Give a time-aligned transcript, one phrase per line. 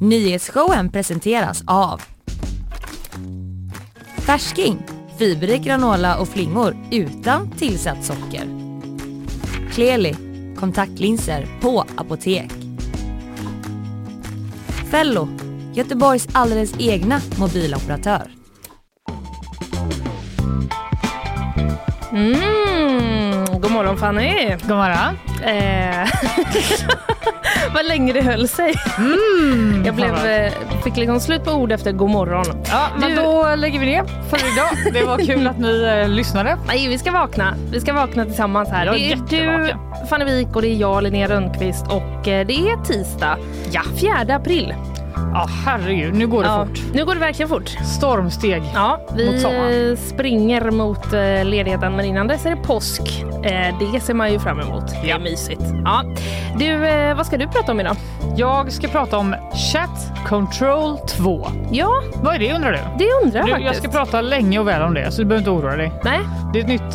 [0.00, 2.02] Nyhetsshowen presenteras av
[4.18, 4.78] Färsking,
[5.18, 8.48] fiberrik granola och flingor utan tillsatt socker.
[9.72, 10.16] Kleli,
[10.56, 12.52] kontaktlinser på apotek.
[14.90, 15.28] Fello,
[15.74, 18.30] Göteborgs alldeles egna mobiloperatör.
[22.12, 24.56] Mm, god morgon Fanny.
[24.62, 25.18] God morgon.
[25.44, 26.08] Eh,
[27.74, 28.74] vad länge det höll sig.
[28.98, 30.52] Mm, Jag blev, eh,
[30.84, 32.44] fick liksom slut på ord efter god morgon.
[32.70, 34.92] Ja, men Du- då lägger vi ner för idag.
[34.94, 36.58] Det var kul att ni eh, lyssnade.
[36.66, 37.54] Nej, vi ska vakna.
[37.72, 38.86] Vi ska vakna tillsammans här.
[38.86, 39.74] Det är du.
[40.10, 43.38] Fanny Wik och det är jag, Linnea Rönnqvist och eh, det är tisdag.
[43.72, 43.80] Ja.
[44.26, 44.74] 4 april.
[45.34, 46.78] Ja, herregud, nu går det Ja, fort.
[46.94, 47.68] nu går det verkligen fort.
[47.68, 48.62] Stormsteg.
[48.74, 49.90] Ja, Mot vi sommaren.
[49.90, 53.24] eh, springer mot eh, ledigheten men innan dess är det påsk.
[53.44, 54.84] Eh, det ser man ju fram emot.
[55.02, 55.16] Det Ja.
[55.16, 55.62] är mysigt.
[55.84, 56.04] Ja.
[56.58, 57.96] Du, eh, vad ska du prata om idag?
[58.36, 59.34] Jag ska prata om
[59.72, 61.46] Chat Control 2.
[61.70, 61.88] Ja,
[62.22, 62.78] Vad är det undrar du?
[62.98, 63.66] det undrar jag du faktiskt.
[63.66, 65.92] jag ska prata länge och väl om det, så du behöver inte oroa dig.
[66.04, 66.20] Nej,
[66.52, 66.94] Det är ett nytt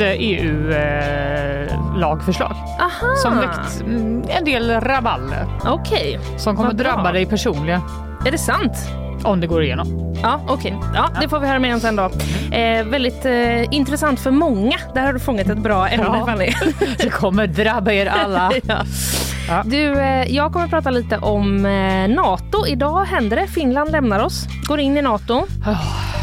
[1.19, 3.15] EU-lagförslag aha.
[3.23, 6.91] som väckt mm, en del rabalder Okej, som kommer Vad bra.
[6.93, 7.81] drabba dig personligen
[8.25, 8.73] är det sant?
[9.23, 10.15] om det går igenom.
[10.21, 10.77] Ja, okej.
[10.95, 12.03] Ja, det får vi höra mer om sen då.
[12.55, 14.77] Eh, väldigt eh, intressant för många.
[14.93, 16.25] Där har du fångat ett bra ämne, Ja.
[16.25, 16.53] Fanny.
[16.97, 18.51] Det kommer drabba er alla.
[18.63, 18.77] ja.
[19.47, 19.63] Ja.
[19.65, 22.67] Du, eh, jag kommer prata lite om eh, Nato.
[22.67, 23.47] Idag händer det.
[23.47, 25.45] Finland lämnar oss, går in i Nato.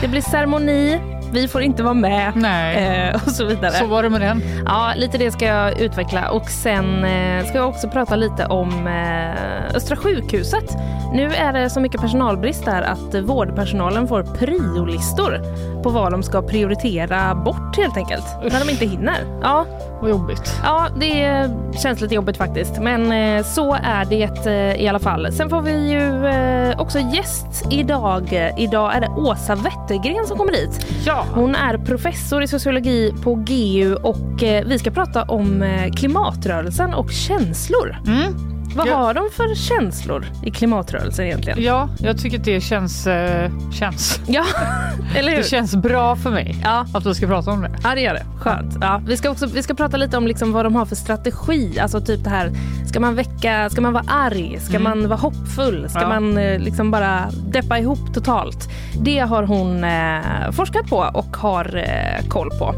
[0.00, 1.00] Det blir ceremoni,
[1.32, 2.76] vi får inte vara med Nej,
[3.08, 3.72] eh, och så vidare.
[3.72, 4.42] så var det med den.
[4.66, 8.86] Ja, lite det ska jag utveckla och sen eh, ska jag också prata lite om
[8.86, 10.76] eh, Östra sjukhuset.
[11.12, 15.40] Nu är det så mycket personalbrist där att vårdpersonalen får priolistor
[15.82, 18.24] på vad de ska prioritera bort helt enkelt.
[18.42, 19.16] När de inte hinner.
[19.42, 19.66] Ja,
[20.00, 20.60] Vad jobbigt.
[20.64, 21.50] ja det
[21.82, 22.78] känns lite jobbigt faktiskt.
[22.80, 25.32] Men eh, så är det eh, i alla fall.
[25.32, 28.52] Sen får vi ju eh, också gäst idag.
[28.58, 30.86] Idag är det Åsa Wettergren som kommer hit.
[31.06, 35.64] Ja, Hon är professor i sociologi på GU och vi ska prata om
[35.96, 37.96] klimatrörelsen och känslor.
[38.06, 38.55] mm.
[38.74, 41.62] Vad har de för känslor i klimatrörelsen egentligen?
[41.62, 44.20] ja jag tycker att det känns, eh, känns.
[44.26, 44.44] Ja,
[45.16, 45.36] eller hur?
[45.38, 46.86] Det känns bra för mig Ja.
[46.94, 47.70] att vi ska prata om det.
[47.82, 48.26] Ja, det gör det.
[48.40, 48.76] Skönt.
[48.80, 51.78] Ja, vi, ska också, vi ska prata lite om liksom vad de har för strategi.
[51.80, 52.50] Alltså typ det här,
[52.86, 54.58] ska man väcka, ska man vara arg?
[54.60, 55.86] Ska man vara hoppfull?
[55.88, 56.08] Ska Ja.
[56.08, 58.68] man eh, liksom bara deppa ihop totalt?
[59.00, 62.74] Det har hon eh, forskat på och har eh, koll på.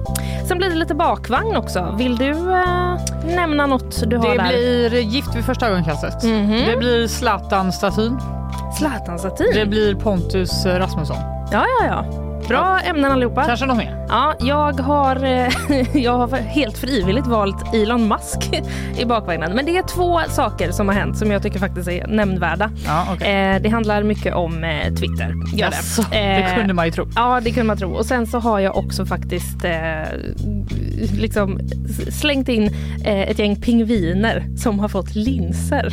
[0.49, 1.95] Sen blir det lite bakvagn också.
[1.99, 2.97] Vill du eh,
[3.37, 4.49] nämna något du har Det där?
[4.49, 5.78] blir Gift vid första ögonkastet.
[6.25, 6.67] Mhm.
[6.67, 8.19] Det blir Zlatan-statyn.
[8.79, 9.55] Zlatan-statyn?
[9.55, 11.17] Det blir Pontus eh, Rasmusson.
[11.53, 12.28] Ja, ja, ja.
[12.49, 13.45] Bra ämnen allihopa.
[13.45, 14.07] Kanske något mer.
[14.09, 15.49] Ja, jag har, eh,
[16.03, 18.63] jag har helt frivilligt valt Elon Musk
[18.99, 19.53] i bakvagnen.
[19.55, 22.71] Men det är två saker som har hänt som jag tycker faktiskt är nämnvärda.
[22.87, 23.55] Ja, okej.
[23.55, 25.35] Eh, det handlar mycket om eh, Twitter.
[25.55, 26.19] Gör Jaså, det.
[26.19, 27.09] det kunde man ju tro.
[27.15, 27.93] Ja, det kunde man tro.
[27.93, 29.65] Och sen så har jag också faktiskt
[31.19, 31.61] liksom
[32.11, 35.93] slängt in ett gäng pingviner som har fått linser.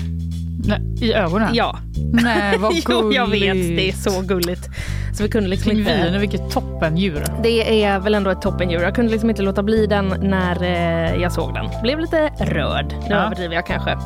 [1.02, 1.50] I ögonen?
[1.54, 1.76] Ja,
[2.14, 3.16] Nej, vad jo, gulligt.
[3.16, 3.54] jag vet.
[3.78, 4.70] Det är så gulligt.
[5.14, 5.92] Så vi kunde liksom inte...
[5.92, 7.24] Pingviner, vilket toppendjur.
[7.44, 8.82] Det är väl ändå ett toppendjur.
[8.82, 11.66] Jag kunde liksom inte låta bli den när eh, jag såg den.
[11.84, 12.86] Blev lite rörd.
[12.92, 13.16] Nu Ja.
[13.16, 13.98] överdriver jag kanske.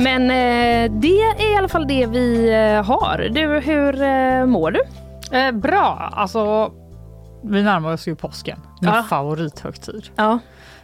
[0.00, 3.28] Men eh, det är i alla fall det vi eh, har.
[3.30, 4.80] Du, hur eh, mår du?
[5.38, 6.70] Eh, bra, alltså
[7.44, 8.58] vi närmar oss ju påsken.
[8.80, 9.02] Min Ja.
[9.02, 10.02] favorithögtid.
[10.16, 10.38] Ja,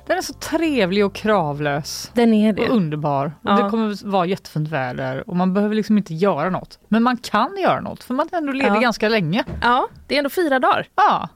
[0.06, 2.10] Den är så trevlig och kravlös.
[2.14, 2.68] den är det.
[2.68, 3.26] Och underbar.
[3.42, 3.52] Och Ja.
[3.64, 6.78] Det kommer vara jättefint väder och man behöver liksom inte göra något.
[6.88, 8.80] Men man kan göra något för man är ändå ledig Ja.
[8.80, 9.44] ganska länge.
[9.62, 10.86] Ja, det är ändå fyra dagar.
[10.94, 11.28] Ja,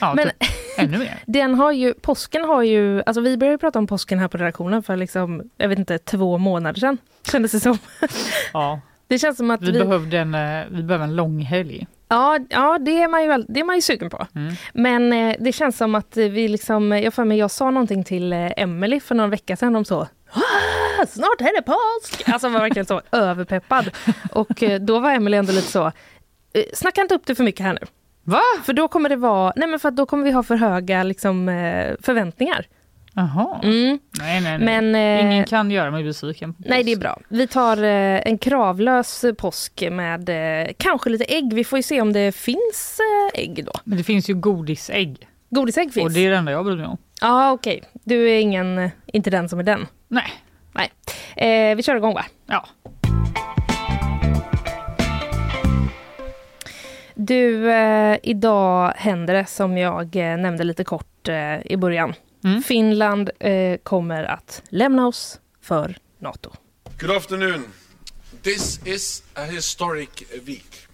[0.00, 0.36] ja Men- typ
[0.78, 1.18] ännu mer.
[1.26, 4.82] Den har ju, påsken har ju, alltså vi började prata om påsken här på redaktionen
[4.82, 6.98] för liksom, jag vet inte, två månader sedan.
[7.32, 7.78] Kändes det som.
[8.52, 11.86] Ja, Det känns som att vi, vi, behövde en, eh, vi behöver en lång helg.
[12.10, 14.26] Ja, ja det, är man ju, det är man ju sugen på.
[14.34, 14.54] Mm.
[14.72, 18.32] Men eh, det känns som att vi liksom, jag för mig, jag sa någonting till
[18.32, 20.00] eh, Emily för någon vecka sedan om så
[20.32, 22.28] "Ah, Snart är det påsk!
[22.28, 23.90] Alltså var verkligen så överpeppad.
[24.32, 27.66] Och eh, då var Emily ändå lite så eh, Snacka inte upp det för mycket
[27.66, 27.86] här nu.
[28.24, 28.40] Va?
[28.64, 31.48] För då kommer det vara, nej men för då kommer vi ha för höga liksom,
[31.48, 32.66] eh, förväntningar.
[33.14, 33.60] Jaha.
[33.62, 33.98] Mm.
[34.18, 34.58] Nej, nej, nej.
[34.58, 36.54] Men eh, Ingen kan göra mig besviken.
[36.58, 37.20] nej det är bra.
[37.28, 41.52] Vi tar eh, en kravlös påsk med eh, kanske lite ägg.
[41.54, 42.98] Vi får ju se om det finns
[43.34, 43.72] eh, ägg då.
[43.84, 45.28] Men det finns ju godisägg.
[45.50, 46.04] Godisägg finns.
[46.04, 46.96] Och det är det enda jag bryr mig om.
[47.20, 49.86] Ja okej, du är ingen, inte den som är den.
[50.08, 50.32] Nej.
[50.72, 50.90] Nej.
[51.70, 52.24] Eh, vi kör igång va?
[52.46, 52.66] Ja.
[57.14, 62.14] Du, eh, idag händer det som jag eh, nämnde lite kort eh, i början.
[62.44, 62.62] Mm.
[62.62, 66.50] Finland eh, kommer att lämna oss för Nato.
[66.98, 67.64] Good afternoon,
[68.42, 70.86] This is a historic week.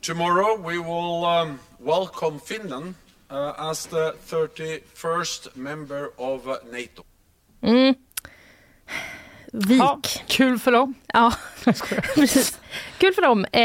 [0.00, 2.94] Tomorrow we will um, welcome Finland
[3.30, 7.04] uh, as the 31st member of uh, NATO.
[9.56, 9.78] Vik.
[9.80, 10.94] Ja, kul för dem.
[11.12, 11.32] Ja,
[12.14, 12.58] precis.
[12.98, 13.44] Kul för dem.
[13.52, 13.62] Eh,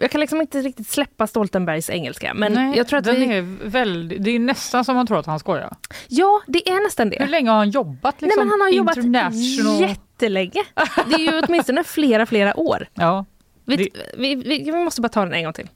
[0.00, 2.34] jag kan liksom inte riktigt släppa Stoltenbergs engelska.
[2.34, 3.36] Men Nej, jag tror att den vi...
[3.36, 5.76] är väldigt, det är nästan som man tror att han skojar.
[6.08, 7.26] Ja, det är nästan Hur det.
[7.26, 8.22] länge har han jobbat?
[8.22, 9.80] Liksom, Nej, men han har jobbat international...
[9.80, 10.62] jättelänge.
[11.06, 12.88] Det är ju åtminstone flera, flera år.
[12.94, 13.24] Ja.
[13.64, 13.88] Vi, Det-
[14.18, 15.68] vi, vi, vi måste bara ta den en gång till.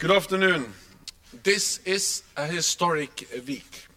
[0.00, 0.64] Good afternoon.
[1.42, 3.10] This is a historic
[3.46, 3.88] week.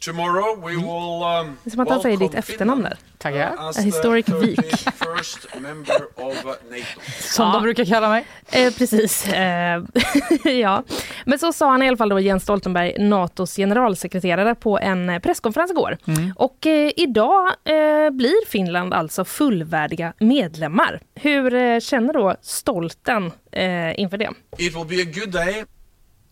[0.00, 2.96] Tomorrow we will um, Det är som att han säger ditt efternamn där.
[3.18, 3.52] Tackar.
[3.54, 4.58] uh, A historic the week.
[4.58, 7.00] 31st member of NATO.
[7.20, 7.52] Som Ja.
[7.52, 8.26] de brukar kalla mig.
[8.52, 9.28] Eh, precis.
[9.28, 9.82] Eh,
[10.44, 10.82] ja.
[11.24, 15.18] Men så sa han i alla fall då Jens Stoltenberg, Natos generalsekreterare, på en eh,
[15.18, 15.98] presskonferens igår.
[16.36, 21.00] Och eh, idag eh, blir Finland alltså fullvärdiga medlemmar.
[21.14, 24.30] Hur eh, känner då Stolten eh, inför det?
[24.58, 25.64] It will be a good day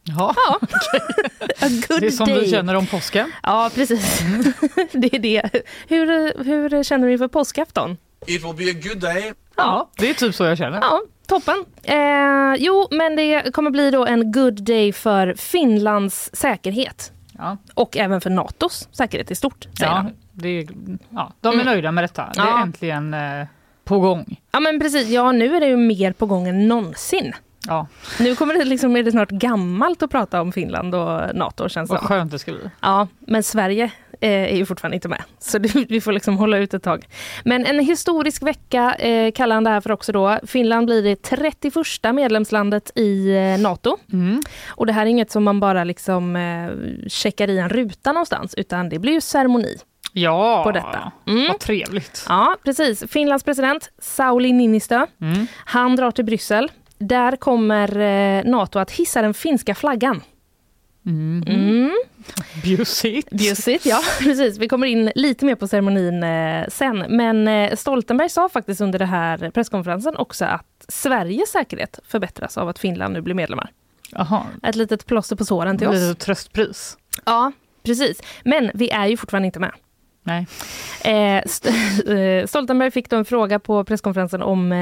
[0.05, 0.35] Ja,
[1.61, 2.41] A good det är som day.
[2.41, 3.33] du känner om påsken.
[3.43, 4.21] Ja, precis.
[4.93, 5.51] det är det.
[5.89, 6.07] Hur,
[6.45, 7.97] hur känner du inför påskafton?
[8.27, 10.79] It will be a good day Ja, det är typ så jag känner.
[10.83, 11.65] Ja, toppen.
[11.83, 17.13] Eh, jo, men det kommer bli då en good day för Finlands säkerhet.
[17.39, 17.57] Ja.
[17.75, 20.13] Och även för Natos säkerhet i stort, säger Ja, han.
[20.33, 20.67] det är,
[21.11, 21.67] ja, de är Mm.
[21.67, 22.31] nöjda med detta.
[22.35, 22.63] Det är Ja.
[22.63, 23.47] äntligen eh,
[23.85, 24.41] på gång.
[24.53, 25.09] Ja, men precis.
[25.09, 27.33] Ja, nu är det ju mer på gång än någonsin.
[27.67, 27.87] Ja,
[28.21, 31.91] Nu kommer det liksom, är det snart gammalt att prata om Finland och Nato, känns
[31.91, 32.71] det vad skönt det ska bli.
[32.81, 33.85] Ja, men Sverige
[34.21, 35.23] eh, är ju fortfarande inte med.
[35.39, 37.07] Så det, vi får liksom hålla ut ett tag.
[37.45, 40.39] Men en historisk vecka eh, kallar han det här för också då.
[40.47, 41.75] Finland blir det 31
[42.15, 43.97] medlemslandet i eh, Nato.
[44.13, 44.43] Mm.
[44.69, 46.71] Och det här är inget som man bara liksom eh,
[47.09, 49.77] checkar i en ruta någonstans, utan det blir ju ceremoni
[50.17, 51.13] Ja, på detta.
[51.27, 51.47] Mm.
[51.49, 52.25] vad trevligt.
[52.29, 53.05] Ja, precis.
[53.09, 55.47] Finlands president Sauli Niinistö, Mm.
[55.65, 56.71] han drar till Bryssel.
[57.09, 60.23] Där kommer eh, Nato att hissa den finska flaggan.
[61.07, 61.43] Mm.
[61.47, 61.91] Mm.
[62.63, 63.31] Bjussigt.
[63.31, 64.59] Bjussigt, ja precis.
[64.59, 66.99] Vi kommer in lite mer på ceremonin eh, sen.
[67.09, 72.69] Men eh, Stoltenberg sa faktiskt under den här presskonferensen också att Sveriges säkerhet förbättras av
[72.69, 73.71] att Finland nu blir medlemmar.
[74.11, 75.95] Jaha, Ett litet plåster på såren till oss.
[75.95, 76.99] lite tröstpris.
[77.25, 77.53] Ja,
[77.83, 78.21] precis.
[78.45, 79.73] Men vi är ju fortfarande inte med.
[80.27, 80.47] Nej.
[81.05, 81.69] Eh, St
[82.07, 84.79] eh, Stoltenberg fick då en fråga på presskonferensen om, eh,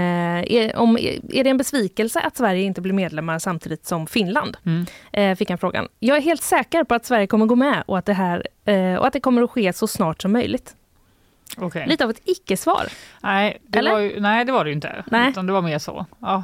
[0.52, 0.98] är, om
[1.32, 4.56] är det en besvikelse att Sverige inte blir medlemmar samtidigt som Finland?
[4.66, 4.86] Mm.
[5.12, 5.88] Eh, fick han frågan.
[5.98, 8.94] Jag är helt säker på att Sverige kommer gå med och att det, här, eh,
[8.94, 10.76] och att det kommer att ske så snart som möjligt.
[11.56, 11.86] Okej.
[11.86, 12.86] Lite av ett icke-svar.
[13.20, 13.92] Nej, det Eller?
[13.92, 15.04] var ju, nej, det var det ju inte.
[15.10, 15.30] Nej.
[15.30, 16.06] Utan det var mer så.
[16.18, 16.42] Ja.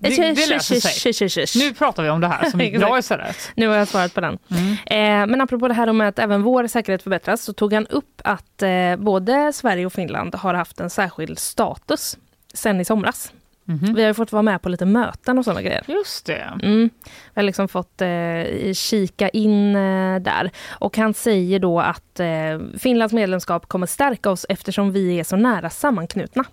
[0.00, 1.62] Det, det löser sig.
[1.62, 3.36] Nu pratar vi om det här som bra istället.
[3.54, 4.38] Nu har jag svarat på den.
[4.50, 4.72] Mm.
[4.72, 8.20] Eh, men apropå det här om att även vår säkerhet förbättras så tog han upp
[8.24, 12.18] att eh, både Sverige och Finland har haft en särskild status
[12.54, 13.32] sen i somras.
[13.70, 13.94] Mhm.
[13.94, 15.84] Vi har ju fått vara med på lite möten och sådana grejer.
[15.86, 16.58] Just det.
[16.62, 16.90] Mm.
[17.04, 20.50] Vi har liksom fått eh, kika in eh, där.
[20.68, 25.36] Och han säger då att eh, Finlands medlemskap kommer stärka oss eftersom vi är så
[25.36, 26.44] nära sammanknutna.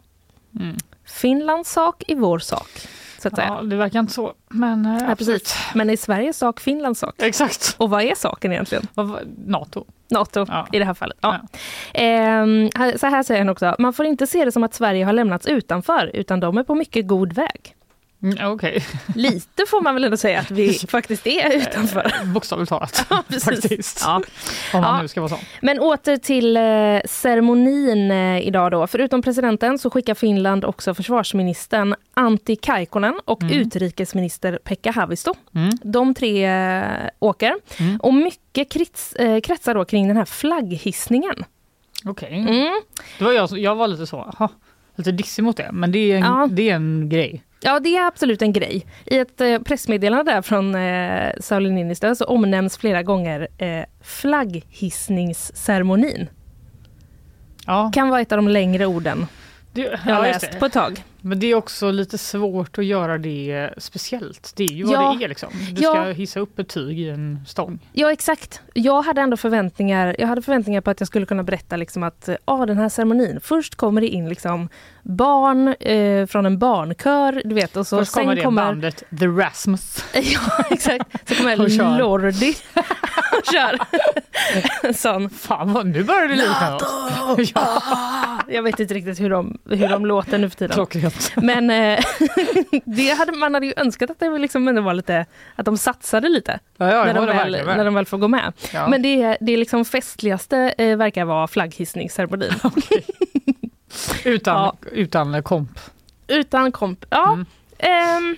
[0.60, 0.78] Mm.
[1.08, 2.68] Finlands sak i vår sak,
[3.20, 3.48] så att säga.
[3.48, 4.34] Ja, det verkar inte så.
[4.50, 5.56] Men eh, Ja, precis.
[5.76, 7.16] Men är Sveriges sak Finlands sak?
[7.18, 7.76] Exakt.
[7.78, 8.88] Och vad är saken egentligen?
[9.46, 9.86] Nato.
[10.12, 10.68] Nato Ja.
[10.72, 11.18] i det här fallet.
[11.22, 11.40] Ja.
[11.94, 15.06] Ehm, här- så här säger han också, man får inte se det som att Sverige
[15.06, 17.74] har lämnats utanför, utan de är på mycket god väg.
[18.24, 22.12] Mm, Okej, Lite får man väl ändå säga att vi faktiskt är utanför.
[22.34, 23.06] bokstavligt talat.
[23.10, 23.24] Ja.
[23.46, 24.02] Faktiskt.
[24.06, 24.16] Ja.
[24.74, 25.02] Om man Ja.
[25.02, 25.40] nu ska vara sån.
[25.62, 26.62] Men åter till eh,
[27.10, 28.88] ceremonin eh, idag då.
[28.88, 35.34] Förutom presidenten så skickar Finland också försvarsministern Antti Kaikkonen och utrikesminister Pekka Haavisto.
[35.56, 35.70] Mm.
[35.84, 36.84] De tre eh,
[37.20, 37.54] åker.
[37.80, 37.98] Mm.
[37.98, 41.46] Och mycket krits, eh, kretsar då kring den här flagghissningen.
[42.06, 42.40] Okej.
[42.40, 42.82] Mm.
[43.20, 44.50] Det var jag, jag var lite så, aha,
[44.96, 45.70] lite dissig mot det.
[45.74, 47.44] Men det är en, det är en grej.
[47.62, 48.86] Ja, det är absolut en grej.
[49.06, 56.30] I ett eh, pressmeddelande där från eh, Sauli Niinistö så omnämns flera gånger eh, flagghissningsceremonin.
[57.66, 59.26] Ja, Kan vara ett av de längre orden
[59.74, 61.04] det, jag har ja läst på ett tag.
[61.22, 64.54] Men det är också lite svårt att göra det speciellt.
[64.56, 65.02] Det är ju Ja.
[65.02, 65.50] vad det är liksom.
[65.72, 65.92] Du Ja.
[65.92, 67.80] ska hissa upp ett tyg i en stång.
[67.94, 68.62] Ja, exakt.
[68.74, 72.30] Jag hade ändå förväntningar, jag hade förväntningar på att jag skulle kunna berätta liksom att
[72.46, 74.70] ah, den här ceremonin, först kommer det in liksom
[75.10, 78.66] barn eh, från en barnkör, du vet, och så Först sen kommer det kommer...
[78.66, 80.04] bandet The Rasmus.
[80.14, 81.30] ja, exakt.
[81.30, 81.98] Så kommer.
[82.00, 82.56] Lordi
[83.40, 83.80] och kör
[84.84, 85.30] en sån.
[85.30, 86.78] Fan, vad, nu börjar det likna
[87.56, 90.74] ja, Jag vet inte riktigt hur de, hur de låter nu för tiden.
[90.74, 91.32] klockrent.
[91.36, 92.00] Men eh,
[92.86, 96.30] det hade, man hade ju önskat att det liksom ändå var lite, att de satsade
[96.30, 98.54] lite Ja, ja, när, de väl, när de väl får gå med.
[98.74, 98.88] Ja.
[98.88, 102.52] Men det, är- det liksom festligaste eh, verkar vara flagghissningsceremonin.
[104.26, 104.76] Utan, Ja.
[104.92, 105.80] utan komp.
[106.28, 107.06] Utan komp.
[107.10, 107.46] Ja, Mm.
[107.78, 108.36] ehm,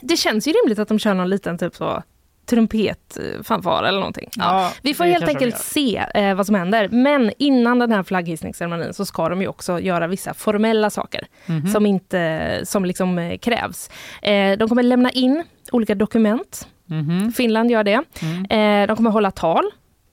[0.00, 2.02] det känns ju rimligt att de kör någon liten typ så
[2.46, 4.28] trumpetfanfar eller någonting.
[4.36, 4.72] Ja.
[4.82, 6.88] Vi får helt enkelt se eh, vad som händer.
[6.88, 11.66] Men innan den här flagghissningsceremonin så ska de ju också göra vissa formella saker Mhm.
[11.68, 13.90] som, inte, som liksom eh, krävs.
[14.22, 16.68] Eh, de kommer lämna in olika dokument.
[16.86, 17.32] Mhm.
[17.32, 18.02] Finland gör det.
[18.22, 18.44] Mm.
[18.82, 19.64] Eh, de kommer hålla tal,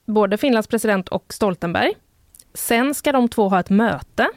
[0.06, 1.92] både Finlands president och Stoltenberg.
[2.54, 4.28] Sen ska de två ha ett möte.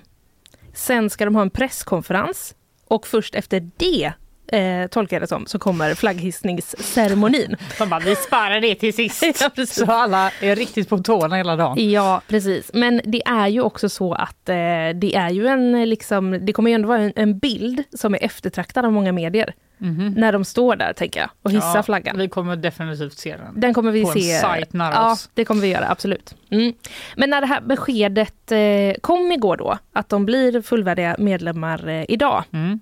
[0.74, 2.56] Sen ska de ha en presskonferens.
[2.88, 4.13] Och först efter det,
[4.58, 7.56] eh, tolkar jag det som, så kommer flagghissningsceremonin.
[7.77, 9.24] De bara, vi sparar det till sist.
[9.56, 9.65] Ja.
[9.65, 11.91] Så alla är riktigt på tårna hela dagen.
[11.91, 12.72] Ja, precis.
[12.74, 14.56] Men det är ju också så att eh,
[14.96, 18.13] det är ju en, eh, liksom, det kommer ju ändå vara en, en bild som
[18.13, 19.53] är eftertraktad av många medier.
[19.82, 20.14] Mhm.
[20.18, 22.18] När de står där, tänker jag, och hissar Ja, flaggan.
[22.18, 23.60] Vi kommer definitivt se den.
[23.60, 24.40] Den kommer vi på en se.
[24.40, 25.30] sajt nära ja, oss.
[25.34, 26.36] det kommer vi göra, absolut.
[26.50, 26.74] Mm.
[27.16, 32.06] Men när det här beskedet eh, kom igår då, att de blir fullvärdiga medlemmar eh,
[32.10, 32.80] idag, Mm.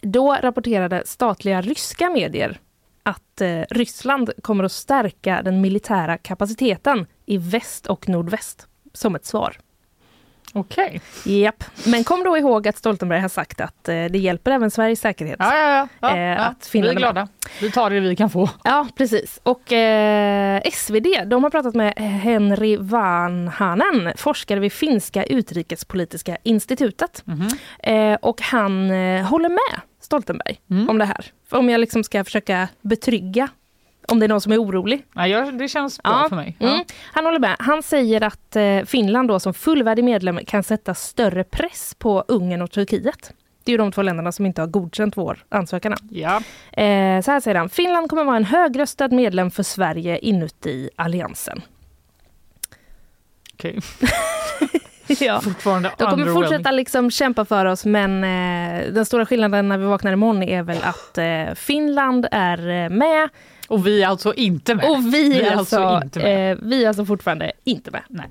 [0.00, 2.60] då rapporterade statliga ryska medier
[3.02, 9.26] att eh, Ryssland kommer att stärka den militära kapaciteten i väst och nordväst som ett
[9.26, 9.56] svar.
[10.52, 11.00] Okej.
[11.24, 11.64] Japp.
[11.86, 15.36] Men kom då ihåg att Stoltenberg har sagt att eh, det hjälper även Sveriges säkerhet.
[15.38, 16.16] Ja, ja, ja.
[16.16, 16.36] Eh, ja.
[16.36, 16.96] att vi är med.
[16.96, 17.28] glada.
[17.60, 18.50] Vi tar det vi kan få.
[18.64, 19.40] Ja, precis.
[19.42, 27.24] Och eh, SvD, de har pratat med Henry Vanhanen, forskare vid Finska utrikespolitiska institutet.
[27.82, 30.88] Eh, och han eh, håller med Stoltenberg Mm.
[30.88, 31.26] om det här.
[31.50, 33.48] Om jag liksom ska försöka betrygga
[34.12, 35.04] om det är någon som är orolig.
[35.14, 36.56] Ja, ja, det känns bra Ja, för mig.
[36.60, 36.74] Mm.
[36.74, 36.84] Ja.
[37.12, 37.56] Han håller med.
[37.58, 42.62] Han säger att eh, Finland då som fullvärdig medlem kan sätta större press på Ungern
[42.62, 43.32] och Turkiet.
[43.64, 45.94] Det är ju de två länderna som inte har godkänt vår ansökan.
[46.10, 46.36] Ja.
[46.82, 51.62] Eh, så här säger han, Finland kommer vara en högröstad medlem för Sverige inuti alliansen.
[53.54, 53.80] Okej.
[55.20, 55.40] ja.
[55.40, 59.84] Fortfarande De kommer fortsätta liksom kämpa för oss men eh, den stora skillnaden när vi
[59.84, 63.28] vaknar imorgon är väl att eh, Finland är eh, med
[63.68, 64.90] Och vi är alltså inte med.
[64.90, 66.52] och vi, Vi är alltså, alltså inte med.
[66.52, 68.02] eh, vi är alltså fortfarande inte med.
[68.08, 68.26] Nej.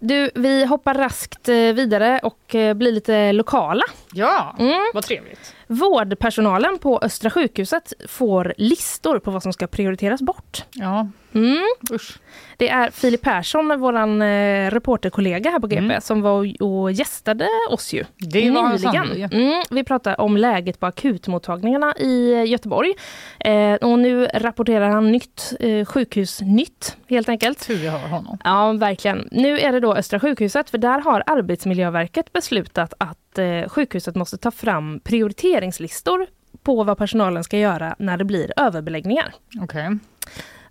[0.00, 3.82] Du, vi hoppar raskt eh, vidare och eh, blir lite lokala.
[4.12, 4.90] Ja, Mm.
[4.94, 5.54] vad trevligt.
[5.66, 10.64] Vårdpersonalen på Östra sjukhuset får listor på vad som ska prioriteras bort.
[10.72, 11.62] Ja, Mm.
[11.92, 12.18] usch.
[12.56, 16.00] Det är Filip Persson, vår eh, reporterkollega här på GP, Mm.
[16.00, 19.32] som var och gästade oss ju Det var sannerligen.
[19.32, 22.92] Mm, vi pratar om läget på akutmottagningarna i eh, Göteborg.
[23.40, 27.66] Eh, och nu rapporterar han nytt, eh, sjukhusnytt helt enkelt.
[27.66, 28.38] Tur vi har honom.
[28.44, 29.28] Ja, verkligen.
[29.32, 34.36] Nu är det då Östra sjukhuset, för där har Arbetsmiljöverket beslutat att eh, sjukhuset måste
[34.36, 36.26] ta fram prioriteringslistor
[36.62, 39.34] på vad personalen ska göra när det blir överbeläggningar.
[39.60, 39.98] Okej.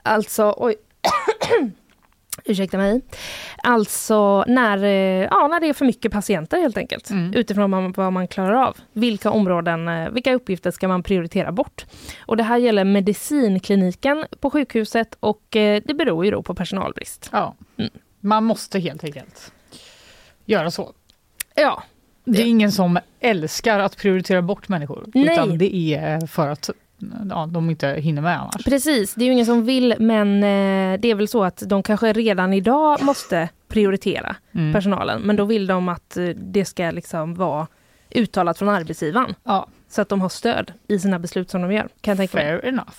[0.04, 0.76] Alltså, oj.
[2.46, 3.02] Ursäkta mig.
[3.64, 7.10] Alltså när, eh, ja, när det är för mycket patienter helt enkelt.
[7.10, 7.34] Mm.
[7.34, 8.78] Utifrån vad man, vad man klarar av.
[8.94, 11.86] Vilka områden, eh, vilka uppgifter ska man prioritera bort?
[12.20, 17.30] Och det här gäller medicinkliniken på sjukhuset och det beror ju då på personalbrist.
[17.32, 17.56] Ja.
[17.78, 17.92] Mm.
[18.20, 19.52] Man måste helt enkelt
[20.46, 20.94] göra så.
[21.56, 21.84] Ja,
[22.26, 25.06] Det är ingen som älskar att prioritera bort människor.
[25.14, 25.34] Nej.
[25.34, 26.70] Utan det är för att
[27.30, 28.64] ja, de inte hinner med annars.
[28.66, 29.14] precis.
[29.16, 32.14] Det är ju ingen som vill men eh, det är väl så att de kanske
[32.14, 34.74] redan idag måste prioritera Mm.
[34.74, 35.22] personalen.
[35.22, 37.68] Men då vill de att eh, det ska liksom vara
[38.16, 39.36] uttalat från arbetsgivaren.
[39.44, 41.88] Ja, Så att de har stöd i sina beslut som de gör.
[42.02, 42.46] Kan jag tänka mig.
[42.46, 42.98] fair enough.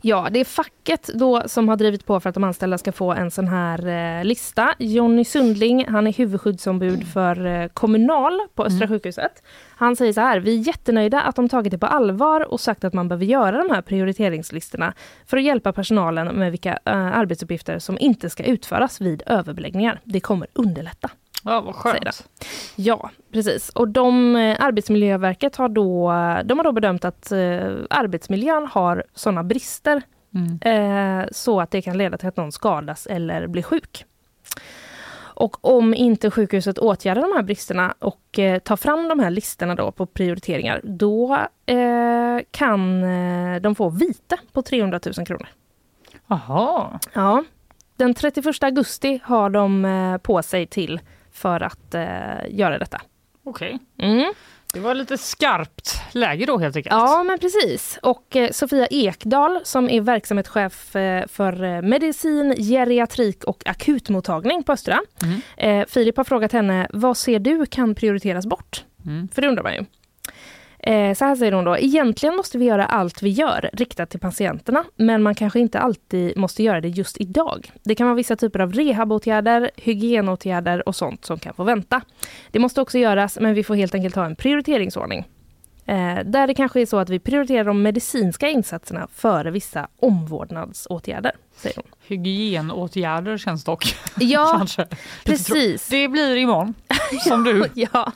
[0.00, 3.12] Ja, det är facket då som har drivit på för att de anställda ska få
[3.12, 3.86] en sån här
[4.18, 4.74] eh, lista.
[4.78, 9.42] Jonny Sundling, han är huvudskyddsombud för eh, Kommunal på Östra sjukhuset.
[9.68, 12.84] Han säger så här, vi är jättenöjda att de tagit det på allvar och sagt
[12.84, 14.94] att man behöver göra de här prioriteringslistorna
[15.26, 20.00] för att hjälpa personalen med vilka eh, arbetsuppgifter som inte ska utföras vid överbeläggningar.
[20.04, 21.10] Det kommer underlätta.
[21.44, 22.26] Ja, vad skönt.
[22.76, 23.68] Ja, precis.
[23.68, 26.12] Och de, eh, Arbetsmiljöverket har då,
[26.44, 30.02] de har då bedömt att eh, arbetsmiljön har sådana brister
[30.34, 30.58] Mm.
[31.20, 34.04] eh, så att det kan leda till att någon skadas eller blir sjuk.
[35.34, 39.74] Och om inte sjukhuset åtgärdar de här bristerna och eh, tar fram de här listorna
[39.74, 45.48] då på prioriteringar, då eh, kan eh, de få vite på 300 000 kronor.
[46.26, 47.44] Jaha, Ja.
[47.96, 51.00] Den 31 augusti har de på sig till
[51.32, 52.02] för att eh,
[52.48, 53.00] göra detta.
[53.44, 53.78] okej.
[53.98, 54.32] Mm.
[54.74, 56.92] Det var lite skarpt läge då helt enkelt.
[56.92, 57.98] Ja, men precis.
[58.02, 65.00] Och eh, Sofia Ekdahl som är verksamhetschef eh, för medicin, geriatrik och akutmottagning på Östra.
[65.22, 65.40] Mm.
[65.56, 68.84] Eh, Filip har frågat henne, vad ser du kan prioriteras bort?
[69.06, 69.28] Mm.
[69.28, 69.84] För det undrar man ju.
[70.86, 74.20] Eh, så här säger hon då, egentligen måste vi göra allt vi gör riktat till
[74.20, 77.72] patienterna, men man kanske inte alltid måste göra det just idag.
[77.82, 82.00] Det kan vara vissa typer av rehabåtgärder, hygienåtgärder och sånt som kan få vänta.
[82.50, 85.24] Det måste också göras, men vi får helt enkelt ha en prioriteringsordning.
[85.86, 91.32] Eh, där det kanske är så att vi prioriterar de medicinska insatserna före vissa omvårdnadsåtgärder,
[91.56, 91.86] säger hon.
[92.06, 93.96] Hygienåtgärder känns dock.
[94.18, 94.66] Ja,
[95.24, 95.88] precis.
[95.88, 96.74] Det blir imorgon,
[97.28, 97.64] som du.
[97.74, 98.12] Ja,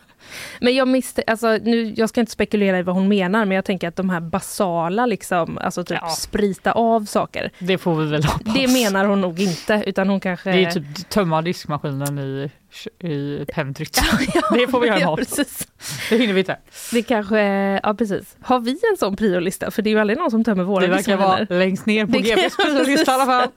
[0.61, 3.65] men jag misste, alltså, nu, jag ska inte spekulera i vad hon menar, men jag
[3.65, 6.09] tänker att de här basala, liksom, alltså typ Ja.
[6.09, 8.55] sprita av saker, Det får vi väl hoppas.
[8.55, 10.53] det menar hon nog inte, utan hon kanske...
[10.53, 12.51] Det är typ tömma diskmaskinen i,
[12.99, 14.01] i pentryt.
[14.55, 15.69] Det får vi göra ja, precis.
[16.11, 16.59] Det hinner vi inte.
[16.93, 17.41] Det kanske,
[17.83, 18.37] ja precis.
[18.41, 19.71] Har vi en sån priolista?
[19.71, 22.13] För det är ju aldrig någon som tömmer våra Det verkar vara längst ner på
[22.13, 23.49] Det GPs prislista i alla fall.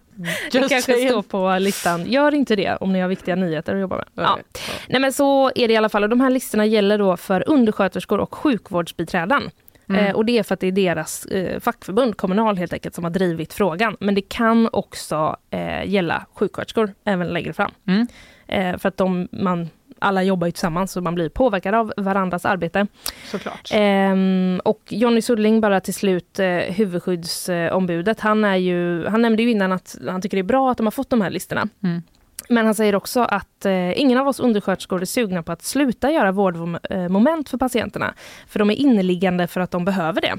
[0.52, 1.10] Det Just kanske saying.
[1.10, 2.06] står på listan.
[2.06, 4.06] Gör inte det om ni har viktiga nyheter att jobba med.
[4.16, 4.40] Ja.
[4.88, 6.04] Nej men så är det i alla fall.
[6.04, 9.52] Och de här listorna gäller då för undersköterskor och sjukvårdsbiträden.
[9.90, 10.06] Mm.
[10.06, 13.04] Eh, och det är för att det är deras eh, fackförbund, Kommunal helt enkelt, som
[13.04, 13.98] har drivit frågan.
[14.00, 17.72] Men det kan också eh, gälla sjuksköterskor även längre fram.
[17.88, 18.08] Mm.
[18.50, 22.46] Eh, för att de, man, alla jobbar ju tillsammans så man blir påverkad av varandras
[22.46, 22.88] arbete.
[23.32, 23.70] Såklart.
[23.74, 29.52] Ehm, och Jonny Sudling, bara till slut, eh, huvudskyddsombudet, han, är ju, han nämnde ju
[29.52, 31.68] innan att han tycker det är bra att de har fått de här listorna.
[31.84, 32.02] Mm.
[32.50, 36.12] Men han säger också att eh, ingen av oss undersköterskor är sugna på att sluta
[36.12, 38.14] göra vårdmoment för patienterna.
[38.48, 40.34] För de är inneliggande för att de behöver det.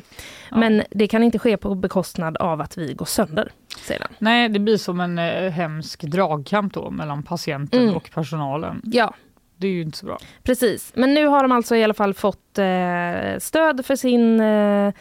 [0.51, 0.57] Ja.
[0.57, 3.53] Men det kan inte ske på bekostnad av att vi går sönder,
[3.87, 4.11] säger han.
[4.19, 7.95] Nej, det blir som en eh, hemsk dragkamp då mellan patienten Mm.
[7.97, 8.81] och personalen.
[8.85, 9.15] Ja,
[9.57, 10.19] Det är ju inte så bra.
[10.43, 14.93] Precis, men nu har de alltså i alla fall fått eh, stöd för sin, eh,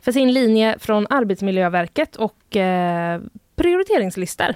[0.00, 3.20] för sin linje från Arbetsmiljöverket och eh,
[3.56, 4.54] prioriteringslistor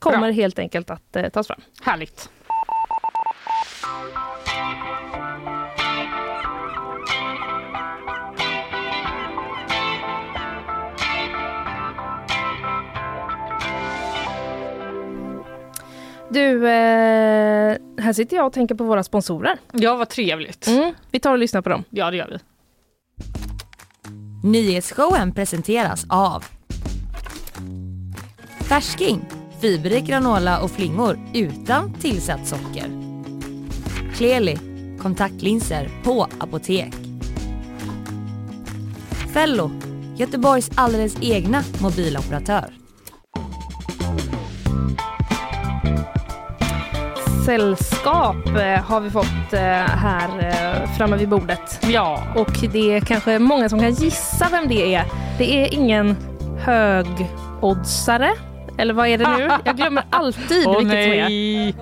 [0.00, 0.30] kommer Bra.
[0.30, 1.60] helt enkelt att eh, tas fram.
[1.82, 2.28] Härligt.
[16.32, 19.58] Du, eh, här sitter jag och tänker på våra sponsorer.
[19.72, 20.66] Ja, vad trevligt.
[20.66, 21.84] Mm, vi tar och lyssnar på dem.
[21.90, 22.38] Ja, det gör vi.
[24.48, 26.44] Nyhetsshowen presenteras av
[28.60, 29.24] Färsking,
[29.60, 32.86] fiberrik granola och flingor utan tillsatt socker.
[34.14, 34.58] Kleli,
[35.02, 36.94] kontaktlinser på apotek.
[39.32, 39.70] Fello,
[40.16, 42.74] Göteborgs alldeles egna mobiloperatör.
[47.46, 51.86] Sällskap eh, har vi fått eh, här eh, framme vid bordet.
[51.90, 55.04] Ja, Och det är kanske många som kan gissa vem det är.
[55.38, 56.16] Det är ingen
[56.58, 58.32] högoddsare.
[58.80, 59.50] Eller vad är det nu?
[59.64, 61.28] Jag glömmer alltid åh vilket som är.
[61.28, 61.74] nej.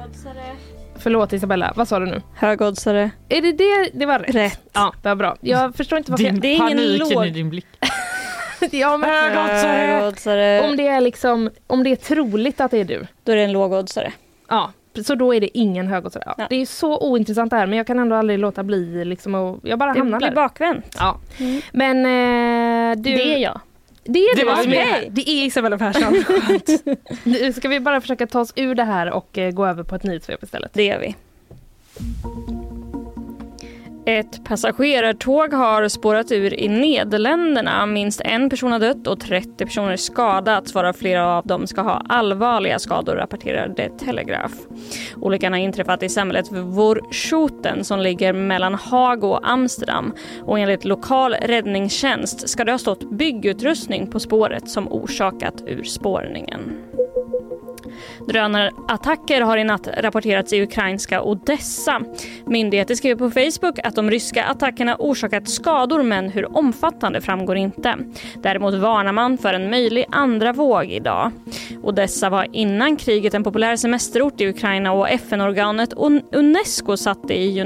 [1.00, 2.22] Förlåt Isabella, vad sa du nu?
[2.36, 3.10] Högoddsare.
[3.28, 3.90] Är det det?
[3.98, 4.34] Det var rätt.
[4.34, 4.60] Rätt.
[4.72, 5.36] Ja, det var bra.
[5.40, 7.66] Jag förstår inte varför Din Det är ingen låg- i din blick.
[8.60, 8.70] jag...
[8.80, 9.10] ja, men...
[9.10, 9.86] Högoddsare.
[9.86, 10.60] Högoddsare.
[10.70, 13.06] Om det är liksom, om det är troligt att det är du.
[13.24, 14.12] Då är det en lågoddsare.
[14.48, 14.72] Ja,
[15.04, 16.22] så då är det ingen högoddsare.
[16.26, 16.34] Ja.
[16.38, 16.46] Ja.
[16.50, 19.58] Det är så ointressant det här men jag kan ändå aldrig låta bli liksom och
[19.62, 20.34] jag bara Det hamnar blir där.
[20.34, 20.96] bakvänt.
[20.98, 21.18] Ja.
[21.38, 21.60] Mm.
[21.72, 21.96] Men
[22.92, 23.16] eh, du...
[23.16, 23.60] Det är jag.
[24.10, 24.78] Det är Det det, var mig.
[24.78, 25.08] här.
[25.10, 26.24] Det är Isabella Persson.
[27.24, 29.94] Nu ska vi bara försöka ta oss ur det här och eh, gå över på
[29.94, 30.70] ett nyhetssvep istället.
[30.74, 31.14] Det gör vi.
[34.08, 37.86] Ett passagerartåg har spårat ur i Nederländerna.
[37.86, 42.02] Minst en person har dött och 30 personer skadats varav flera av dem ska ha
[42.08, 44.54] allvarliga skador, rapporterar The Telegraph.
[45.16, 50.12] Olyckan har inträffat i samhället Voorschoten som ligger mellan Haag och Amsterdam.
[50.42, 56.60] Och enligt lokal räddningstjänst ska det ha stått byggutrustning på spåret som orsakat urspårningen.
[58.28, 62.00] Drönarattacker har i natt rapporterats i ukrainska Odessa.
[62.46, 67.94] Myndigheter skriver på Facebook att de ryska attackerna orsakat skador men hur omfattande framgår inte.
[68.42, 71.32] Däremot varnar man för en möjlig andra våg idag.
[71.82, 75.92] Odessa var innan kriget en populär semesterort i Ukraina och FN-organet
[76.32, 77.60] Unesco satte i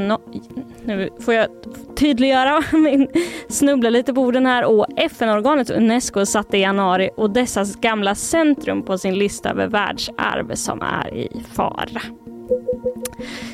[0.85, 1.49] nu får jag
[1.97, 3.09] tydliggöra, min
[3.49, 4.65] snubbla lite på orden här.
[4.65, 10.83] Och FN-organet Unesco satte i januari Odessas gamla centrum på sin lista över världsarv som
[10.83, 12.03] är i fara.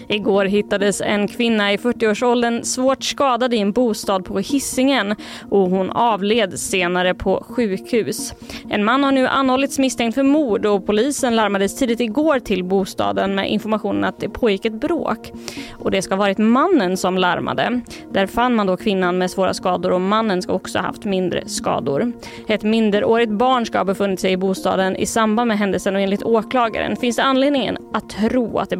[0.08, 5.14] Igår hittades en kvinna i 40-årsåldern svårt skadad i en bostad på Hisingen
[5.50, 8.34] och hon avled senare på sjukhus.
[8.70, 13.34] En man har nu anhållits misstänkt för mord och polisen larmades tidigt igår till bostaden
[13.34, 15.32] med informationen att det pågick ett bråk.
[15.72, 17.80] Och det ska ha varit mannen som larmade.
[18.12, 21.48] Där fann man då kvinnan med svåra skador och mannen ska också ha haft mindre
[21.48, 22.12] skador.
[22.48, 26.22] Ett minderårigt barn ska ha befunnit sig i bostaden i samband med händelsen och enligt
[26.22, 28.76] åklagaren finns det anledningen att tro att det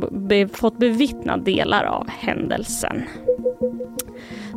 [0.53, 3.03] fått bevittna delar av händelsen.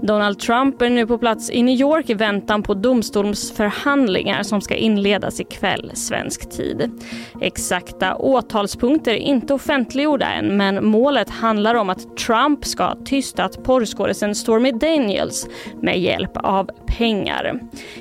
[0.01, 4.75] Donald Trump är nu på plats i New York i väntan på domstolsförhandlingar som ska
[4.75, 6.91] inledas ikväll svensk tid.
[7.41, 13.63] Exakta åtalspunkter är inte offentliggjorda än men målet handlar om att Trump ska ha tystat
[13.63, 15.47] porrskådisen Stormy Daniels
[15.81, 17.59] med hjälp av pengar.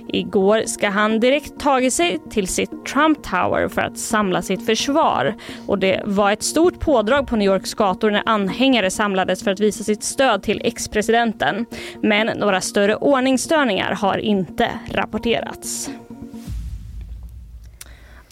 [0.09, 5.35] Igår ska han direkt tagit sig till sitt Trump Tower för att samla sitt försvar
[5.67, 9.61] och det var ett stort pådrag på New Yorks gator när anhängare samlades för att
[9.61, 11.67] visa sitt stöd till ex-presidenten.
[12.03, 15.91] Men några större ordningsstörningar har inte rapporterats.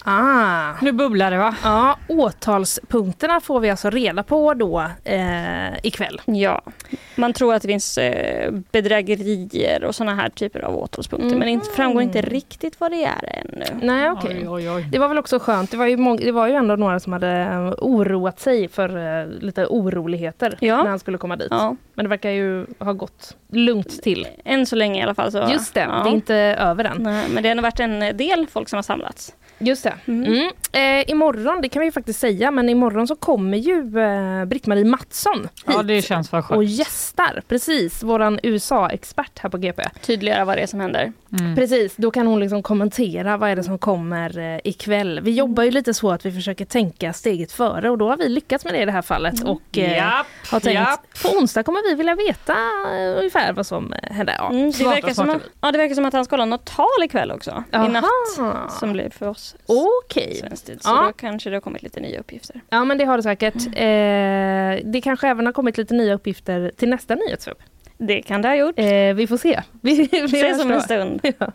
[0.03, 0.73] Ah.
[0.81, 1.55] Nu bubblar det va?
[1.63, 6.21] Ja, åtalspunkterna får vi alltså reda på då eh, ikväll.
[6.25, 6.61] Ja,
[7.15, 11.65] man tror att det finns eh, bedrägerier och såna här typer av åtalspunkter men det
[11.75, 13.65] framgår inte riktigt vad det är ännu.
[13.81, 14.49] Nej, okej.
[14.49, 14.87] Oj.
[14.91, 15.71] Det var väl också skönt.
[15.71, 19.27] Det var ju, det var ju ändå några som hade eh, oroat sig för eh,
[19.27, 20.83] lite oroligheter Ja.
[20.83, 21.47] när han skulle komma dit.
[21.51, 24.27] Ja, Men det verkar ju ha gått lugnt till.
[24.45, 25.31] än så länge i alla fall.
[25.31, 26.01] Så, Just det, ja.
[26.03, 26.97] det är inte över än.
[27.03, 29.33] Nej, men det har nog varit en del folk som har samlats.
[29.59, 29.93] Just det.
[30.05, 30.23] Mm.
[30.33, 30.51] Mm.
[30.71, 34.85] Eh, imorgon, det kan vi ju faktiskt säga, men imorgon så kommer ju eh, Britt-Marie
[34.85, 36.69] Mattsson hit Ja, det känns vad och skönt.
[36.69, 37.41] gästar.
[37.47, 39.83] Precis, våran USA-expert här på GP.
[40.01, 41.13] Tydliggöra vad det är som händer.
[41.39, 41.55] Mm.
[41.55, 45.19] Precis, då kan hon liksom kommentera vad är det som kommer eh, ikväll.
[45.23, 48.29] Vi jobbar ju lite så att vi försöker tänka steget före och då har vi
[48.29, 49.43] lyckats med det i det här fallet.
[49.43, 50.99] Och eh, Japp, har tänkt, japp.
[51.23, 54.35] på onsdag kommer vi vilja veta eh, ungefär vad som eh, händer.
[54.37, 54.49] Ja.
[54.49, 57.03] Mm, det, verkar som att, ja, det verkar som att han ska hålla något tal
[57.03, 57.63] ikväll också.
[57.73, 58.05] I natt.
[58.39, 58.69] Aha.
[58.79, 60.35] Som blir för oss Okej.
[60.35, 60.83] svensk tid.
[60.83, 61.01] Så Ja.
[61.07, 62.61] då kanske det har kommit lite nya uppgifter.
[62.69, 63.55] Ja men det har det säkert.
[63.67, 67.57] Eh, det kanske även har kommit lite nya uppgifter till nästa nyhetssvep.
[68.01, 68.79] Det kan det ha gjort.
[68.79, 69.61] Eh, vi får se.
[69.81, 71.19] Vi, vi Ses om en stund.
[71.39, 71.51] Ja.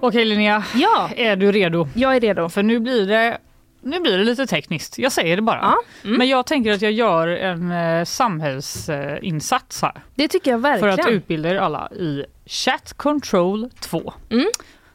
[0.00, 1.88] Okej Linnea, ja, är du redo?
[1.94, 2.48] jag är redo.
[2.48, 3.38] För nu blir det
[3.82, 5.58] nu blir det lite tekniskt, jag säger det bara.
[5.62, 6.18] Ja, mm.
[6.18, 9.92] Men jag tänker att jag gör en eh, samhällsinsats här.
[10.14, 11.00] Det tycker jag För verkligen.
[11.00, 14.12] att utbilda er alla i Chat Control 2.
[14.30, 14.46] Mm.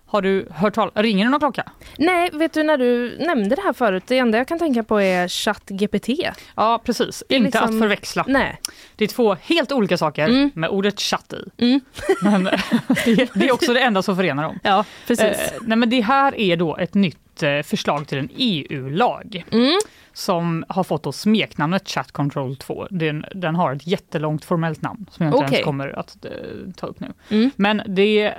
[0.05, 1.71] Har du hört talas Ringer det någon klocka?
[1.97, 5.01] Nej, vet du när du nämnde det här förut, det enda jag kan tänka på
[5.01, 6.09] är ChatGPT.
[6.55, 8.25] Ja precis, inte liksom- att förväxla.
[8.27, 8.59] Nej.
[8.95, 10.51] Det är två helt olika saker Mm.
[10.55, 11.63] med ordet chatt i.
[11.63, 11.81] Mm.
[12.21, 12.61] Men det,
[13.33, 14.59] det är också det enda som förenar dem.
[14.63, 15.25] Ja, precis.
[15.25, 19.79] Eh, nej men det här är då ett nytt eh, förslag till en EU-lag Mm.
[20.13, 22.87] som har fått då smeknamnet Chat Control 2.
[22.89, 25.53] Den, den har ett jättelångt formellt namn som jag inte Okej.
[25.53, 26.31] ens kommer att eh,
[26.75, 27.13] ta upp nu.
[27.29, 27.51] Mm.
[27.55, 28.33] Men det, eh,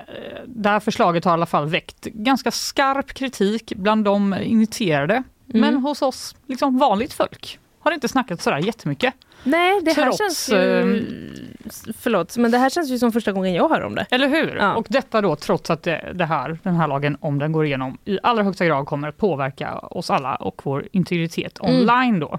[0.47, 5.15] det här förslaget har i alla fall väckt ganska skarp kritik bland de initierade.
[5.15, 5.61] Mm.
[5.61, 9.15] Men hos oss, liksom vanligt folk, har det inte snackat sådär jättemycket.
[9.43, 11.54] Nej, det här Trots, känns ju...
[11.99, 14.07] Förlåt, men det här känns ju som första gången jag hör om det.
[14.11, 14.57] Eller hur?
[14.57, 14.75] Ja.
[14.75, 17.99] Och detta då trots att det, det här, den här lagen, om den går igenom,
[18.05, 21.77] i allra högsta grad kommer att påverka oss alla och vår integritet Mm.
[21.81, 22.39] online då.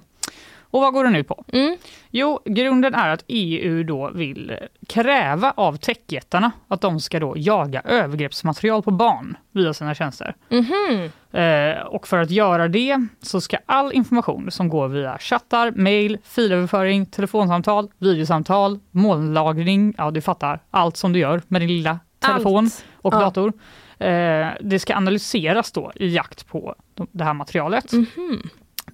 [0.75, 1.43] Och vad går den ut på?
[1.53, 1.77] Mm.
[2.11, 4.57] Jo, grunden är att EU då vill
[4.89, 10.35] kräva av techjättarna att de ska då jaga övergreppsmaterial på barn via sina tjänster.
[10.49, 11.11] Mhm.
[11.41, 16.17] Eh, och för att göra det så ska all information som går via chattar, mail,
[16.23, 22.63] filöverföring, telefonsamtal, videosamtal, molnlagring, ja du fattar, allt som du gör med din lilla telefon
[22.65, 22.85] Allt.
[22.95, 23.19] och Ja.
[23.19, 23.53] dator.
[23.99, 27.91] Eh, det ska analyseras då i jakt på de- det här materialet.
[27.91, 28.41] Mhm.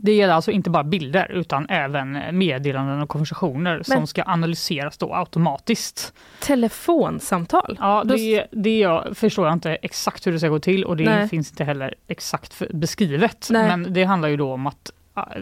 [0.04, 4.98] Det gäller alltså inte bara bilder utan även meddelanden och konversationer som Men- ska analyseras
[4.98, 6.14] då automatiskt.
[6.40, 7.78] Telefonsamtal?
[7.80, 11.04] Ja, det, det jag förstår jag inte exakt hur det ska gå till och det
[11.04, 11.28] Nej.
[11.30, 13.48] finns inte heller exakt beskrivet.
[13.52, 13.68] Nej.
[13.68, 14.92] Men det handlar ju då om att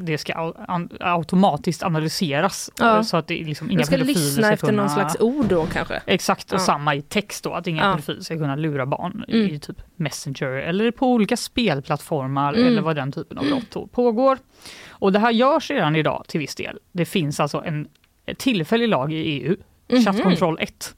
[0.01, 0.53] det ska
[0.99, 3.03] automatiskt analyseras Ja.
[3.03, 4.81] så att det liksom inga ska lyssna efter kunna...
[4.81, 6.01] någon slags ord då kanske?
[6.05, 6.63] Exakt, och Ja.
[6.63, 7.91] samma i text då, att inga Ja.
[7.91, 9.47] pedofiler ska kunna lura barn Mm.
[9.55, 12.67] i typ Messenger eller på olika spelplattformar Mm.
[12.67, 14.37] eller vad den typen av brott pågår.
[14.89, 16.79] Och det här görs redan idag till viss del.
[16.91, 17.87] Det finns alltså en
[18.37, 19.55] tillfällig lag i EU,
[19.91, 20.05] Mhm.
[20.05, 20.95] Chattkontroll 1.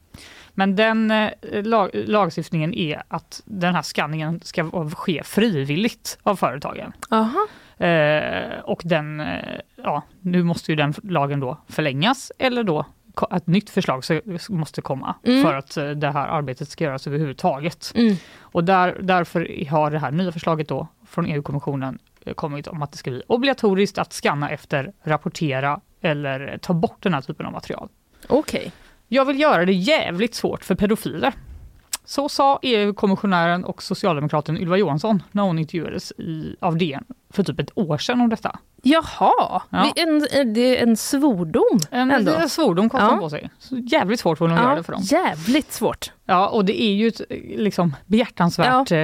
[0.54, 1.30] Men den eh,
[1.64, 6.94] lag, lagstiftningen är att den här skanningen ska ske frivilligt av företagen.
[7.12, 7.48] Aha.
[7.82, 12.86] Eh, och den, eh, ja, nu måste ju den lagen då förlängas eller då
[13.32, 15.44] ett nytt förslag så, måste komma Mm.
[15.44, 17.92] för att eh, det här arbetet ska göras överhuvudtaget.
[17.96, 18.16] Mm.
[18.40, 22.92] Och där, därför har det här nya förslaget då från EU-kommissionen eh, kommit om att
[22.92, 27.52] det ska bli obligatoriskt att skanna efter, rapportera eller ta bort den här typen av
[27.52, 27.90] material.
[28.28, 28.72] Okej.
[29.08, 31.34] Jag vill göra det jävligt svårt för pedofiler
[32.12, 37.60] Så sa EU-kommissionären och socialdemokraten Ylva Johansson när hon intervjuades i, av DN för typ
[37.60, 38.60] ett år sedan om detta.
[38.84, 39.92] Jaha, Ja.
[39.96, 40.08] det, är
[40.42, 42.32] en, det är en svordom En ändå.
[42.32, 43.18] liten svordom kostade Ja.
[43.20, 43.50] på sig.
[43.60, 45.02] Så jävligt svårt för hon att göra det för dem.
[45.04, 46.12] jävligt svårt.
[46.26, 47.22] Ja, och det är ju ett
[47.58, 48.98] liksom, behjärtansvärt, eh,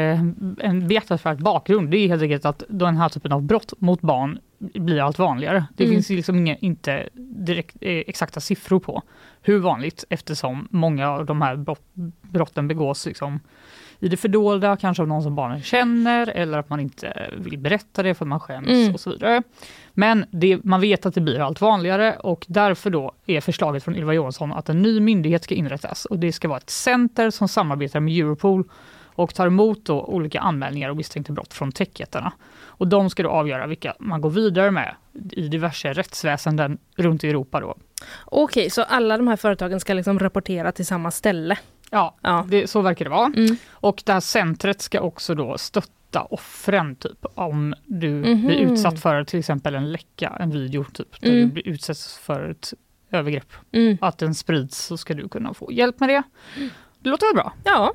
[0.60, 1.90] en behjärtansvärt bakgrund.
[1.92, 5.66] Det är helt enkelt att den här typen av brott mot barn blir allt vanligare.
[5.76, 5.96] Det Mm.
[5.96, 9.02] finns liksom inga, inte direkt, eh, exakta siffror på
[9.42, 11.82] hur vanligt eftersom många av de här brott,
[12.22, 13.40] brotten begås liksom,
[14.00, 18.04] i det fördolda, kanske av någon som barnen känner eller att man inte vill berätta
[18.04, 18.94] det för att man skäms Mm.
[18.94, 19.44] och så vidare.
[19.94, 23.96] Men det, man vet att det blir allt vanligare och därför då är förslaget från
[23.96, 27.48] Ylva Johansson att en ny myndighet ska inrättas och det ska vara ett center som
[27.48, 28.64] samarbetar med Europol
[29.16, 32.32] och tar emot olika anmälningar och misstänkta brott från techjättarna.
[32.78, 34.96] Och de ska då avgöra vilka man går vidare med
[35.32, 37.60] i diverse rättsväsenden runt i Europa.
[37.60, 37.76] Då.
[38.26, 41.58] Okej, så alla de här företagen ska liksom rapportera till samma ställe?
[41.92, 42.46] Ja, Ja.
[42.50, 43.32] Det, så verkar det vara.
[43.36, 43.56] Mm.
[43.72, 48.48] Och det här centret ska också då stötta offren typ om du Mhm.
[48.48, 51.42] blir utsatt för till exempel en läcka, en video typ, där Mm.
[51.48, 52.74] du blir utsätts för ett
[53.12, 53.54] övergrepp.
[53.72, 53.98] Mm.
[54.02, 56.24] Att den sprids så ska du kunna få hjälp med det.
[57.00, 57.54] Det låter väl bra?
[57.64, 57.94] Ja,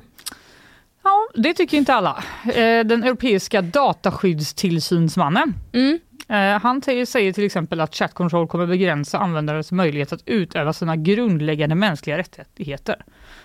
[1.03, 2.23] Ja, det tycker inte alla.
[2.45, 5.99] Eh, Den europeiska dataskyddstillsynsmannen mm.
[6.27, 10.95] Eh, Han säger till exempel att chat control kommer begränsa användares möjlighet att utöva sina
[10.95, 12.95] grundläggande mänskliga rättigheter.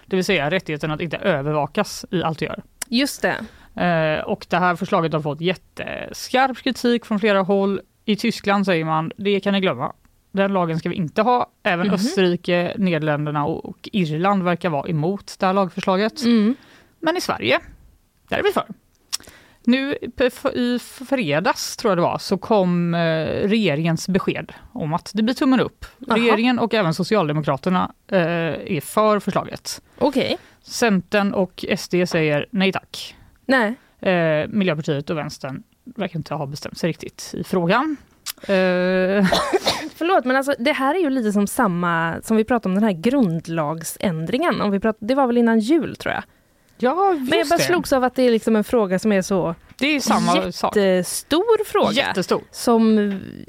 [0.07, 2.63] Det vill säga rättigheten att inte övervakas i allt du gör.
[2.89, 3.35] just det.
[3.85, 7.81] Eh, Och det här förslaget har fått jätteskarp kritik från flera håll.
[8.05, 9.93] I Tyskland säger man, det kan ni glömma.
[10.33, 11.51] Den lagen ska vi inte ha.
[11.63, 11.95] Även Mhm.
[11.95, 16.25] Österrike, Nederländerna och Irland verkar vara emot det här lagförslaget.
[16.25, 16.55] Mm.
[17.01, 17.61] Men i Sverige,
[18.29, 18.67] där är vi för.
[19.65, 19.97] Nu
[20.55, 22.99] i fredags, tror jag det var, så kom eh,
[23.49, 25.85] regeringens besked om att det blir tummen upp.
[25.99, 26.17] Jaha.
[26.17, 29.83] Regeringen och även Socialdemokraterna eh, är för förslaget.
[29.99, 30.39] Okej.
[30.63, 33.17] Centern och SD säger nej tack.
[33.47, 33.75] Nej.
[34.01, 37.97] Eh, Miljöpartiet och Vänstern verkar inte ha bestämt sig riktigt i frågan.
[38.43, 38.47] Eh,
[39.95, 42.85] Förlåt, men alltså, det här är ju lite som samma som vi pratade om den
[42.85, 44.61] här grundlagsändringen.
[44.61, 46.23] Om vi prat, det var väl innan jul tror jag.
[46.79, 47.63] Ja, Men jag just bara det.
[47.63, 50.77] slogs av att det är liksom en fråga som är så Det är samma sak.
[50.77, 51.93] jättestor fråga.
[51.93, 52.43] Jättestor.
[52.51, 52.99] Som,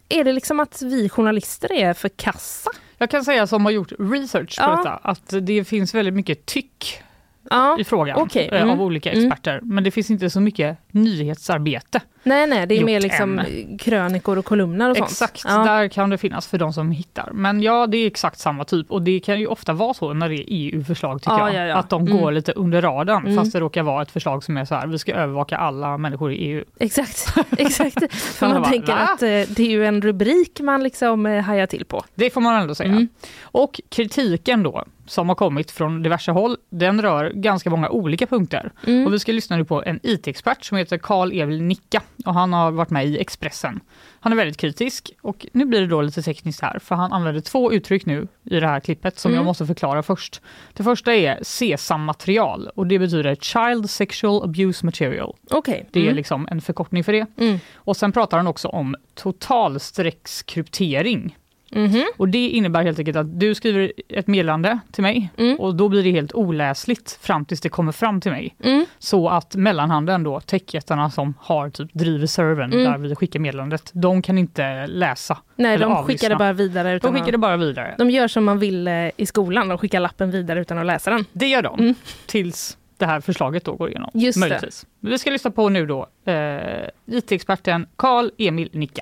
[0.09, 2.71] är det liksom att vi journalister är för kassa?
[2.97, 4.75] Jag kan säga som har gjort research på Ja.
[4.75, 7.01] detta, att det finns väldigt mycket tyck
[7.49, 8.49] Ja, i frågan okej.
[8.51, 8.69] eh, Mm.
[8.69, 9.25] av olika Mm.
[9.25, 9.59] experter.
[9.63, 12.01] Men det finns inte så mycket nyhetsarbete.
[12.23, 13.41] Nej nej, det är mer liksom
[13.79, 15.09] krönikor och kolumner och sånt.
[15.09, 15.63] Exakt, Ja.
[15.63, 17.29] där kan det finnas för de som hittar.
[17.33, 20.29] Men ja, det är exakt samma typ och det kan ju ofta vara så när
[20.29, 21.67] det är EU-förslag tycker Ja, jag.
[21.67, 21.75] ja.
[21.75, 22.17] Att de Mm.
[22.17, 23.37] går lite under radarn Mm.
[23.37, 26.31] fast det råkar vara ett förslag som är så här, vi ska övervaka alla människor
[26.33, 26.63] i EU.
[26.79, 27.25] Exakt,
[27.57, 28.13] exakt.
[28.13, 28.99] För Man man bara, tänker va?
[28.99, 32.03] att eh, det är ju en rubrik man liksom eh, hajar till på.
[32.15, 32.89] Det får man ändå säga.
[32.89, 33.07] Mm.
[33.41, 38.71] Och kritiken då, som har kommit från diverse håll, den rör ganska många olika punkter.
[38.87, 39.05] Mm.
[39.07, 42.53] Och vi ska lyssna nu på en IT-expert som heter Karl Emil Nicka och han
[42.53, 43.79] har varit med i Expressen.
[44.19, 47.41] Han är väldigt kritisk och nu blir det då lite tekniskt här för han använder
[47.41, 49.37] två uttryck nu i det här klippet som Mm.
[49.37, 50.41] jag måste förklara först.
[50.73, 55.35] Det första är SESAM-material och det betyder Child Sexual Abuse Material.
[55.51, 55.87] Okej.
[55.91, 56.15] Det är Mm.
[56.15, 57.25] liksom en förkortning för det.
[57.37, 57.59] Mm.
[57.75, 61.37] Och sen pratar han också om totalstreckskryptering.
[61.71, 62.05] Mhm.
[62.17, 65.59] Och det innebär helt enkelt att du skriver ett meddelande till mig Mm.
[65.59, 68.55] och då blir det helt oläsligt fram tills det kommer fram till mig.
[68.63, 68.85] Mm.
[68.99, 72.83] Så att mellanhanden då, techjättarna som har typ driver servern Mm.
[72.91, 75.37] där vi skickar meddelandet, de kan inte läsa.
[75.55, 76.03] Nej, de avlyssna.
[76.07, 76.93] skickar det bara vidare.
[76.95, 77.95] Utan De skickar det bara vidare.
[77.97, 81.09] de gör som man vill eh, i skolan, de skickar lappen vidare utan att läsa
[81.11, 81.25] den.
[81.33, 81.95] Det gör de Mm.
[82.25, 84.09] tills det här förslaget då går igenom.
[84.13, 84.69] Just det.
[84.99, 89.01] Vi ska lyssna på nu då eh, IT-experten Karl Emil Nicka.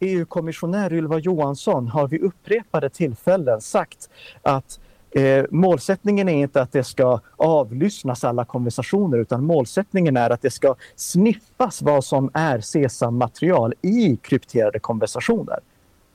[0.00, 4.10] EU-kommissionär Ylva Johansson har vid upprepade tillfällen sagt
[4.42, 10.42] att eh, målsättningen är inte att det ska avlyssnas alla konversationer utan målsättningen är att
[10.42, 15.60] det ska sniffas vad som är SESAM-material i krypterade konversationer.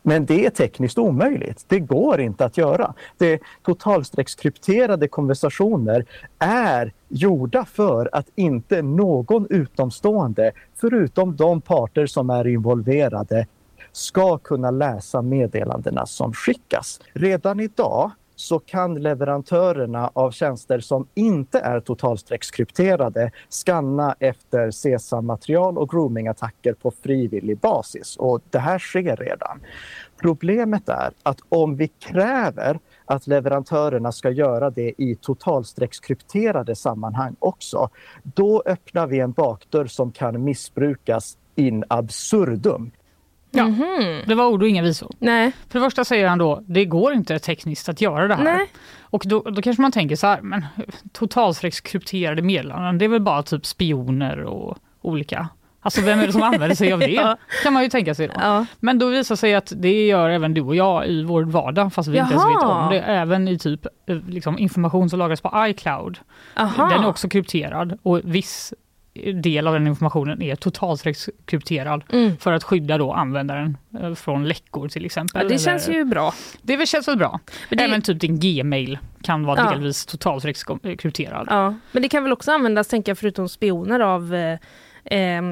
[0.07, 1.65] Men det är tekniskt omöjligt.
[1.67, 2.93] Det går inte att göra.
[3.17, 6.05] Det totalstreckskrypterade konversationer
[6.39, 13.47] är gjorda för att inte någon utomstående, förutom de parter som är involverade,
[13.95, 16.99] ska kunna läsa meddelandena som skickas.
[17.13, 25.89] Redan idag så kan leverantörerna av tjänster som inte är totalstreckskrypterade skanna efter SESAM-material och
[25.89, 28.17] groomingattacker på frivillig basis.
[28.17, 29.59] Och det här sker redan.
[30.21, 37.89] Problemet är att om vi kräver att leverantörerna ska göra det i totalstreckskrypterade sammanhang också,
[38.23, 42.91] då öppnar vi en bakdörr som kan missbrukas in absurdum.
[43.57, 43.67] Ja.
[43.67, 44.21] Mhm.
[44.27, 45.11] Det var ord och inga visor.
[45.19, 45.51] Nej.
[45.69, 48.43] För det första säger han då, det går inte tekniskt att göra det här.
[48.43, 48.67] Nej.
[49.01, 50.65] Och då, då kanske man tänker så här, men
[51.13, 55.47] totalstreckskrypterade meddelanden, det är väl bara typ spioner och olika
[55.85, 57.07] Alltså vem är det som använder sig av det?
[57.07, 57.37] Ja.
[57.63, 58.33] Kan man ju tänka sig då.
[58.41, 58.65] Ja.
[58.79, 62.09] Men då visar sig att det gör även du och jag i vår vardag fast
[62.09, 62.85] vi inte ens vet Jaha.
[62.85, 62.99] om det.
[62.99, 66.19] Även i typ eh, liksom, information som lagras på iCloud.
[66.57, 66.89] Aha.
[66.89, 68.73] Den är också krypterad och viss
[69.33, 72.37] del av den informationen är totalstreckskrypterad Mm.
[72.37, 75.41] för att skydda då användaren eh, från läckor till exempel.
[75.41, 76.33] Ja, det Eller- känns ju bra.
[76.61, 77.39] det känns väl bra.
[77.69, 79.69] Men det- Även typ din Gmail kan vara Ja.
[79.71, 81.47] delvis totalstreckskrypterad.
[81.49, 81.73] Ja.
[81.91, 85.43] Men det kan väl också användas, tänker jag, förutom spioner av, eh,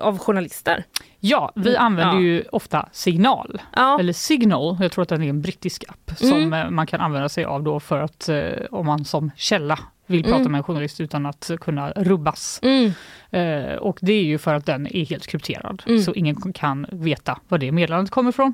[0.00, 0.84] av journalister?
[1.20, 2.20] Ja, vi Mm, använder ja.
[2.20, 3.98] ju ofta Signal, Ja.
[4.00, 6.52] eller Signal, jag tror att den är en brittisk app som Mm.
[6.52, 8.36] eh, man kan använda sig av då för att eh,
[8.70, 9.78] om man som källa
[10.12, 10.52] vill prata Mm.
[10.52, 12.60] med en journalist utan att kunna rubbas.
[12.62, 12.92] Mm.
[13.30, 16.02] Eh, och det är ju för att den är helt krypterad, Mm.
[16.02, 18.52] så ingen kan veta var det meddelandet kommer ifrån.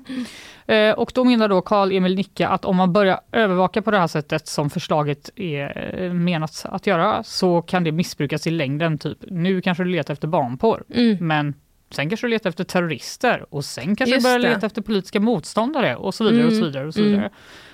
[0.66, 3.98] Eh, och då menar då Carl Emil Nicke att om man börjar övervaka på det
[3.98, 8.98] här sättet som förslaget är eh, menat att göra så kan det missbrukas i längden.
[8.98, 11.16] Typ nu kanske du letar efter barnporr, Mm.
[11.26, 11.54] men
[11.90, 15.20] sen kanske du letar efter terrorister och sen kanske Just du börjar leta efter politiska
[15.20, 16.66] motståndare och så vidare och så Mm.
[16.70, 16.86] vidare.
[16.86, 17.30] Och, så vidare.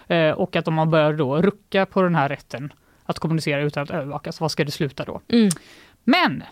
[0.09, 2.73] Eh, och att om man börjar då rucka på den här rätten
[3.05, 5.21] att kommunicera utan att övervakas, vad ska det sluta då?
[5.29, 5.51] Mm.
[6.05, 6.43] Men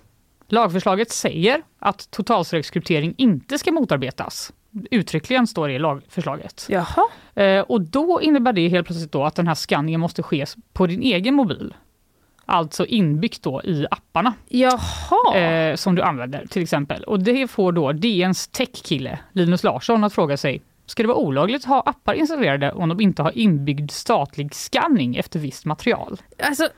[0.49, 4.53] lagförslaget säger att totalstreckskryptering inte ska motarbetas.
[4.91, 6.67] Uttryckligen står det i lagförslaget.
[6.69, 7.09] Jaha.
[7.35, 10.87] Eh, och då innebär det helt plötsligt då att den här skanningen måste ske på
[10.87, 11.75] din egen mobil.
[12.47, 14.35] Alltså inbyggt då i apparna
[15.35, 17.05] eh, som du använder till exempel.
[17.05, 21.63] Och det får då DNs techkille Linus Larsson att fråga sig Ska det vara olagligt
[21.65, 26.21] att ha appar installerade om de inte har inbyggd statlig skanning efter visst material?
[26.43, 26.69] Alltså,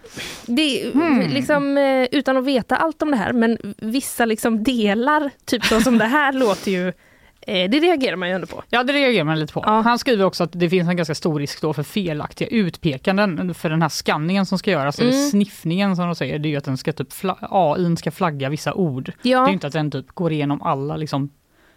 [0.47, 1.21] det, är Hmm.
[1.21, 5.81] liksom, eh, utan att veta allt om det här, men vissa liksom delar, typ så
[5.81, 6.89] som det här, låter ju...
[7.47, 8.63] Eh, det reagerar man ju ändå på.
[8.71, 9.63] Ja, det reagerar man lite på.
[9.67, 9.81] Ja.
[9.81, 13.71] Han skriver också att det finns en ganska stor risk då för felaktiga utpekanden för
[13.71, 15.29] den här skanningen som ska göras, eller Mm.
[15.31, 18.49] sniffningen som de säger, det är ju att den ska typ fla- AI ska flagga
[18.49, 19.13] vissa ord.
[19.23, 21.31] Det är Ja, ju inte att den typ går igenom alla, liksom,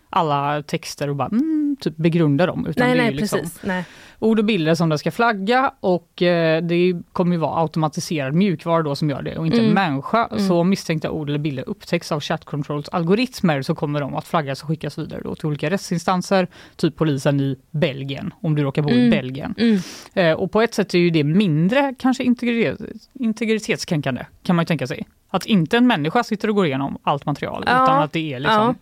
[0.09, 2.65] alla texter och bara mm, typ begrundar dem.
[2.65, 3.59] Utan nej, det är nej, liksom precis.
[3.63, 3.85] Nej.
[4.19, 8.83] ord och bilder som den ska flagga och eh, det kommer ju vara automatiserad mjukvara
[8.83, 9.73] då som gör det och inte en Mm.
[9.73, 10.25] människa.
[10.31, 10.47] Mm.
[10.47, 14.27] Så om misstänkta ord eller bilder upptäcks av chat controls algoritmer så kommer de att
[14.27, 18.81] flaggas och skickas vidare då till olika rättsinstanser, typ polisen i Belgien, om du råkar
[18.81, 19.09] bo i Mm.
[19.09, 19.55] Belgien.
[19.57, 19.79] Mm.
[20.13, 22.79] Eh, och på ett sätt är ju det mindre kanske integritet,
[23.13, 25.07] integritetskränkande kan man ju tänka sig.
[25.29, 27.83] Att inte en människa sitter och går igenom allt material Ja.
[27.83, 28.75] utan att det är liksom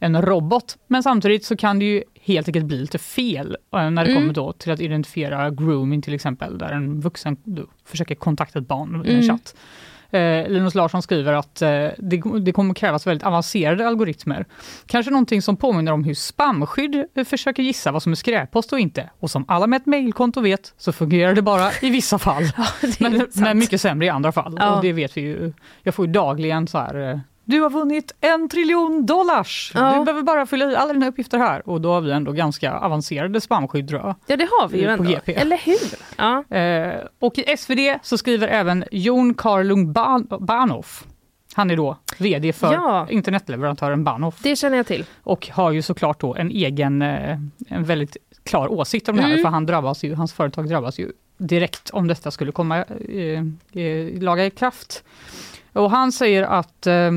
[0.00, 0.76] en robot.
[0.86, 4.22] Men samtidigt så kan det ju helt enkelt bli lite fel eh, när det Mm.
[4.22, 7.36] kommer då till att identifiera grooming till exempel, där en vuxen
[7.84, 9.28] försöker kontakta ett barn i en Mm.
[9.28, 9.54] chatt.
[10.12, 14.44] Eh, Linus Larsson skriver att eh, det, det kommer krävas väldigt avancerade algoritmer.
[14.86, 18.80] Kanske någonting som påminner om hur spamskydd eh, försöker gissa vad som är skräppost och
[18.80, 19.10] inte.
[19.20, 22.42] Och som alla med ett mejlkonto vet så fungerar det bara i vissa fall.
[22.82, 24.56] är men, men mycket sämre i andra fall.
[24.58, 24.76] Ja.
[24.76, 25.52] Och det vet vi ju.
[25.82, 27.18] Jag får ju dagligen så här eh,
[27.50, 29.72] du har vunnit en triljon dollars!
[29.74, 29.98] Ja.
[29.98, 31.68] Du behöver bara fylla i alla dina uppgifter här.
[31.68, 34.14] Och då har vi ändå ganska avancerade spamskydd tror jag.
[34.26, 35.10] Ja, det har vi ju På ändå.
[35.10, 35.34] GP.
[35.34, 35.78] Eller hur?
[36.16, 36.56] Ja.
[36.56, 41.04] Eh, och i SvD så skriver även Jon Karlung Ban- Bahnhof.
[41.54, 43.06] Han är då VD för Ja.
[43.10, 45.04] internetleverantören Bahnhof Det känner jag till.
[45.22, 49.30] och har ju såklart då en egen, eh, en väldigt klar åsikt om det här,
[49.30, 49.42] Mm.
[49.42, 54.20] för han drabbas ju, hans företag drabbas ju direkt om detta skulle komma eh, eh,
[54.22, 55.04] laga i kraft.
[55.72, 57.10] Och han säger att eh,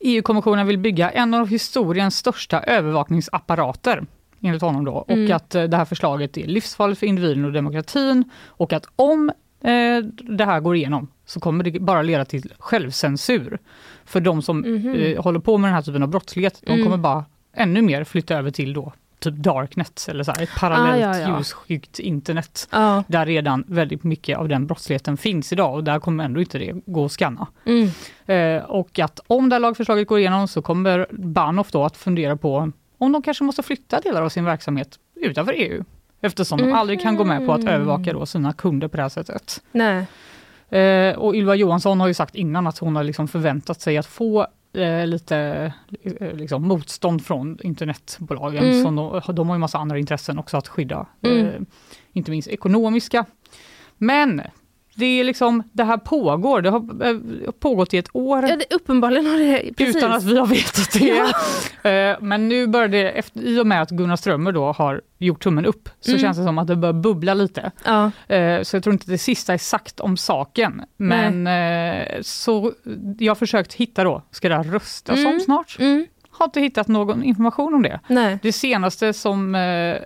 [0.00, 4.06] EU-kommissionen vill bygga en av historiens största övervakningsapparater
[4.42, 4.92] enligt honom då.
[4.92, 5.36] Och Mm.
[5.36, 9.28] att eh, det här förslaget är livsfarligt för individen och demokratin och att om
[9.60, 9.98] eh,
[10.36, 13.58] det här går igenom så kommer det bara leda till självcensur.
[14.04, 14.94] För de som Mhm.
[14.94, 16.84] eh, håller på med den här typen av brottslighet, de Mm.
[16.84, 17.24] kommer bara
[17.56, 21.28] ännu mer flytta över till då typ darknet eller så här, ett parallellt Ah, ja,
[21.28, 21.38] ja.
[21.38, 22.68] ljusskyggt internet.
[22.70, 23.04] Ja.
[23.08, 26.72] Där redan väldigt mycket av den brottsligheten finns idag och där kommer ändå inte det
[26.86, 27.46] gå att scanna.
[27.64, 27.88] Mm.
[28.26, 32.36] Eh, och att om det här lagförslaget går igenom så kommer Bahnhof då att fundera
[32.36, 35.84] på om de kanske måste flytta delar av sin verksamhet utanför EU.
[36.20, 37.68] Eftersom de aldrig kan gå med på att Mhm.
[37.68, 39.62] övervaka då sina kunder på det här sättet.
[39.72, 40.06] Nej.
[40.70, 44.06] Eh, och Ylva Johansson har ju sagt innan att hon har liksom förväntat sig att
[44.06, 48.64] få eh, lite eh, liksom motstånd från internetbolagen.
[48.64, 48.82] Mm.
[48.82, 51.46] Som de, de har ju massa andra intressen också att skydda, Mm.
[51.46, 51.60] eh,
[52.12, 53.24] inte minst ekonomiska.
[53.96, 54.42] Men
[54.98, 58.46] det är liksom, det här pågår, det har eh, pågått i ett år.
[58.48, 59.74] Ja, det, uppenbarligen har det...
[59.76, 59.96] Precis.
[59.96, 61.32] Utan att vi har vetat det.
[61.90, 65.42] Eh, Men nu börjar det, efter, i och med att Gunnar Strömmer då har gjort
[65.42, 66.20] tummen upp, så Mm.
[66.22, 67.70] känns det som att det börjar bubbla lite.
[67.84, 68.10] Ja.
[68.34, 70.82] Eh, Så jag tror inte det sista är sagt om saken.
[70.96, 72.72] Men eh, så
[73.18, 75.40] jag har försökt hitta då, ska det här röstas om Mm.
[75.40, 75.76] snart?
[75.78, 76.06] Mm.
[76.38, 78.00] Har inte hittat någon information om det.
[78.06, 78.38] Nej.
[78.42, 79.96] Det senaste som eh,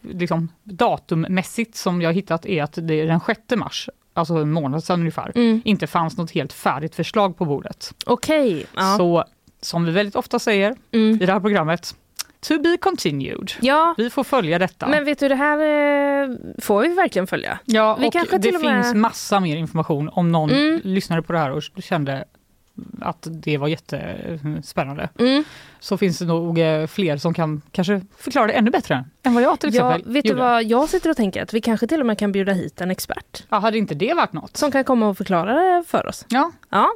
[0.00, 4.52] liksom, datummässigt som jag har hittat är att det är den 6 mars, alltså en
[4.52, 5.62] månad sedan ungefär, Mm.
[5.64, 7.94] inte fanns något helt färdigt förslag på bordet.
[8.06, 8.66] Okej.
[8.76, 8.94] Ja.
[8.98, 9.24] Så
[9.60, 11.22] som vi väldigt ofta säger Mm.
[11.22, 11.94] i det här programmet,
[12.48, 13.52] to be continued.
[13.60, 14.88] ja, Vi får följa detta.
[14.88, 17.58] men vet du, det här eh, får vi verkligen följa.
[17.64, 20.80] ja, vi och det och med- finns massa mer information om någon Mm.
[20.84, 22.24] lyssnade på det här och kände
[23.00, 25.08] att det var jättespännande.
[25.18, 25.44] Mm.
[25.80, 29.42] Så finns det nog eh, fler som kan kanske förklara det ännu bättre än vad
[29.42, 30.40] jag till Ja, exempel vet du gjorde.
[30.42, 31.42] vad jag sitter och tänker?
[31.42, 34.14] Att vi kanske till och med kan bjuda hit en expert Ja, hade inte det
[34.14, 34.56] varit något?
[34.56, 36.24] som kan komma och förklara det för oss.
[36.28, 36.88] Ja, Ja,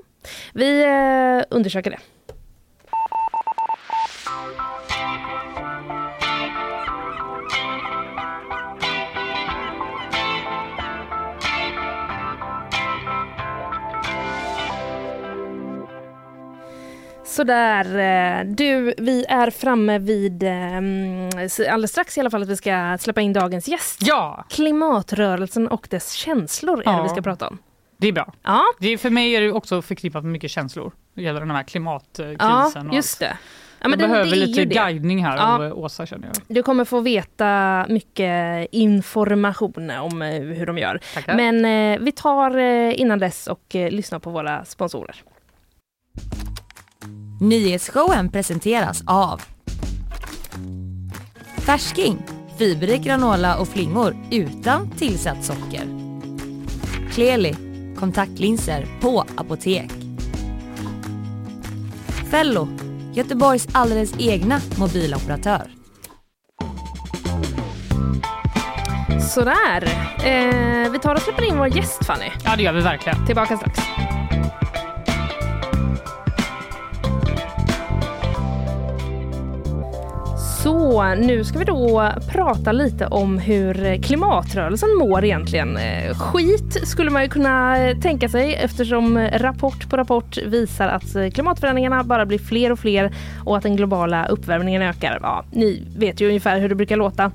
[0.54, 1.98] vi eh, undersöker det.
[17.36, 17.84] Sådär,
[18.40, 22.98] eh, du, vi är framme vid, eh, alldeles strax i alla fall, att vi ska
[23.00, 23.98] släppa in dagens gäst.
[24.02, 27.02] ja, Klimatrörelsen och dess känslor är det Ja.
[27.02, 27.58] vi ska prata om.
[27.98, 28.32] det är bra.
[28.42, 30.92] Ja, Det är, för mig är det också förknippat med mycket känslor.
[31.14, 33.36] Det gäller den här klimatkrisen ja just det.
[33.80, 34.74] Ja, Jag det, behöver det lite det.
[34.74, 35.54] guidning här Ja.
[35.66, 36.36] av Åsa känner jag.
[36.48, 41.00] Du kommer få veta mycket information om eh, hur de gör.
[41.14, 41.36] Tackar.
[41.36, 41.64] Men
[41.94, 45.16] eh, vi tar eh, innan dess och eh, lyssnar på våra sponsorer.
[47.40, 49.42] Nyhetsshowen presenteras av
[51.58, 52.18] Färsking,
[52.58, 55.84] fiberrik granola och flingor utan tillsatt socker.
[57.12, 57.56] Kleli,
[57.98, 59.90] kontaktlinser på apotek.
[62.30, 62.68] Fello,
[63.14, 65.70] Göteborgs alldeles egna mobiloperatör.
[69.34, 69.84] Sådär,
[70.24, 72.30] eh, vi tar och släpper in vår gäst Fanny.
[72.44, 73.26] Ja, det gör vi verkligen.
[73.26, 73.78] Tillbaka strax.
[80.66, 85.76] Så nu ska vi då prata lite om hur klimatrörelsen mår egentligen.
[85.76, 91.30] Eh, Skit skulle man ju kunna tänka sig eftersom rapport på rapport visar att eh,
[91.30, 93.14] klimatförändringarna bara blir fler och fler
[93.44, 95.18] och att den globala uppvärmningen ökar.
[95.22, 97.32] Ja, ni vet ju ungefär hur det brukar låta.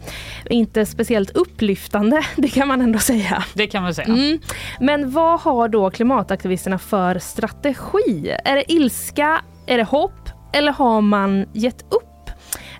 [0.49, 3.43] Inte speciellt upplyftande, det kan man ändå säga.
[3.53, 4.07] Det kan man säga.
[4.07, 4.39] Mm.
[4.79, 8.35] Men vad har då klimataktivisterna för strategi?
[8.45, 9.41] Är det ilska?
[9.67, 10.29] Är det hopp?
[10.53, 12.10] Eller har man gett upp?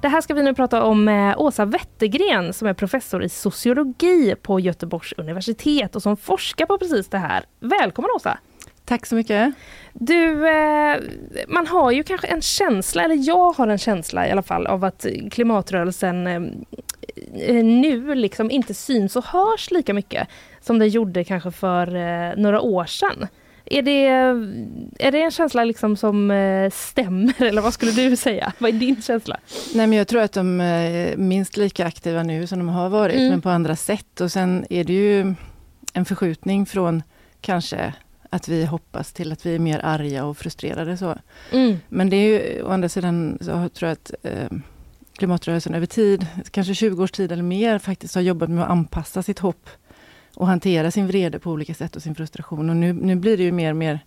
[0.02, 4.36] Det här ska vi nu prata om med Åsa Wettergren som är professor i sociologi
[4.41, 7.45] på Göteborgs universitet och som forskar på precis det här.
[7.60, 8.38] Välkommen Åsa!
[8.86, 9.54] Tack så mycket.
[9.93, 10.97] Du, eh,
[11.47, 14.84] man har ju kanske en känsla, eller jag har en känsla i alla fall, av
[14.84, 16.41] att klimatrörelsen eh,
[17.36, 20.28] eh, nu liksom inte syns och hörs lika mycket
[20.62, 23.28] som det gjorde kanske för några år sedan.
[23.72, 24.05] Är det,
[25.05, 28.53] är det en känsla liksom som eh, stämmer, eller vad skulle du säga?
[28.57, 29.38] Vad är din känsla?
[29.76, 33.15] Nej, men jag tror att de är minst lika aktiva nu som de har varit,
[33.15, 33.30] Mm.
[33.30, 34.22] men på andra sätt.
[34.22, 35.34] Och sen är det ju
[35.93, 37.03] en förskjutning från
[37.41, 37.93] kanske
[38.30, 40.97] att vi hoppas till att vi är mer arga och frustrerade.
[40.97, 41.15] Så.
[41.51, 41.78] Mm.
[41.89, 44.57] Men det är ju, å andra sidan så tror jag att eh,
[45.17, 49.24] klimatrörelsen över tid, kanske 20 års tid eller mer, faktiskt har jobbat med att anpassa
[49.24, 49.69] sitt hopp
[50.41, 52.69] och hantera sin vrede på olika sätt och sin frustration.
[52.69, 53.99] Och nu, nu blir det ju mer och mer,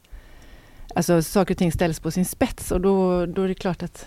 [0.94, 4.06] alltså saker och ting ställs på sin spets och då, då är det klart att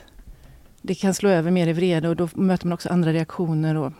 [0.81, 3.93] det kan slå över mer i vrede och då möter man också andra reaktioner och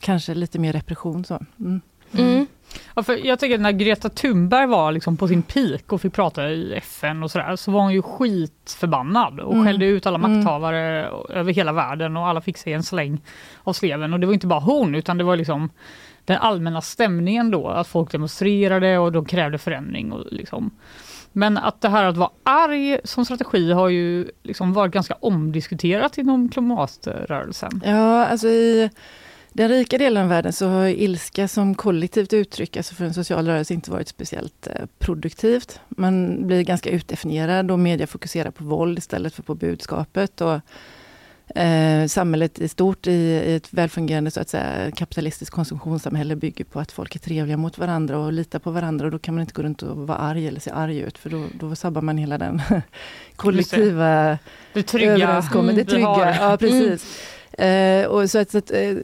[0.00, 1.24] kanske lite mer repression.
[1.24, 1.40] Så.
[1.60, 1.80] Mm.
[2.12, 2.46] Mm.
[2.94, 6.48] Ja, för jag tänker när Greta Thunberg var liksom på sin peak och fick prata
[6.50, 9.64] i FN och sådär så var hon ju skitförbannad och Mm.
[9.66, 10.32] skällde ut alla Mm.
[10.32, 13.20] makthavare över hela världen och alla fick sig en släng
[13.64, 14.12] av sleven.
[14.12, 15.70] Och det var inte bara hon utan det var liksom
[16.24, 20.12] den allmänna stämningen då att folk demonstrerade och de krävde förändring.
[20.12, 20.70] Och liksom.
[21.32, 26.18] Men att det här att vara arg som strategi har ju liksom varit ganska omdiskuterat
[26.18, 27.80] inom klimatrörelsen.
[27.84, 28.90] Ja, alltså i
[29.52, 33.46] den rika delen av världen så har ilska som kollektivt uttryck, alltså för en social
[33.46, 35.80] rörelse, inte varit speciellt eh, produktivt.
[35.88, 40.40] Man blir ganska utdefinierad och media fokuserar på våld istället för på budskapet.
[40.40, 40.60] Och,
[41.54, 46.80] eh, samhället i stort i, i ett välfungerande så att säga, kapitalistiskt konsumtionssamhälle bygger på
[46.80, 49.52] att folk är trevliga mot varandra och litar på varandra och då kan man inte
[49.54, 52.38] gå runt och vara arg eller se arg ut för då, då sabbar man hela
[52.38, 52.62] den
[53.36, 54.38] kollektiva
[54.72, 55.76] Det trygga överenskommelsen.
[55.76, 56.26] vi Det trygga, har.
[56.50, 57.20] ja precis.
[57.58, 58.94] Eh, och så att, så att, eh,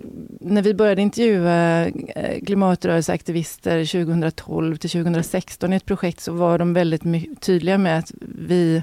[0.41, 6.75] när vi började intervjua eh, klimatrörelseaktivister 2012 till 2016 i ett projekt så var de
[6.75, 7.03] väldigt
[7.41, 8.83] tydliga med att vi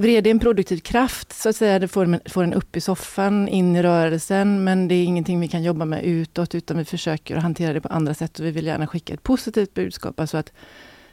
[0.00, 1.78] Vrede är en produktiv kraft, så att säga.
[1.78, 5.40] Det får, en- får en upp i soffan, in i rörelsen, men det är ingenting
[5.40, 8.46] vi kan jobba med utåt, utan vi försöker att hantera det på andra sätt och
[8.46, 10.52] vi vill gärna skicka ett positivt budskap, alltså att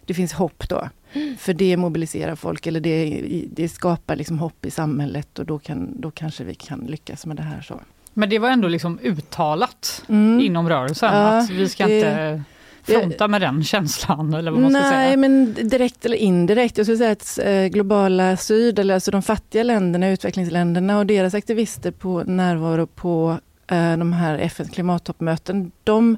[0.06, 0.90] det finns hopp då.
[1.38, 6.02] För det mobiliserar folk eller det, det skapar liksom hopp i samhället och då, kan,
[6.02, 7.62] då kanske vi kan lyckas med det här.
[7.62, 7.82] så.
[8.14, 10.40] Men det var ändå liksom uttalat Mm.
[10.40, 12.44] inom rörelsen Ja, att vi ska det- inte
[12.88, 15.18] fronta med den känslan eller vad man ska Nej, säga.
[15.18, 16.78] men direkt eller indirekt.
[16.78, 21.34] Jag skulle säga att eh, globala syd, eller alltså de fattiga länderna, utvecklingsländerna och deras
[21.34, 26.18] aktivister på närvaro på eh, de här FNs klimattoppmöten, de,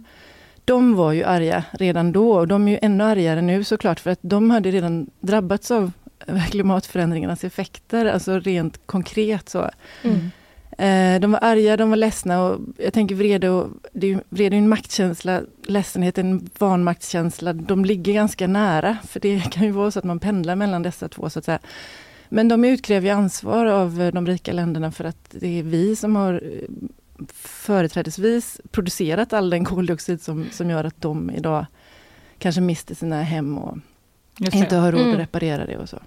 [0.65, 4.09] de var ju arga redan då och de är ju ännu argare nu såklart för
[4.09, 5.91] att de hade redan drabbats av
[6.49, 9.69] klimatförändringarnas effekter, alltså rent konkret så.
[10.03, 10.31] Mm.
[10.79, 14.19] Eh, de var arga, de var ledsna och jag tänker vrede och det är ju,
[14.29, 17.53] vrede är en maktkänsla, ledsenhet är en vanmaktskänsla.
[17.53, 21.09] De ligger ganska nära, för det kan ju vara så att man pendlar mellan dessa
[21.09, 21.59] två så att säga.
[22.29, 25.95] Men de utkräver ju ansvar av eh, de rika länderna för att det är vi
[25.95, 26.69] som har eh,
[27.37, 31.65] företrädesvis producerat all den koldioxid som, som gör att de idag
[32.37, 33.77] kanske mister sina hem och
[34.53, 35.13] inte har råd Mm.
[35.13, 35.97] att reparera det och så.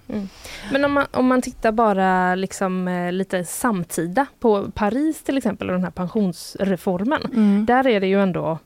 [0.71, 5.69] Men om man, om man tittar bara liksom, eh, lite samtida på Paris till exempel
[5.69, 7.21] och den här pensionsreformen.
[7.33, 7.65] Mm.
[7.65, 8.59] Där är det ju ändå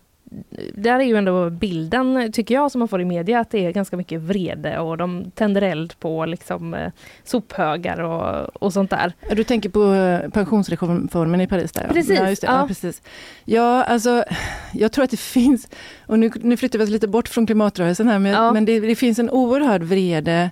[0.78, 3.72] där är ju ändå bilden, tycker jag, som man får i media, att det är
[3.72, 6.92] ganska mycket vrede och de tänder eld på liksom, eh,
[7.24, 9.14] sophögar och, och sånt där.
[9.36, 11.72] Du tänker på eh, pensionsreformen i Paris?
[11.72, 11.94] Där, ja.
[11.94, 12.36] Precis, Ja.
[12.42, 12.60] Ja.
[12.62, 12.68] ja.
[12.68, 13.02] precis.
[13.46, 14.24] ja, alltså
[14.74, 15.68] jag tror att det finns,
[16.06, 18.96] och nu, nu flyttar vi oss lite bort från klimatrörelsen här, men, men det, det
[18.96, 20.50] finns en oerhörd vrede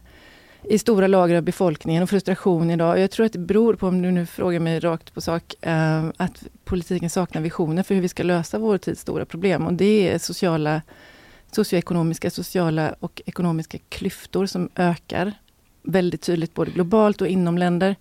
[0.70, 2.99] i stora lager av befolkningen och frustration idag.
[2.99, 6.05] Jag tror att det beror på, om du nu frågar mig rakt på sak, eh,
[6.18, 9.66] att politiken saknar visioner för hur vi ska lösa vår tids stora problem.
[9.66, 10.82] Och det är sociala,
[11.51, 15.34] socioekonomiska, sociala och ekonomiska klyftor som ökar
[15.84, 17.95] väldigt tydligt både globalt och inom länder.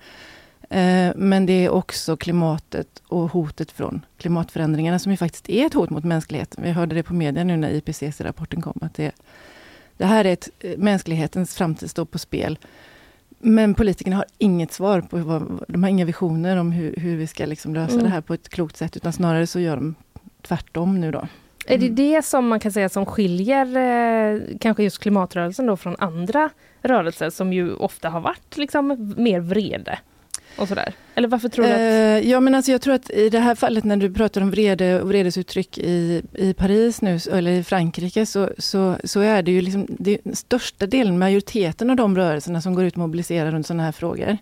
[0.71, 5.75] Eh, men det är också klimatet och hotet från klimatförändringarna som ju faktiskt är ett
[5.75, 6.65] hot mot mänskligheten.
[6.65, 8.79] Vi hörde det på media nu när IPCC-rapporten kom.
[8.83, 9.13] att det,
[9.97, 12.59] det här är ett, eh, mänsklighetens framtid står på spel.
[13.39, 17.27] Men politikerna har inget svar på vad, de har inga visioner om hur, hur vi
[17.27, 18.05] ska liksom lösa Mm.
[18.05, 19.95] det här på ett klokt sätt, utan snarare så gör de
[20.43, 21.29] tvärtom nu då.
[21.67, 21.95] Är det Mm.
[21.95, 26.51] det som man kan säga som skiljer eh, kanske just klimatrörelsen då från andra
[26.83, 29.99] rörelser som ju ofta har varit liksom mer vrede?
[30.57, 30.93] Och sådär.
[31.15, 31.79] Eller varför tror du att...
[31.79, 34.51] Eh, ja, men alltså jag tror att i det här fallet när du pratar om
[34.51, 39.51] vrede och vredesuttryck i, i Paris nu, eller i Frankrike, så, så, så är det
[39.51, 43.67] ju liksom det största delen, majoriteten av de rörelserna som går ut och mobiliserar runt
[43.67, 44.39] sådana här frågor,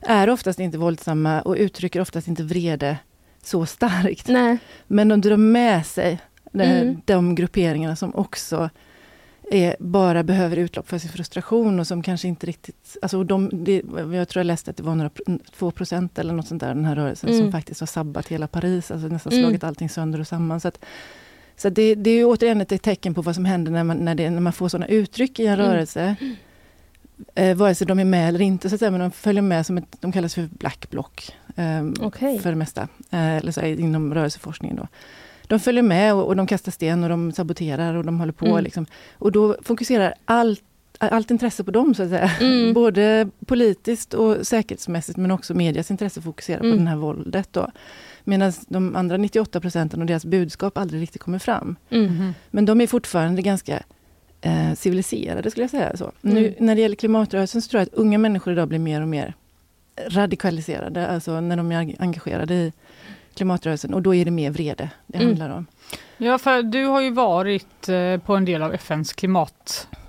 [0.00, 2.96] är oftast inte våldsamma och uttrycker oftast inte vrede
[3.42, 4.28] så starkt.
[4.28, 4.58] Nej.
[4.86, 6.18] Men de drar med sig
[6.52, 7.00] de, Mm.
[7.04, 8.70] de grupperingarna som också
[9.50, 12.96] är, bara behöver utlopp för sin frustration och som kanske inte riktigt...
[13.02, 13.82] Alltså de, det,
[14.12, 16.68] jag tror jag läste att det var några, pro- 2 procent eller något sånt där,
[16.74, 17.40] den här rörelsen, Mm.
[17.42, 19.44] som faktiskt har sabbat hela Paris, alltså nästan Mm.
[19.44, 20.60] slagit allting sönder och samman.
[20.60, 20.84] Så, att,
[21.56, 23.96] så att det, det är ju återigen ett tecken på vad som händer när man,
[23.96, 25.66] när det, när man får sådana uttryck i en Mm.
[25.66, 26.16] rörelse.
[27.34, 29.66] Eh, vare sig de är med eller inte, så att säga, men de följer med
[29.66, 31.34] som ett, de kallas för black block.
[31.56, 32.38] ehm, Okej.
[32.38, 34.76] för det mesta, eh, eller så, inom rörelseforskningen.
[34.76, 34.88] Då.
[35.48, 38.46] De följer med och, och de kastar sten och de saboterar och de håller på.
[38.46, 38.64] Mm.
[38.64, 38.86] Liksom.
[39.12, 40.62] Och då fokuserar allt,
[40.98, 42.30] allt intresse på dem, så att säga.
[42.40, 42.72] Mm.
[42.74, 46.72] Både politiskt och säkerhetsmässigt, men också medias intresse fokuserar Mm.
[46.78, 47.48] på det här våldet.
[47.52, 47.70] Då.
[48.24, 51.76] Medan de andra 98 procenten och deras budskap aldrig riktigt kommer fram.
[51.90, 52.04] Mm.
[52.16, 52.34] Mhm.
[52.50, 53.82] Men de är fortfarande ganska
[54.40, 55.96] eh, civiliserade, skulle jag säga.
[55.96, 56.12] så.
[56.20, 56.54] Nu, Mm.
[56.66, 59.34] när det gäller klimatrörelsen så tror jag att unga människor idag blir mer och mer
[60.08, 62.72] radikaliserade, alltså när de är eng- engagerade i
[63.38, 63.94] klimatrörelsen.
[63.94, 65.28] Och då är det mer vrede det Mm.
[65.28, 65.66] handlar om.
[66.16, 69.12] Ja, för du har ju varit eh, på en del av FNs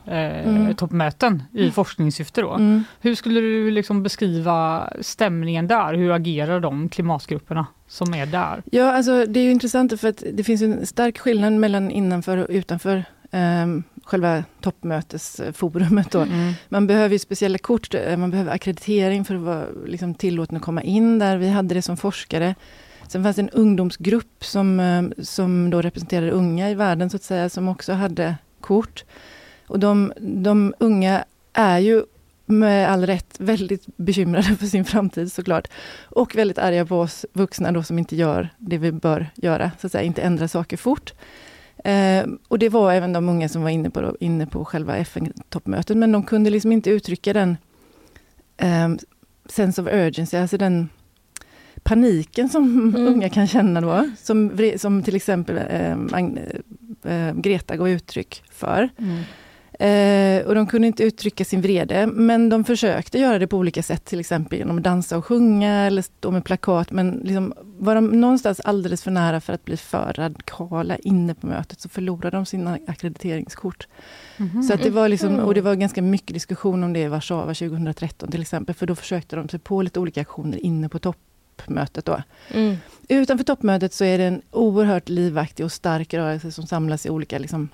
[0.05, 0.67] Mm.
[0.67, 2.41] eh, toppmöten i forskningssyfte.
[2.41, 2.53] Då.
[2.53, 2.83] Mm.
[3.01, 5.93] Hur skulle du liksom beskriva stämningen där?
[5.93, 8.63] Hur agerar de klimatgrupperna som är där?
[8.71, 12.37] Ja, alltså det är ju intressant för att det finns en stark skillnad mellan innanför
[12.37, 16.11] och utanför um, själva toppmötesforumet.
[16.11, 16.19] Då.
[16.21, 16.53] Mm.
[16.69, 20.63] Man behöver ju speciella kort, eh, man behöver akkreditering för att vara liksom, tillåten att
[20.63, 21.37] komma in där.
[21.37, 22.55] Vi hade det som forskare.
[23.09, 27.23] Sen fanns det en ungdomsgrupp som, eh, som då representerade unga i världen, så att
[27.23, 29.03] säga, som också hade kort.
[29.67, 32.03] Och de, de unga är ju
[32.45, 35.67] med all rätt väldigt bekymrade för sin framtid såklart.
[36.03, 39.87] Och väldigt arga på oss vuxna då som inte gör det vi bör göra, så
[39.87, 41.13] att säga, inte ändra saker fort.
[41.83, 44.97] Eh, och det var även de unga som var inne på, då, inne på själva
[44.97, 47.57] FN-toppmötet, men de kunde liksom inte uttrycka den
[48.57, 48.89] eh,
[49.45, 50.89] sense of urgency, alltså den
[51.89, 53.07] paniken som Mm.
[53.07, 55.91] unga kan känna då, som, som till exempel eh,
[57.13, 58.89] eh, Greta gav uttryck för.
[58.97, 59.23] Mm.
[59.79, 63.83] Eh, och de kunde inte uttrycka sin vrede, men de försökte göra det på olika
[63.83, 66.91] sätt, till exempel genom att dansa och sjunga eller stå med plakat.
[66.91, 71.47] Men liksom, var de någonstans alldeles för nära för att bli för radikala inne på
[71.47, 73.87] mötet, så förlorade de sina akkrediteringskort.
[74.37, 74.63] Mm.
[74.63, 77.53] Så att det var liksom, och det var ganska mycket diskussion om det i Warszawa
[77.53, 80.99] 2013 till exempel, för då försökte de sig på lite olika aktioner inne på
[81.59, 82.05] toppmötet.
[82.05, 82.21] Då.
[82.53, 82.77] Mm.
[83.07, 87.39] Utanför toppmötet så är det en oerhört livaktig och stark rörelse som samlas i olika
[87.39, 87.69] liksom,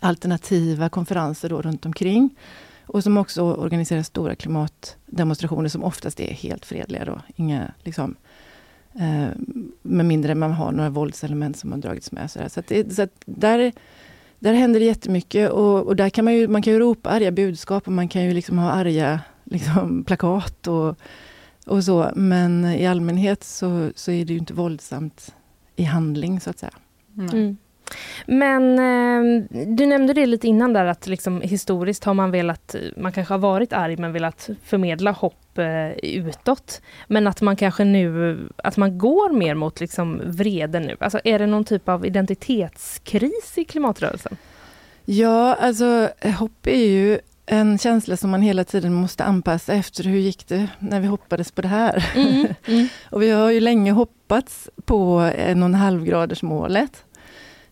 [0.00, 2.30] alternativa konferenser då runt omkring.
[2.86, 7.04] Och som också organiserar stora klimatdemonstrationer som oftast är helt fredliga.
[7.04, 7.20] Då.
[7.36, 8.16] Inga, liksom,
[8.94, 9.28] eh,
[9.82, 12.30] med mindre man har några våldselement som har dragits med.
[12.30, 13.72] Så, så, det, så där,
[14.38, 17.30] där händer det jättemycket och, och där kan man ju, man kan ju ropa arga
[17.30, 20.96] budskap och man kan ju liksom ha arga liksom, plakat och,
[21.66, 22.10] och så.
[22.14, 25.34] Men i allmänhet så, så är det ju inte våldsamt
[25.76, 26.72] i handling så att säga.
[27.18, 27.56] Mm.
[28.26, 33.12] Men eh, du nämnde det lite innan där att liksom, historiskt har man velat, man
[33.12, 36.82] kanske har varit arg men velat förmedla hopp eh, utåt.
[37.06, 40.96] Men att man kanske nu, att man går mer mot liksom vrede nu.
[41.00, 44.36] Alltså är det någon typ av identitetskris i klimatrörelsen?
[45.04, 46.08] Ja, alltså
[46.38, 50.68] hopp är ju en känsla som man hela tiden måste anpassa efter hur gick det
[50.78, 52.10] när vi hoppades på det här.
[52.14, 52.88] Mm, mm.
[53.10, 57.04] och vi har ju länge hoppats på en och en halv graders målet.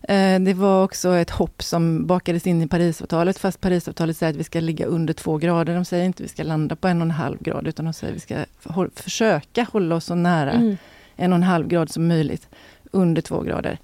[0.01, 4.39] Eh, det var också ett hopp som bakades in i Parisavtalet, fast Parisavtalet säger att
[4.39, 5.75] vi ska ligga under två grader.
[5.75, 7.93] De säger inte att vi ska landa på en och en halv grad, utan de
[7.93, 8.45] säger att vi ska
[8.95, 10.77] försöka hålla oss så nära mm.
[11.15, 12.47] en och en halv grad som möjligt,
[12.91, 13.79] under två grader.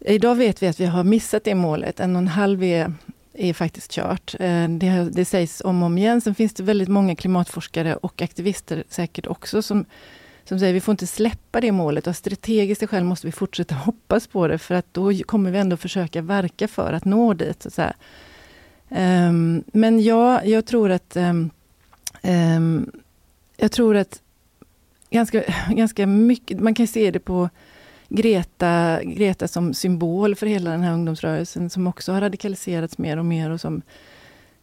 [0.00, 2.00] Idag vet vi att vi har missat det målet.
[2.00, 2.92] En och en halv är,
[3.34, 4.34] är faktiskt kört.
[4.40, 6.20] Eh, det, det sägs om och om igen.
[6.20, 9.84] Sen finns det väldigt många klimatforskare och aktivister säkert också som
[10.44, 12.06] som säger vi får inte släppa det målet.
[12.06, 15.76] Av strategiska skäl måste vi fortsätta hoppas på det, för att då kommer vi ändå
[15.76, 17.66] försöka verka för att nå dit.
[17.70, 17.82] Så
[18.88, 21.50] um, men ja, jag tror att um,
[22.22, 22.90] um,
[23.56, 24.22] jag tror att
[25.10, 27.50] ganska, ganska mycket, man kan se det på
[28.16, 33.24] Greta, Greta som symbol för hela den här ungdomsrörelsen, som också har radikaliserats mer och
[33.24, 33.82] mer och som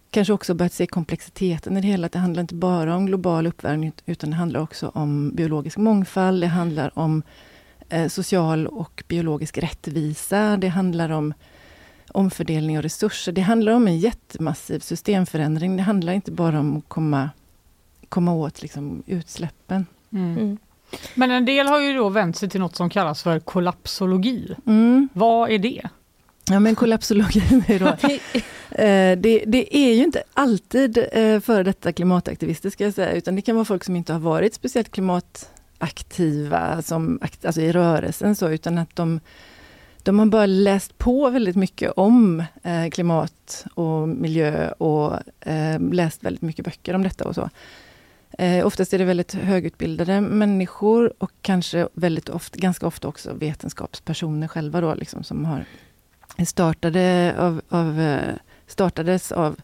[0.10, 2.08] kanske också börjat se komplexiteten i det hela.
[2.08, 6.44] Det handlar inte bara om global uppvärmning, utan det handlar också om biologisk mångfald.
[6.44, 7.24] Det handlar om
[7.90, 10.58] eh, social och biologisk rättvisa.
[10.58, 11.34] Det handlar om
[12.08, 13.32] omfördelning av resurser.
[13.32, 15.78] Det handlar om en jättemassiv systemförändring.
[15.78, 17.30] Det handlar inte bara om att komma,
[18.10, 19.86] komma åt liksom, utsläppen.
[20.12, 20.38] Mm.
[20.38, 20.58] Mm.
[21.14, 24.56] Men en del har ju då vänt sig till något som kallas för kollapsologi.
[24.66, 25.10] Mm.
[25.14, 25.90] Vad är det?
[26.50, 27.86] Ja men kollapsologin är då...
[28.84, 33.36] eh, det, det, är ju inte alltid eh, före detta klimataktivister ska jag säga, utan
[33.36, 38.50] det kan vara folk som inte har varit speciellt klimataktiva som, alltså i rörelsen så,
[38.50, 39.20] utan att de,
[40.04, 45.14] de har bara läst på väldigt mycket om eh, klimat och miljö och
[45.92, 47.50] läst väldigt mycket böcker om detta och så.
[48.38, 54.48] Eh, oftast är det väldigt högutbildade människor och kanske väldigt ofta, ganska ofta också vetenskapspersoner
[54.48, 55.66] själva då, liksom, som har
[56.46, 58.36] startade av, av, eh,
[58.68, 59.62] startades av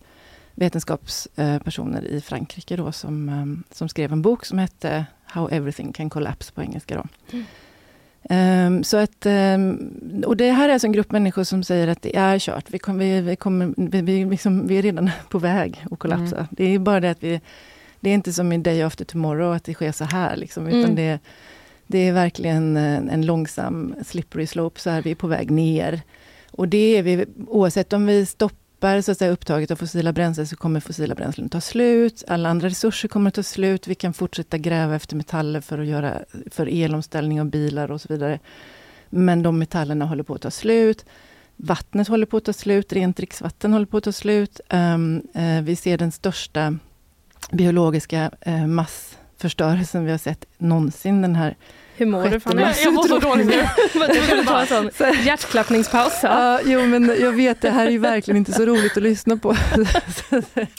[0.56, 6.10] vetenskapspersoner i Frankrike då, som, eh, som skrev en bok som hette How everything can
[6.10, 6.96] collapse på engelska.
[6.96, 7.04] Då.
[7.38, 7.46] Mm.
[8.30, 12.02] Um, så att, um, och det här är alltså en grupp människor som säger att
[12.02, 12.66] det är kört.
[12.68, 16.36] Vi, kom, vi, vi, kommer, vi, vi, liksom, vi är redan på väg att kollapsa.
[16.36, 16.48] Mm.
[16.52, 17.42] Det är bara det att vi...
[18.00, 20.36] Det är inte som i Day After Tomorrow, att det sker så här.
[20.36, 20.96] Liksom, utan mm.
[20.96, 21.20] det,
[21.88, 26.02] det är verkligen en, en långsam slippery slope, så här vi är på väg ner.
[26.52, 30.48] Och det är vi, oavsett om vi stoppar så att säga, upptaget av fossila bränslen,
[30.48, 32.24] så kommer fossila bränslen ta slut.
[32.28, 33.88] Alla andra resurser kommer att ta slut.
[33.88, 36.14] Vi kan fortsätta gräva efter metaller för att göra
[36.52, 38.40] för elomställning av bilar och så vidare.
[39.10, 41.06] Men de metallerna håller på att ta slut.
[41.56, 44.60] Vattnet håller på att ta slut, rent dricksvatten håller på att ta slut.
[44.70, 46.78] Um, uh, vi ser den största
[47.52, 51.22] biologiska uh, massförstörelsen vi har sett någonsin.
[51.22, 51.56] Den här
[51.98, 52.62] hur mår du Fanny?
[52.84, 53.64] Jag mår så dåligt nu.
[54.40, 54.90] du ta en sån
[55.26, 56.20] hjärtklappningspaus.
[56.24, 59.38] Ja, jo, men jag vet, det här är ju verkligen inte så roligt att lyssna
[59.38, 59.56] på.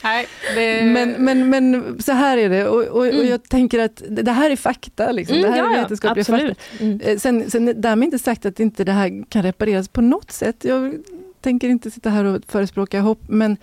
[0.02, 0.82] Nej, det...
[0.84, 3.18] men, men, men så här är det och, och, mm.
[3.18, 5.12] och jag tänker att det här är fakta.
[5.12, 5.36] Liksom.
[5.36, 6.54] Mm, det här är vetenskapliga fakta.
[6.80, 7.00] Mm.
[7.00, 10.56] Eh, sen, sen därmed inte sagt att inte det här kan repareras på något sätt.
[10.60, 10.94] Jag
[11.40, 13.56] tänker inte sitta här och förespråka hopp, men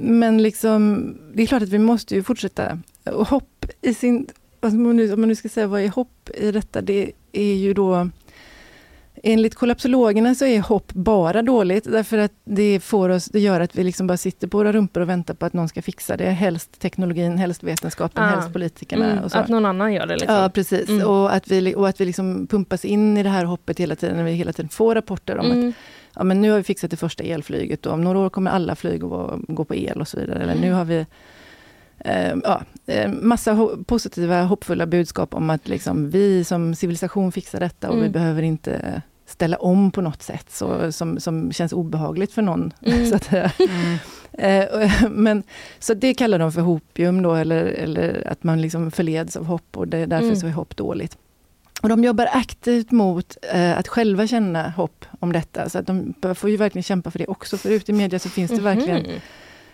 [0.00, 2.78] men liksom, det är klart att vi måste ju fortsätta.
[3.04, 4.26] Och hopp i sin
[4.60, 7.12] alltså om, man nu, om man nu ska säga vad är hopp i detta, det
[7.32, 8.08] är ju då
[9.22, 13.76] Enligt kollapsologerna så är hopp bara dåligt, därför att det, får oss, det gör att
[13.76, 16.30] vi liksom bara sitter på våra rumpor och väntar på att någon ska fixa det.
[16.30, 18.26] Helst teknologin, helst vetenskapen, ah.
[18.26, 19.12] helst politikerna.
[19.12, 20.16] Mm, att någon annan gör det?
[20.16, 20.34] Liksom.
[20.34, 20.88] Ja, precis.
[20.88, 21.06] Mm.
[21.06, 24.16] Och att vi, och att vi liksom pumpas in i det här hoppet hela tiden,
[24.16, 25.68] när vi hela tiden får rapporter om mm.
[25.68, 25.74] att
[26.14, 28.76] ja men nu har vi fixat det första elflyget och om några år kommer alla
[28.76, 30.42] flyg att gå på el och så vidare.
[30.42, 31.06] Eller nu har vi
[31.98, 37.60] eh, ja, eh, massa ho positiva, hoppfulla budskap om att liksom, vi som civilisation fixar
[37.60, 38.06] detta och mm.
[38.06, 42.72] vi behöver inte ställa om på något sätt så, som, som känns obehagligt för någon.
[42.82, 43.06] Mm.
[43.06, 43.98] så att, mm.
[44.32, 45.42] eh, men,
[45.78, 49.76] så det kallar de för hopium då, eller, eller att man liksom förleds av hopp
[49.76, 50.36] och det, därför mm.
[50.36, 51.18] så är hopp dåligt.
[51.82, 56.14] Och de jobbar aktivt mot eh, att själva känna hopp om detta, så att de
[56.34, 58.72] får ju verkligen kämpa för det också, för ute i media så finns det mm
[58.72, 58.76] -hmm.
[58.76, 59.20] verkligen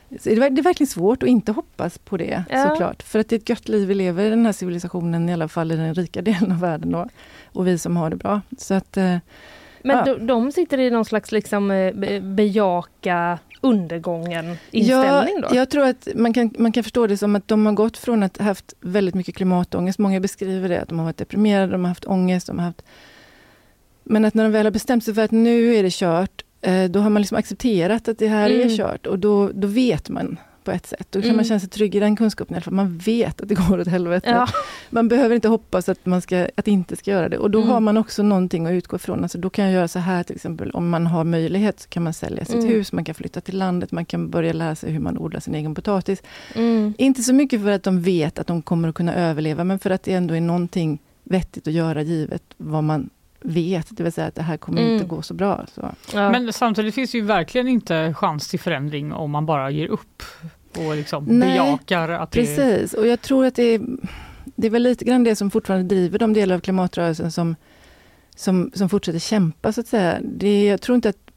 [0.08, 2.68] det är verkligen svårt att inte hoppas på det ja.
[2.68, 3.02] såklart.
[3.02, 5.48] För att det är ett gött liv vi lever i den här civilisationen, i alla
[5.48, 7.08] fall i den rika delen av världen då.
[7.52, 8.40] Och vi som har det bra.
[8.58, 9.16] Så att, eh,
[9.82, 10.04] Men ja.
[10.04, 15.48] de, de, sitter i någon slags liksom eh, bejaka undergången inställning då?
[15.50, 17.96] Ja, jag tror att man kan, man kan förstå det som att de har gått
[17.96, 19.98] från att ha haft väldigt mycket klimatångest.
[19.98, 22.82] Många beskriver det, att de har varit deprimerade, de har haft ångest, de har haft
[24.06, 26.90] men att när de väl har bestämt sig för att nu är det kört, Eh,
[26.90, 28.68] då har man liksom accepterat att det här mm.
[28.68, 31.06] är kört och då, då vet man på ett sätt.
[31.10, 31.36] Då kan mm.
[31.36, 32.74] man känna sig trygg i den kunskapen fall.
[32.74, 34.30] Man vet att det går åt helvete.
[34.30, 34.48] Ja.
[34.90, 37.38] Man behöver inte hoppas att man ska, att inte ska göra det.
[37.38, 37.70] Och då mm.
[37.70, 39.22] har man också någonting att utgå ifrån.
[39.22, 42.02] Alltså då kan jag göra så här till exempel, om man har möjlighet så kan
[42.02, 42.68] man sälja sitt mm.
[42.68, 45.54] hus, man kan flytta till landet, man kan börja lära sig hur man odlar sin
[45.54, 46.22] egen potatis.
[46.54, 46.94] Mm.
[46.98, 49.90] Inte så mycket för att de vet att de kommer att kunna överleva, men för
[49.90, 53.10] att det ändå är någonting vettigt att göra givet vad man
[53.44, 54.92] vet, det vill säga att det här kommer mm.
[54.92, 55.66] inte gå så bra.
[55.74, 55.90] Så.
[56.14, 56.30] Ja.
[56.30, 60.22] Men samtidigt finns ju verkligen inte chans till förändring om man bara ger upp
[60.76, 63.80] och liksom Nej, bejakar att det Precis, och jag tror att det är,
[64.44, 67.56] det är väl lite grann det som fortfarande driver de delar av klimatrörelsen som,
[68.36, 70.18] som, som fortsätter kämpa så att säga.
[70.22, 71.30] Det, jag tror inte att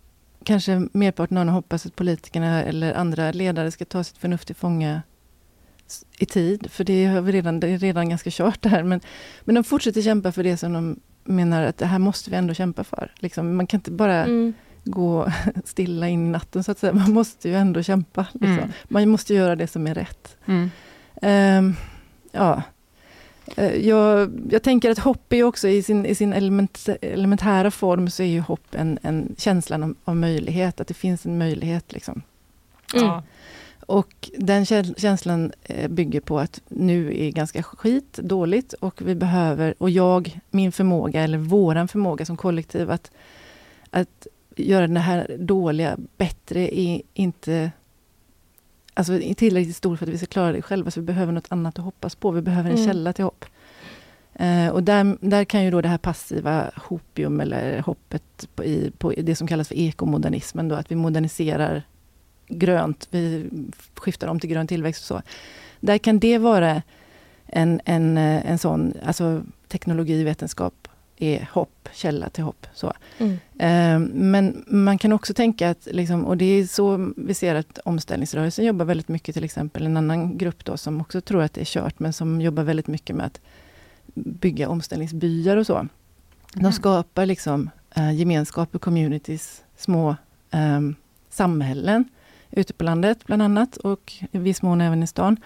[0.43, 4.55] kanske merparten av dem hoppas att politikerna eller andra ledare ska ta sitt förnuft till
[4.55, 5.01] fånga
[6.18, 8.84] i tid, för det, har vi redan, det är redan ganska kört det här.
[8.84, 9.01] Men,
[9.43, 12.53] men de fortsätter kämpa för det som de menar att det här måste vi ändå
[12.53, 13.11] kämpa för.
[13.19, 14.53] Liksom, man kan inte bara mm.
[14.84, 15.32] gå
[15.65, 16.93] stilla in i natten, så att säga.
[16.93, 18.25] Man måste ju ändå kämpa.
[18.34, 18.57] Liksom.
[18.57, 18.71] Mm.
[18.84, 20.38] Man måste göra det som är rätt.
[20.45, 20.69] Mm.
[21.21, 21.75] Um,
[22.32, 22.61] ja.
[23.55, 28.09] Eh, jag, jag, tänker att hopp är också i sin, i sin element, elementära form,
[28.09, 31.93] så är ju hopp en, en känslan av, av möjlighet, att det finns en möjlighet.
[31.93, 32.21] Liksom.
[32.93, 33.21] Mm.
[33.88, 39.73] Och den känslan eh, bygger på att nu är ganska skit, dåligt och vi behöver,
[39.77, 43.11] och jag, min förmåga eller våran förmåga som kollektiv att,
[43.89, 47.71] att göra det här dåliga bättre är inte
[48.93, 51.79] alltså, tillräckligt stor för att vi ska klara det själva, så vi behöver något annat
[51.79, 52.31] att hoppas på.
[52.31, 52.88] Vi behöver en mm.
[52.88, 53.45] källa till hopp.
[54.33, 58.91] Eh, och där, där kan ju då det här passiva hopium eller hoppet på, i,
[58.97, 61.83] på det som kallas för ekomodernismen, då, att vi moderniserar
[62.48, 63.50] grönt, vi
[63.95, 65.22] skiftar om till grön tillväxt och så.
[65.80, 66.82] Där kan det vara
[67.45, 70.88] en, en, eh, en sån, alltså teknologi, vetenskap
[71.18, 72.68] är hopp, källa till hopp.
[72.74, 72.93] Så.
[73.18, 73.34] Mm.
[73.60, 77.80] Eh, men man kan också tänka att, liksom, och det är så vi ser att
[77.86, 81.62] omställningsrörelsen jobbar väldigt mycket, till exempel en annan grupp då som också tror att det
[81.62, 83.41] är kört, men som jobbar väldigt mycket med att
[84.14, 85.88] bygga omställningsbyar och så.
[86.54, 86.72] De mm.
[86.72, 90.16] skapar liksom eh, gemenskaper, communities, små
[90.52, 90.82] eh,
[91.30, 92.06] samhällen
[92.58, 95.38] ute på landet bland annat och i viss mån även i stan.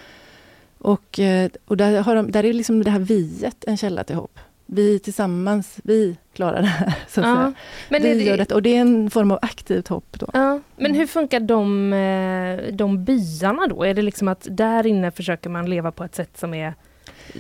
[0.78, 4.16] Och, eh, och där, har de, där är liksom det här viet en källa till
[4.16, 4.40] hopp.
[4.66, 6.94] Vi tillsammans, vi klarar det här.
[7.08, 7.54] Så ja,
[7.90, 10.20] men vi det, gör det, och det är en form av aktivt hopp.
[10.20, 10.28] Då.
[10.34, 13.84] Ja, men hur funkar de, eh, de byarna då?
[13.84, 16.74] Är det liksom att där inne försöker man leva på ett sätt som är,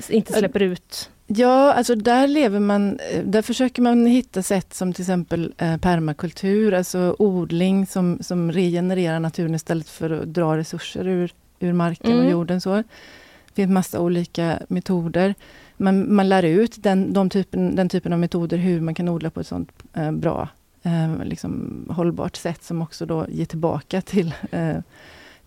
[0.10, 5.02] inte släpper ut Ja, alltså där lever man, där försöker man hitta sätt som till
[5.02, 11.34] exempel eh, permakultur, alltså odling som, som regenererar naturen istället för att dra resurser ur,
[11.60, 12.26] ur marken mm.
[12.26, 12.62] och jorden.
[12.62, 12.76] Så.
[12.76, 15.36] Det finns massa olika metoder.
[15.78, 19.30] Man, man lär ut den, de typen, den typen av metoder, hur man kan odla
[19.30, 20.50] på ett sånt eh, bra,
[20.84, 24.78] eh, liksom hållbart sätt som också då ger tillbaka till eh,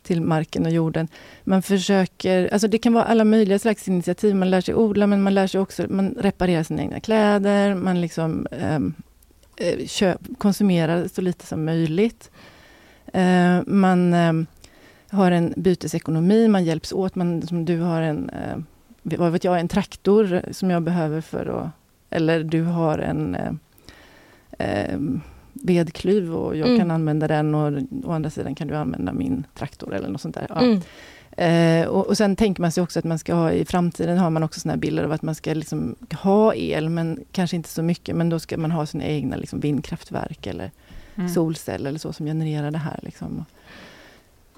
[0.04, 1.08] till marken och jorden.
[1.44, 4.34] Man försöker, alltså det kan vara alla möjliga slags initiativ.
[4.34, 8.00] Man lär sig odla, men man lär sig också, man reparerar sina egna kläder, man
[8.00, 8.94] liksom ehm,
[9.56, 12.30] eh, köp, konsumerar så lite som möjligt.
[13.12, 14.32] Eh, man eh,
[15.08, 17.14] har en bytesekonomi, man hjälps åt.
[17.14, 18.56] Man, som du har en, eh,
[19.02, 21.70] vad vet jag, en traktor som jag behöver för att...
[22.10, 23.52] Eller du har en eh,
[24.58, 25.20] ehm,
[25.64, 26.78] vedklyv och jag mm.
[26.78, 27.72] kan använda den och
[28.04, 30.46] å andra sidan kan du använda min traktor eller något sånt där.
[30.48, 30.60] Ja.
[30.60, 30.80] Mm.
[31.36, 34.30] Eh, och, och, sen tänker man sig också att man ska ha i framtiden har
[34.30, 37.82] man också såna bilder av att man ska liksom ha el, men kanske inte så
[37.82, 40.70] mycket, men då ska man ha sina egna liksom vindkraftverk eller
[41.14, 41.28] mm.
[41.28, 43.00] solceller eller så som genererar det här.
[43.02, 43.44] Liksom.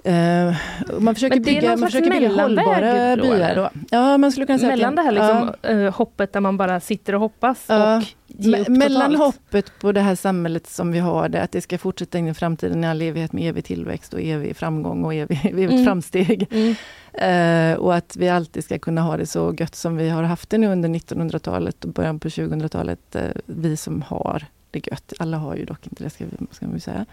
[0.07, 0.55] Eh,
[1.01, 3.55] man försöker bygga, man försöker bygga hållbara då, byar.
[3.55, 3.71] Då.
[3.91, 6.81] Ja, man skulle kunna säga Mellan det här ja, liksom, eh, hoppet där man bara
[6.81, 7.97] sitter och hoppas Ja.
[7.97, 11.79] och Me- mellan hoppet på det här samhället som vi har det, att det ska
[11.79, 15.41] fortsätta in i framtiden i all evighet med evig tillväxt och evig framgång och evig,
[15.53, 15.85] evigt Mm.
[15.85, 16.47] framsteg.
[16.51, 16.75] Mm.
[17.13, 20.51] Eh, och att vi alltid ska kunna ha det så gött som vi har haft
[20.51, 23.15] det nu under 1900-talet och början på 2000-talet.
[23.17, 25.13] Eh, vi som har det gött.
[25.19, 27.07] Alla har ju dock inte det, ska, vi, ska man ju säga.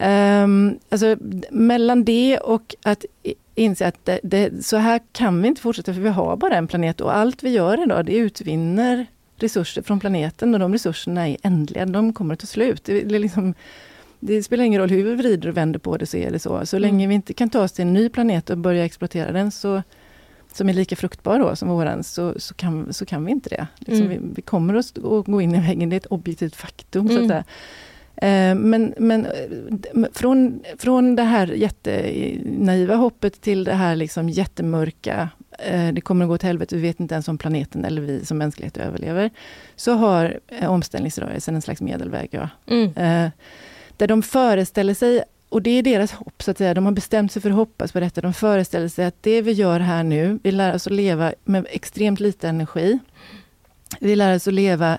[0.00, 1.16] Ehm, alltså,
[1.50, 3.04] mellan det och att
[3.54, 6.66] inse att det, det, så här kan vi inte fortsätta, för vi har bara en
[6.66, 11.36] planet och allt vi gör idag, det utvinner resurser från planeten och de resurserna är
[11.42, 12.84] ändliga, de kommer att ta slut.
[12.84, 13.54] Det, det, liksom,
[14.20, 16.66] det spelar ingen roll hur vi vrider och vänder på det, så är det så.
[16.66, 19.50] Så länge vi inte kan ta oss till en ny planet och börja exploatera den,
[19.50, 19.82] så,
[20.52, 23.66] som är lika fruktbar då som våran, så, så, kan, så kan vi inte det.
[23.78, 24.22] Liksom Mm.
[24.22, 24.92] vi, vi kommer att,
[25.26, 27.08] gå in i väggen, det är ett objektivt faktum.
[27.08, 27.44] Så att Mm.
[28.56, 35.88] Men, men eh, från, från det här jättenaiva hoppet till det här liksom jättemörka, eh,
[35.92, 38.38] det kommer att gå till helvete, vi vet inte ens om planeten eller vi som
[38.38, 39.30] mänsklighet överlever,
[39.76, 42.28] så har eh, omställningsrörelsen en slags medelväg.
[42.30, 42.48] Ja.
[42.66, 42.84] Mm.
[42.96, 43.30] Eh,
[43.96, 47.32] Där de föreställer sig, och det är deras hopp, så att säga, de har bestämt
[47.32, 50.38] sig för att hoppas på detta, de föreställer sig att det vi gör här nu,
[50.42, 52.98] vi lär oss att leva med extremt lite energi.
[54.00, 54.98] Vi lär oss att leva eh,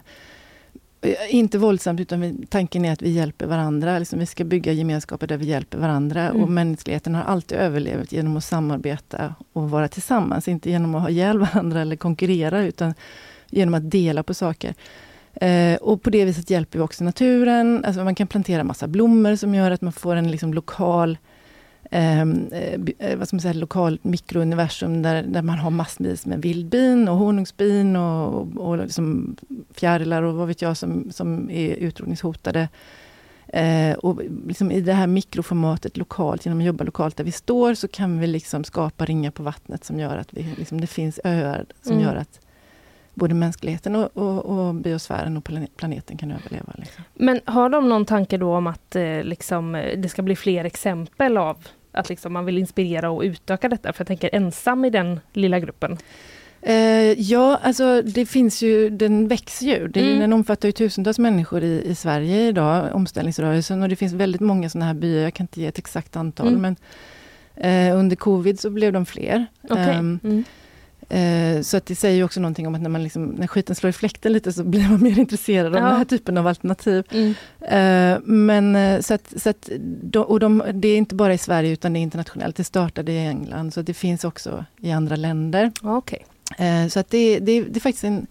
[1.29, 3.99] inte våldsamt, utan vi, tanken är att vi hjälper varandra.
[3.99, 6.29] Liksom vi ska bygga gemenskaper där vi hjälper varandra.
[6.29, 6.43] Mm.
[6.43, 10.47] Och mänskligheten har alltid överlevt genom att samarbeta och vara tillsammans.
[10.47, 12.93] Inte genom att ha ihjäl varandra eller konkurrera, utan
[13.49, 14.73] genom att dela på saker.
[15.33, 17.85] Eh, och på det viset hjälper vi också naturen.
[17.85, 21.17] Alltså man kan plantera massa blommor som gör att man får en liksom lokal
[21.91, 22.25] eh,
[22.77, 27.07] by- eh, vad ska man säga, lokal mikrouniversum där, där man har massvis med vildbin
[27.07, 29.35] och honungsbin och, och liksom
[29.73, 32.69] fjärilar och vad vet jag som, som är utrotningshotade.
[33.47, 37.73] Eh, och liksom I det här mikroformatet lokalt, genom att jobba lokalt där vi står,
[37.73, 41.19] så kan vi liksom skapa ringar på vattnet som gör att vi, liksom, det finns
[41.23, 42.03] öar som Mm.
[42.03, 42.39] gör att
[43.15, 46.73] både mänskligheten och, och, och biosfären och plane- planeten kan överleva.
[46.75, 47.03] Liksom.
[47.13, 50.65] Men har de någon tanke då om att eh, liksom, eh, det ska bli fler
[50.65, 51.57] exempel av
[51.91, 53.93] att liksom, man vill inspirera och utöka detta?
[53.93, 55.97] För jag tänker ensam i den lilla gruppen.
[56.61, 56.73] Eh,
[57.21, 59.87] ja, alltså det finns ju, den växer ju.
[59.87, 60.19] Det, Mm.
[60.19, 63.81] Den omfattar ju tusentals människor i, i Sverige idag, omställningsrörelsen.
[63.83, 66.47] Och det finns väldigt många sådana här byar, jag kan inte ge ett exakt antal,
[66.47, 66.61] Mm.
[66.61, 66.75] men
[67.55, 69.45] eh, under covid så blev de fler.
[69.69, 69.83] Okej.
[69.93, 70.43] Ehm, Mm.
[71.09, 73.75] Eh, så att det säger ju också någonting om att när, man liksom, när skiten
[73.75, 75.87] slår i fläkten lite så blir man mer intresserad av Ja.
[75.87, 77.03] den här typen av alternativ.
[77.11, 77.33] Mm.
[77.61, 79.69] Eh, men eh, så att, så att
[80.15, 82.55] och de, det är inte bara i Sverige utan det är internationellt.
[82.55, 85.71] Det startade i England så det finns också i andra länder.
[86.57, 88.27] Eh, så att det, det, det är faktiskt en...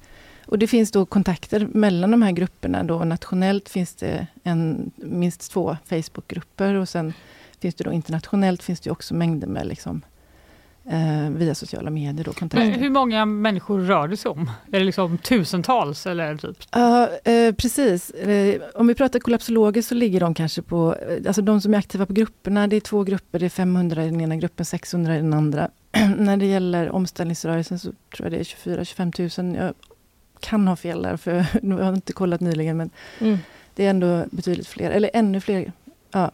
[0.46, 2.82] Och det finns då kontakter mellan de här grupperna.
[2.84, 7.12] Då nationellt finns det en, minst två Facebookgrupper och sen
[7.60, 10.02] finns det då internationellt finns det också mängder med liksom,
[10.90, 12.24] eh, via sociala medier.
[12.24, 12.70] Då, kontakter.
[12.70, 14.50] Men hur många människor rör det sig om?
[14.72, 16.56] Är det liksom tusentals eller typ?
[16.70, 18.10] Ja, eh, precis.
[18.10, 21.78] Eh, om vi pratar kollapsologer så ligger de kanske på, eh, alltså de som är
[21.78, 25.14] aktiva på grupperna, det är två grupper, det är 500 i den ena gruppen, 600
[25.14, 25.68] i den andra.
[26.16, 29.56] När det gäller omställningsrörelsen så tror jag det är 24-25 000.
[29.56, 29.74] Jag
[30.40, 31.32] kan ha fel där, för
[31.62, 33.38] jag har inte kollat nyligen, men Mm.
[33.74, 35.72] det är ändå betydligt fler, eller ännu fler.
[36.12, 36.30] Ja,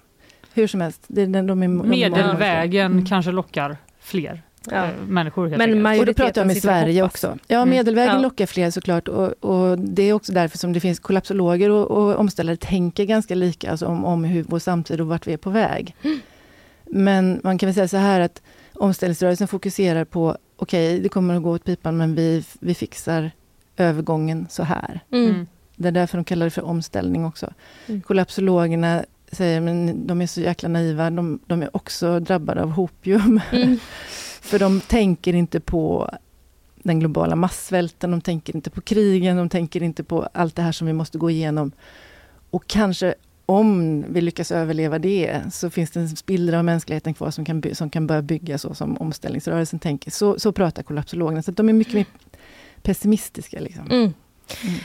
[0.54, 1.00] hur som helst.
[1.06, 1.88] Det de är, de fler.
[1.90, 3.06] Medelvägen Mm.
[3.06, 3.76] kanske lockar
[4.10, 4.84] fler Ja.
[4.84, 5.48] eh, människor.
[5.48, 7.14] Helt Men Och då pratar jag om i Sverige hoppas.
[7.24, 7.38] också.
[7.46, 7.70] Ja, Mm.
[7.70, 8.20] medelvägen Ja.
[8.22, 9.08] lockar fler såklart.
[9.08, 13.34] Och, och det är också därför som det finns kollapsologer och, och omställare tänker ganska
[13.34, 15.94] lika alltså om, om hur vår samtid och vart vi är på väg.
[16.84, 18.42] Men man kan väl säga så här att
[18.74, 23.30] omställningsrörelsen fokuserar på, okej, det kommer att gå åt pipan, men vi, vi fixar
[23.76, 25.00] övergången så här.
[25.12, 25.30] Mm.
[25.30, 25.46] Mm.
[25.76, 27.52] Det är därför de kallar det för omställning också.
[27.86, 28.00] Mm.
[28.02, 33.40] Kollapsologerna säger, men de är så jäkla naiva, de, de är också drabbade av hopium.
[33.52, 33.78] Mm.
[34.40, 36.10] För de tänker inte på
[36.82, 40.72] den globala massvälten, de tänker inte på krigen, de tänker inte på allt det här
[40.72, 41.72] som vi måste gå igenom.
[42.50, 43.14] Och kanske
[43.46, 47.62] om vi lyckas överleva det, så finns det en spillra av mänskligheten kvar som kan,
[47.72, 50.10] som kan börja bygga så som omställningsrörelsen tänker.
[50.10, 52.06] Så, så pratar kollapsologerna, så de är mycket mer
[52.82, 53.60] pessimistiska.
[53.60, 53.90] Liksom.
[53.90, 54.12] Mm.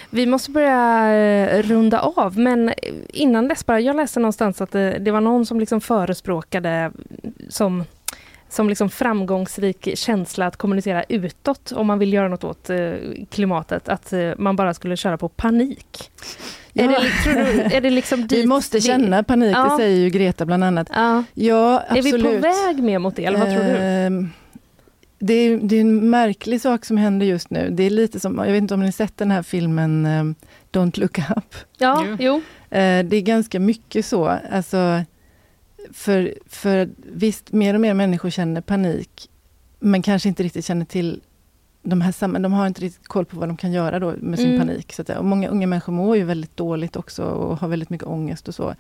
[0.10, 2.74] Vi måste börja eh, runda av, men
[3.10, 6.92] innan dess bara, jag läste någonstans att det, det var någon som liksom förespråkade
[7.50, 7.84] som,
[8.50, 12.92] som liksom framgångsrik känsla att kommunicera utåt om man vill göra något åt eh,
[13.30, 16.12] klimatet, att eh, man bara skulle köra på panik.
[16.74, 17.00] Är, Ja.
[17.00, 19.64] det, tror du, är det liksom dit Vi måste känna panik, Ja.
[19.64, 20.88] det säger ju Greta bland annat.
[20.94, 21.24] Ja.
[21.34, 22.26] Ja, Är absolut.
[22.26, 24.28] vi på väg mer mot det, eller vad tror du?
[25.28, 27.70] Det är, det är en märklig sak som händer just nu.
[27.72, 30.36] Det är lite som, jag vet inte om ni sett den här filmen ehm,
[30.72, 31.56] Don't look up.
[31.78, 32.36] Ja, Jo.
[32.70, 34.26] Eh, det är ganska mycket så.
[34.52, 35.04] Alltså,
[35.94, 39.30] för, för visst, mer och mer människor känner panik,
[39.80, 41.22] men kanske inte riktigt känner till
[41.82, 44.40] de här samma, de har inte riktigt koll på vad de kan göra då med
[44.40, 44.68] sin Mm.
[44.68, 44.94] panik.
[44.94, 48.08] Så att, och många unga människor mår ju väldigt dåligt också och har väldigt mycket
[48.08, 48.76] ångest och så.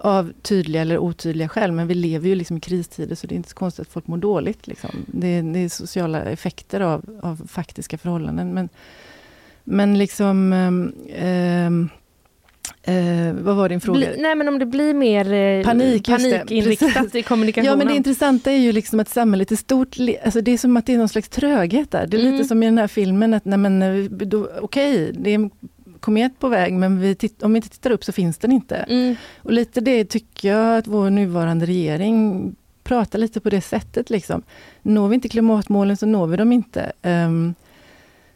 [0.00, 3.36] Av tydliga eller otydliga skäl, men vi lever ju liksom i kristider så det är
[3.36, 4.66] inte så konstigt att folk mår dåligt.
[4.66, 4.90] Liksom.
[5.06, 8.54] Det, det är sociala effekter av, av faktiska förhållanden.
[8.54, 8.68] Men,
[9.64, 10.52] men liksom...
[11.16, 11.88] ehm,
[12.82, 13.98] eh, vad var din fråga?
[13.98, 17.70] Bli, nej men om det blir mer eh, Panik, panikinriktat i kommunikationen.
[17.72, 19.96] Ja, men det intressanta är ju liksom att samhället är stort.
[20.24, 22.06] Alltså det är som att det är någon slags tröghet där.
[22.06, 22.32] Det är Mm.
[22.32, 25.50] lite som i den här filmen, att nej men, eh, då- okej, det är en
[26.00, 28.76] komet på väg, men vi om vi inte tittar upp så finns den inte.
[28.76, 29.16] Mm.
[29.42, 34.10] Och lite det tycker jag att vår nuvarande regering pratar lite på det sättet.
[34.10, 34.42] Liksom.
[34.82, 36.92] Når vi inte klimatmålen så når vi dem inte.
[37.02, 37.54] Ehm,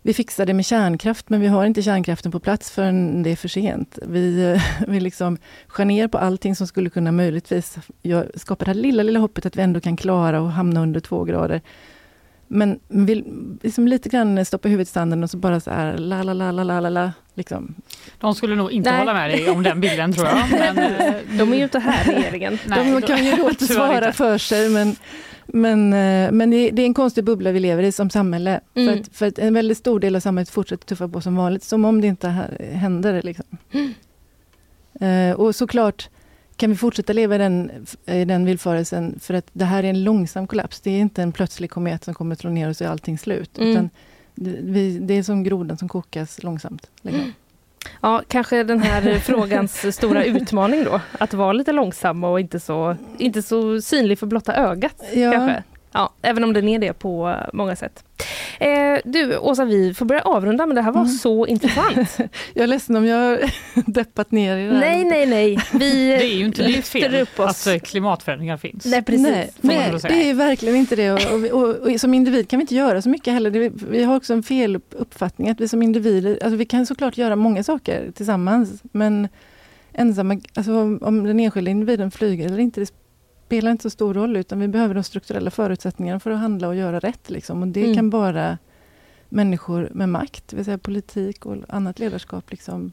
[0.03, 3.37] vi fixar det med kärnkraft, men vi har inte kärnkraften på plats förrän det är
[3.37, 3.99] för sent.
[4.07, 4.59] Vi,
[4.89, 7.77] vi liksom skär ner på allting som skulle kunna möjligtvis
[8.35, 11.25] skapa det här lilla, lilla hoppet att vi ändå kan klara och hamna under två
[11.25, 11.61] grader.
[12.55, 13.25] Men vi
[13.63, 16.53] liksom lite grann stoppa huvudet i sanden och så bara så här la la la
[16.53, 17.13] la la la la.
[17.35, 17.75] Liksom.
[18.21, 18.99] De skulle nog inte Nej.
[18.99, 20.51] hålla med dig om den bilden tror jag.
[20.75, 22.59] Men, eh, De är ju inte här regeringen.
[22.67, 24.13] nej, de kan ju då inte svara inte.
[24.13, 24.97] för sig men,
[25.47, 28.61] men, eh, men det, är en konstig bubbla vi lever i som samhälle.
[28.75, 28.95] Mm.
[28.95, 31.65] För, att, för att en väldigt stor del av samhället fortsätter tuffa på som vanligt,
[31.65, 32.29] som om det inte
[32.73, 33.23] händer.
[33.23, 33.47] Liksom.
[35.01, 36.09] Eh, och såklart
[36.63, 40.05] kan vi fortsätta leva i den, i den villfarelsen för att det här är en
[40.05, 40.81] långsam kollaps.
[40.81, 43.19] Det är inte en plötslig komet som kommer att slå ner och så är allting
[43.19, 43.59] slut.
[43.59, 43.71] Mm.
[43.71, 43.91] Utan
[44.35, 46.91] det, vi, det är som grodan som kokas långsamt.
[47.03, 47.33] Liksom.
[48.01, 51.01] Ja, kanske den här frågans stora utmaning då.
[51.19, 55.03] Att vara lite långsam och inte så, inte så synlig för blotta ögat.
[55.15, 55.33] Ja.
[55.33, 55.63] Kanske.
[55.93, 58.05] Ja, även om den är det på många sätt.
[58.61, 61.13] Eh, du Åsa, vi får börja avrunda men det här var Mm.
[61.13, 62.19] så intressant.
[62.55, 63.41] Jag är ledsen om jag har
[63.93, 64.81] deppat ner i det här.
[64.81, 65.59] nej, nej, nej.
[65.73, 68.85] Vi det är ju inte ditt fel att eh, klimatförändringar finns.
[68.85, 69.27] Nej, precis.
[69.27, 71.13] Nej, nej det är verkligen inte det.
[71.13, 73.51] Och, och, och, och som individ kan vi inte göra så mycket heller.
[73.51, 77.19] Det, vi har också en fel uppfattning att vi som individer, alltså vi kan såklart
[77.19, 79.29] göra många saker tillsammans, men
[79.93, 82.87] ensamma, alltså om, om den enskilda individen flyger eller inte, det
[83.53, 86.77] spelar inte så stor roll, utan vi behöver de strukturella förutsättningarna för att handla och
[86.77, 87.31] göra rätt.
[87.31, 87.63] Liksom.
[87.63, 87.95] Och det Mm.
[87.95, 88.59] kan bara
[89.29, 92.93] människor med makt, det vill säga politik och annat ledarskap, liksom,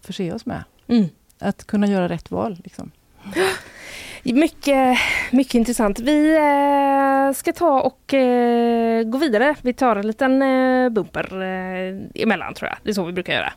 [0.00, 0.64] förse oss med.
[0.88, 1.04] Mm.
[1.38, 2.58] Att kunna göra rätt val.
[2.64, 2.90] Liksom.
[4.24, 4.98] Mycket,
[5.32, 5.98] mycket intressant.
[6.00, 9.54] Vi eh, ska ta och eh, gå vidare.
[9.62, 11.34] Vi tar en liten eh, bumper
[12.14, 12.78] emellan tror jag.
[12.82, 13.52] Det är så vi brukar göra.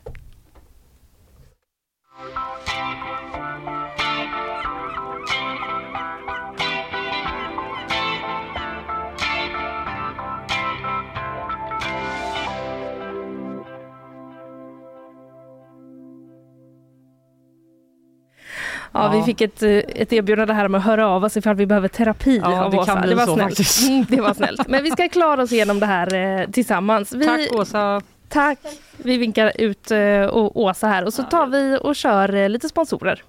[18.96, 19.18] Ja, Ja.
[19.20, 21.88] vi fick ett, eh, ett erbjudande här om att höra av oss ifall vi behöver
[21.88, 22.92] terapi Ja, av det Åsa.
[22.92, 23.88] kan bli det var så snällt.
[23.88, 24.68] Mm, det var snällt.
[24.68, 27.12] Men vi ska klara oss igenom det här eh, tillsammans.
[27.12, 28.02] Vi, Tack Åsa.
[28.28, 28.58] Tack.
[28.96, 29.98] Vi vinkar ut eh,
[30.32, 33.22] Å- Åsa här och så tar vi och kör eh, lite sponsorer.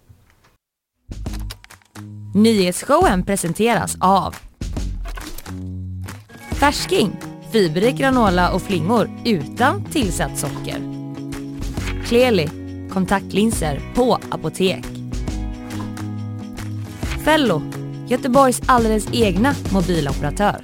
[2.35, 4.35] Nyhetsshowen presenteras av
[6.59, 7.11] Färsking,
[7.51, 10.77] fiberrik granola och flingor utan tillsatt socker.
[12.05, 12.49] Kleli,
[12.93, 14.85] kontaktlinser på apotek.
[17.27, 17.61] Fello,
[18.07, 20.55] Göteborgs alldeles egna mobiloperatör.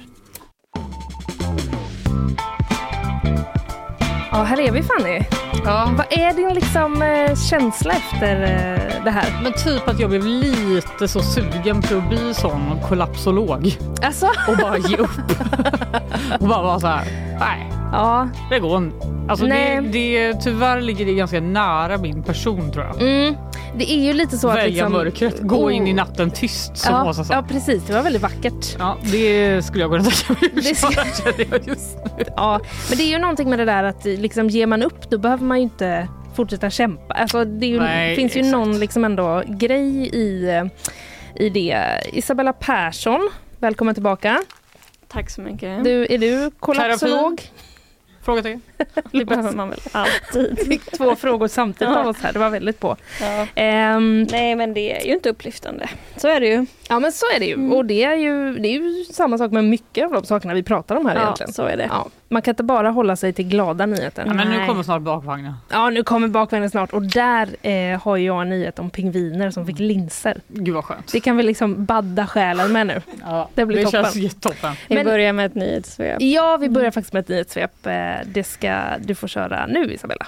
[4.30, 5.20] Ja, här är vi Fanny.
[5.64, 5.90] Ja.
[5.96, 9.42] Vad är din liksom, eh, känsla efter eh, det här?
[9.42, 14.56] Men typ att jag blev lite så sugen på att bli sån kollapsolog Alltså, och
[14.56, 15.10] bara ge upp.
[16.40, 17.04] och bara vara så här,
[17.40, 18.28] nej ja.
[18.50, 18.96] det går inte.
[19.28, 19.80] Alltså Nej.
[19.82, 23.02] det, det, tyvärr ligger det ganska nära min person tror jag.
[23.02, 23.34] Mm.
[23.78, 24.56] Det är ju lite så att...
[24.56, 25.96] Välja Liksom, mörkret, gå in i Oh.
[25.96, 27.34] natten tyst som Ja, Åsa sa.
[27.34, 27.82] ja, precis.
[27.86, 28.76] Det var väldigt vackert.
[28.78, 30.50] Ja, det skulle jag kunna tänka mig
[31.36, 32.24] Det jag just nu.
[32.36, 35.18] Ja, men det är ju någonting med det där att liksom, ger man upp då
[35.18, 37.14] behöver man ju inte fortsätta kämpa.
[37.14, 38.52] Alltså, det ju, Nej, finns ju exakt.
[38.52, 40.60] någon liksom ändå grej i,
[41.36, 42.00] i det.
[42.12, 44.42] Isabella Persson, välkommen tillbaka.
[45.08, 45.84] Tack så mycket.
[45.84, 47.42] Du, är du kollapsolog?
[48.24, 48.62] Frågetecken.
[49.12, 50.58] det behöver man väl alltid.
[50.66, 52.96] Fick två frågor samtidigt av oss här, det var väldigt på.
[53.20, 53.46] Ja.
[53.54, 55.88] Ehm, Nej men det är ju inte upplyftande.
[56.16, 56.66] Så är det ju.
[56.88, 57.70] ja men så är det ju.
[57.70, 60.62] Och det är ju, det är ju samma sak med mycket av de sakerna vi
[60.62, 61.52] pratar om här Ja, egentligen.
[61.52, 61.86] så är det.
[61.90, 64.24] Ja, man kan inte bara hålla sig till glada nyheter.
[64.26, 65.52] Ja, men nu kommer snart bakvagnen.
[65.70, 69.66] Ja, nu kommer bakvagnen snart och där eh, har jag en nyhet om pingviner som
[69.66, 70.40] fick linser.
[70.48, 71.12] Gud vad skönt.
[71.12, 73.02] Det kan vi liksom badda själen med nu.
[73.24, 74.02] Ja, det blir det toppen.
[74.04, 74.74] känns jättetoppen.
[74.88, 76.16] Vi Men- börjar med ett nyhetssvep.
[76.22, 77.86] Ja, vi börjar faktiskt med ett nyhetssvep.
[77.86, 77.92] Eh,
[78.26, 80.26] det ska du få köra nu Isabella.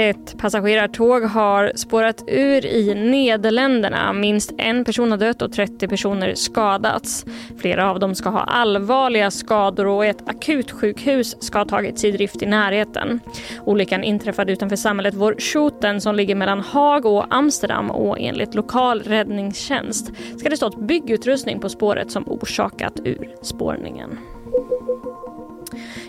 [0.00, 4.12] Ett passagerartåg har spårat ur i Nederländerna.
[4.12, 7.24] Minst en person har dött och 30 personer skadats.
[7.58, 12.42] Flera av dem ska ha allvarliga skador och ett akutsjukhus ska ha tagits i drift
[12.42, 13.20] i närheten.
[13.64, 20.12] Olyckan inträffade utanför samhället Vorschoten som ligger mellan Haag och Amsterdam och enligt lokal räddningstjänst
[20.38, 24.18] ska det stått byggutrustning på spåret som orsakat urspårningen.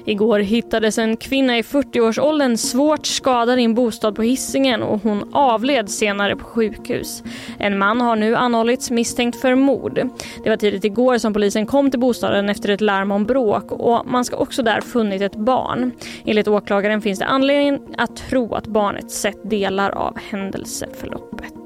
[0.05, 5.29] Igår hittades en kvinna i 40-årsåldern svårt skadad i en bostad på Hisingen och hon
[5.33, 7.23] avled senare på sjukhus.
[7.59, 10.01] En man har nu anhållits misstänkt för mord.
[10.43, 14.05] Det var tidigt igår som polisen kom till bostaden efter ett larm om bråk och
[14.05, 15.91] man ska också där funnit ett barn.
[16.25, 21.60] Enligt åklagaren finns det anledning att tro att barnet sett delar av händelseförloppet.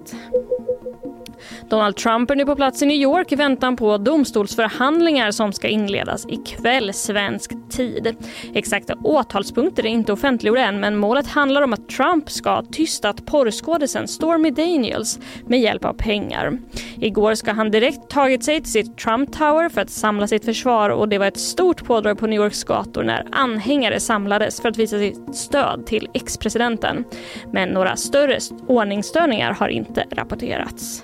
[1.69, 5.67] Donald Trump är nu på plats i New York i väntan på domstolsförhandlingar som ska
[5.67, 8.15] inledas ikväll svensk tid.
[8.53, 13.25] Exakta åtalspunkter är inte offentliggjorda än men målet handlar om att Trump ska ha tystat
[13.25, 16.57] porrskådisen Stormy Daniels med hjälp av pengar.
[17.01, 20.89] Igår ska han direkt tagit sig till sitt Trump Tower för att samla sitt försvar
[20.89, 24.77] och det var ett stort pådrag på New Yorks gator när anhängare samlades för att
[24.77, 27.03] visa sitt stöd till ex-presidenten.
[27.51, 31.03] Men några större ordningsstörningar har inte rapporterats.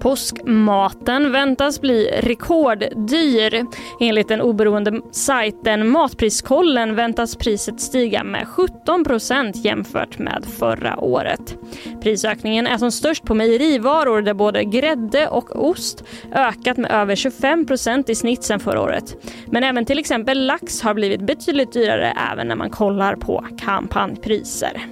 [0.00, 3.66] Påskmaten väntas bli rekorddyr.
[4.00, 8.46] Enligt den oberoende sajten Matpriskollen väntas priset stiga med
[8.86, 11.58] 17% jämfört med förra året.
[12.02, 18.10] Prisökningen är som störst på mejerivaror där både grädde och ost ökat med över 25%
[18.10, 19.16] i snitt sen förra året.
[19.46, 24.86] Men även till exempel lax har blivit betydligt dyrare även när man kollar på kampanjpriser.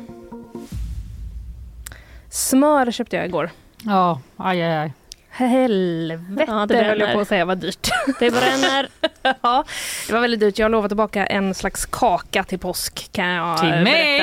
[2.31, 3.51] Smör köpte jag igår.
[3.85, 4.93] Ja, aj, aj, aj.
[5.31, 7.89] Helvete Ja, det höll jag på att säga var dyrt.
[8.21, 8.89] Det bränner.
[9.43, 9.65] ja,
[10.07, 10.59] det var väldigt dyrt.
[10.59, 14.19] Jag har lovat att baka en slags kaka till påsk kan jag Till eh, mig?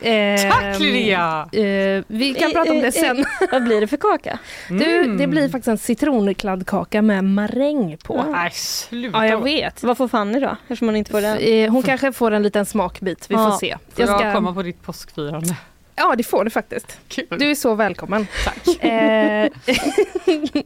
[0.00, 0.50] berätta.
[0.54, 1.48] Tack Ehm, Linnea!
[1.52, 3.24] eh, vi kan Eh, prata om eh, det sen.
[3.52, 4.38] Vad blir det för kaka?
[4.68, 5.18] Du, Mm.
[5.18, 8.24] det blir faktiskt en citronkladdkaka med maräng på.
[8.30, 9.18] Nej, sluta.
[9.18, 9.82] Ja, jag vet.
[9.82, 10.56] Vad får Fanny då?
[10.62, 11.38] Eftersom hon inte får den.
[11.38, 13.58] Eh, Hon kanske får en liten smakbit, vi får Ja.
[13.60, 13.76] se.
[13.94, 15.56] Får jag, ska- komma på ditt påskfirande?
[16.00, 16.98] Ja, det får du faktiskt.
[17.08, 17.26] Kul.
[17.30, 18.26] Du är så välkommen.
[18.44, 18.84] Tack.
[18.84, 19.50] Eh,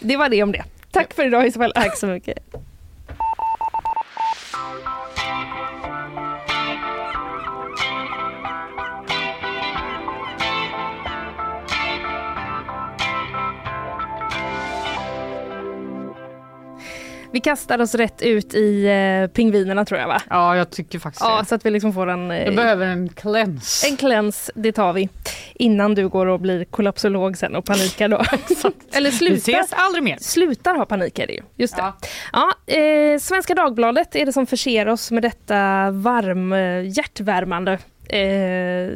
[0.00, 0.64] det var det om det.
[0.90, 1.74] Tack för idag Isabella.
[1.74, 2.38] Tack så mycket.
[17.32, 20.22] Vi kastar oss rätt ut i eh, pingvinerna tror jag va?
[20.30, 21.46] Ja, jag tycker faktiskt Ja, det.
[21.46, 23.88] så att vi liksom får en, Jag eh, behöver en cleanse.
[23.88, 25.08] en cleanse, det tar vi.
[25.54, 28.16] Innan du går och blir kollapsolog sen och panikar då.
[28.92, 30.16] Eller Vi slutar, ses aldrig mer.
[30.20, 31.42] slutar ha panik är det ju.
[31.56, 31.82] Just det.
[31.82, 32.52] Ja.
[32.66, 37.72] Ja, eh, Svenska Dagbladet är det som förser oss med detta varm, eh, hjärtvärmande
[38.08, 38.92] eh,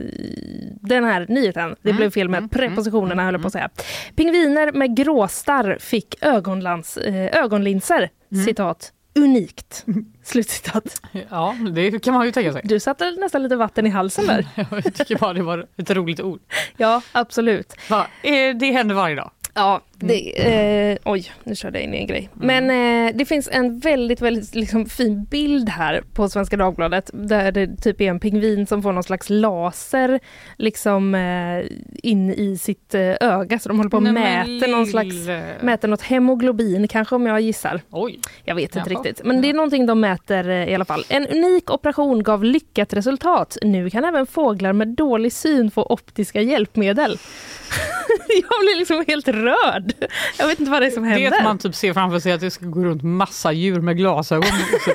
[0.81, 1.77] den här nyheten.
[1.83, 3.69] Det Mm, blev fel med mm, prepositionerna mm, höll jag på att säga.
[4.17, 8.11] Pingviner med gråstarr fick ögonlans, eh, ögonlinser.
[8.33, 8.45] Mm.
[8.45, 8.93] Citat.
[9.19, 9.85] Unikt.
[10.25, 11.03] Slutcitat.
[11.31, 12.63] Ja, det kan man ju tänka sig.
[12.65, 14.47] Du satte nästan lite vatten i halsen där.
[14.85, 16.41] Jag tycker bara det var ett roligt ord.
[16.77, 17.75] Ja, absolut.
[17.91, 18.07] Va?
[18.23, 19.31] Eh, Det händer varje dag.
[19.55, 22.29] Ja, det, eh, oj, nu körde jag in i en grej.
[22.35, 27.53] Men eh, det finns en väldigt, väldigt liksom, fin bild här på Svenska Dagbladet där
[27.53, 30.21] det typ är en pingvin som får någon slags laser
[30.57, 31.65] liksom eh,
[32.03, 35.15] in i sitt eh, öga så de håller på och Nej, mäter någon slags
[35.61, 37.81] Mäter något hemoglobin kanske om jag gissar.
[37.91, 38.21] Oj.
[38.45, 39.03] Jag vet inte Jaha.
[39.03, 39.25] riktigt.
[39.25, 41.05] Men det är någonting de mäter eh, i alla fall.
[41.09, 43.57] En unik operation gav lyckat resultat.
[43.63, 47.11] Nu kan även fåglar med dålig syn få optiska hjälpmedel.
[48.29, 49.86] jag blir liksom helt rörd.
[50.39, 51.33] Jag vet inte vad det är som Det händer.
[51.33, 53.97] är att man typ ser framför sig att det ska gå runt massa djur med
[53.97, 54.51] glasögon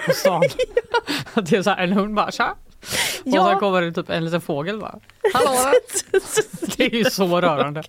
[0.08, 0.42] på stan.
[1.34, 2.56] Att det är så här, en hund bara tja.
[3.22, 3.50] Och Ja.
[3.50, 5.00] sen kommer det typ en liten fågel bara.
[5.34, 5.74] Hallå
[6.78, 7.84] Det är ju så rörande.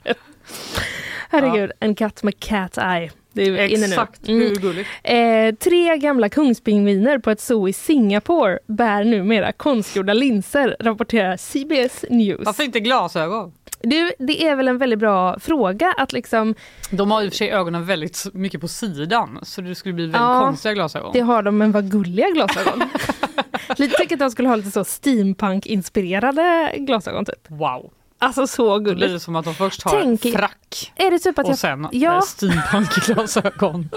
[1.30, 3.10] Herregud, en katt med cat eye.
[3.32, 3.54] Det är.
[3.58, 4.40] Exakt, Mm.
[4.40, 4.88] hur gulligt?
[5.02, 12.04] Eh, tre gamla kungspingviner på ett zoo i Singapore bär numera konstgjorda linser, rapporterar CBS
[12.10, 12.42] News.
[12.46, 13.52] Varför inte glasögon?
[13.82, 16.54] Du, det är väl en väldigt bra fråga att liksom,
[16.90, 20.04] De har i och för sig ögonen väldigt mycket på sidan så det skulle bli
[20.04, 21.10] väldigt Ja, konstiga glasögon.
[21.12, 22.82] det har de men vad gulliga glasögon.
[23.76, 27.50] lite tycker att de skulle ha lite så steampunk-inspirerade glasögon typ.
[27.50, 27.90] Wow.
[28.22, 29.12] Alltså så Det blir gulligt.
[29.12, 31.88] det som att de först har Tänk frack Är det typ att och jag, sen
[31.92, 32.20] Ja.
[32.22, 33.88] steampunk-glasögon.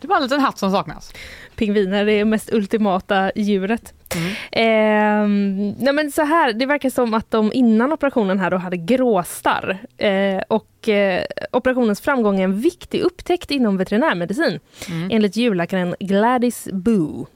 [0.00, 1.12] Det är bara en liten hatt som saknas.
[1.56, 3.92] pingviner är mest ultimata djuret?
[4.16, 4.32] Mm.
[4.52, 8.76] Ehm, nej men så här, det verkar som att de innan operationen här då hade
[8.76, 9.78] gråstarr.
[9.98, 15.08] Eh, och eh, operationens framgång är en viktig upptäckt inom veterinärmedicin Mm.
[15.12, 17.26] enligt djurläkaren Gladys Boo.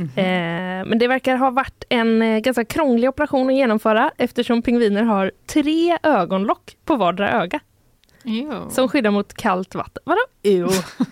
[0.00, 5.02] Eh, men det verkar ha varit en eh, ganska krånglig operation att genomföra eftersom pingviner
[5.02, 7.60] har tre ögonlock på vardera öga
[8.22, 8.52] Jo.
[8.70, 10.02] som skyddar mot kallt vatten.
[10.06, 10.20] Vadå?
[10.42, 10.68] Jo.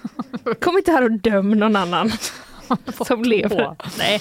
[0.60, 2.10] Kom inte här och döm någon annan
[3.06, 3.76] som lever.
[3.98, 4.14] Nej.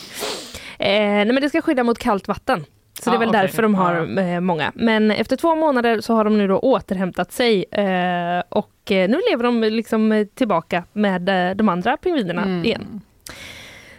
[0.79, 2.65] Eh, nej, men det ska skydda mot kallt vatten.
[3.01, 3.41] Så det är Ja, väl okej.
[3.41, 4.71] därför de har eh, många.
[4.75, 9.21] Men efter två månader så har de nu då återhämtat sig eh, och eh, nu
[9.31, 11.21] lever de liksom eh, tillbaka med
[11.57, 12.65] de andra pingvinerna Mm.
[12.65, 13.01] igen.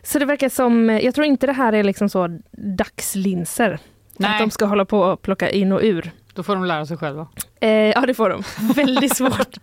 [0.05, 3.73] Så det verkar som, eh, jag tror inte det här är liksom så dagslinser.
[3.73, 3.81] Att
[4.21, 4.41] Nej.
[4.41, 6.11] de ska hålla på och plocka in och ur.
[6.35, 7.27] Då får de lära sig själva.
[7.61, 8.43] Eh, ja det får de.
[8.75, 9.57] Väldigt svårt.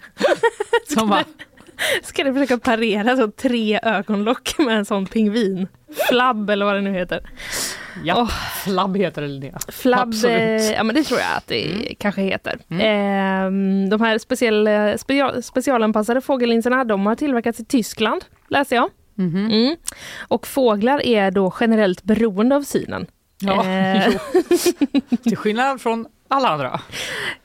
[0.94, 1.24] Som bara,
[2.04, 5.68] Ska du försöka parera så tre ögonlock med en sån pingvin?
[6.10, 7.20] Flabb eller vad det nu heter.
[8.04, 8.30] ja, Åh.
[8.64, 9.60] flabb heter det Linnea.
[9.68, 10.38] Flabb, Absolut.
[10.62, 12.52] eh, ja men det tror jag att det kanske heter.
[12.70, 13.52] Eh,
[13.90, 18.90] de här speciell, eh, special, specialanpassade fågellinserna de har tillverkats i Tyskland, läser jag.
[19.16, 19.46] Mhm.
[19.52, 19.76] Mm.
[20.28, 23.08] Och fåglar är då generellt beroende av synen.
[23.44, 24.14] Ja, Eh.
[25.24, 26.82] Till skillnad från alla andra.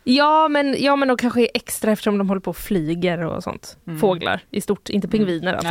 [0.05, 3.43] Ja men, ja men de kanske är extra eftersom de håller på och flyger och
[3.43, 3.77] sånt.
[4.01, 5.69] Fåglar i stort, inte pingviner alltså.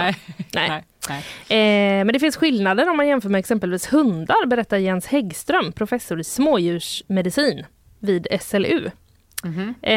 [0.53, 0.83] Nej.
[1.09, 1.99] Nej.
[1.99, 6.19] Eh, men det finns skillnader om man jämför med exempelvis hundar, berättar Jens Häggström, professor
[6.19, 7.65] i smådjursmedicin
[7.99, 8.89] vid SLU.
[9.43, 9.73] Mhm.
[9.81, 9.93] Eh,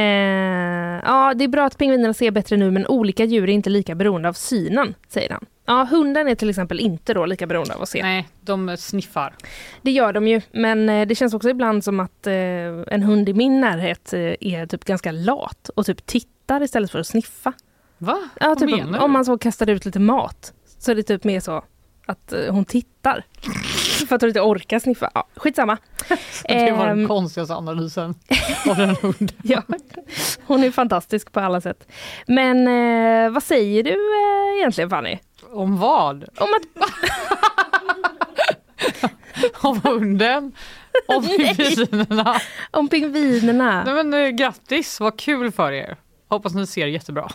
[1.05, 3.95] ja, det är bra att pingvinerna ser bättre nu, men olika djur är inte lika
[3.95, 5.47] beroende av synen, säger han.
[5.69, 8.03] Ja, hunden är till exempel inte då lika beroende av att se.
[8.03, 9.35] Nej, de sniffar.
[9.83, 12.33] Det gör de ju, men eh, det känns också ibland som att eh,
[12.87, 16.99] en hund i min närhet eh, är typ ganska lat och typ tittar istället för
[16.99, 17.53] att sniffa.
[17.99, 18.19] Va?
[18.41, 18.99] Ja, Vad typ menar om, du?
[18.99, 21.65] om man så kastar ut lite mat så är det typ mer så
[22.07, 23.25] att hon tittar.
[24.09, 25.11] för att hon inte orkar sniffa.
[25.15, 25.79] Ja, skitsamma.
[26.49, 28.15] Det var den Ehm, konstigaste analysen
[28.71, 29.29] av den hunden.
[29.43, 29.63] ja,
[30.47, 31.89] hon är fantastisk på alla sätt.
[32.27, 32.65] Men
[33.33, 33.97] vad säger du
[34.59, 35.19] egentligen Fanny?
[35.53, 36.25] Om vad?
[36.39, 36.89] Om att,
[39.65, 40.53] Om hunden?
[41.09, 42.41] Om pingvinerna?
[42.71, 43.85] om pingvinerna?
[43.85, 45.97] Nej, men, eh, grattis, vad kul för er.
[46.29, 47.31] Hoppas ni ser jättebra.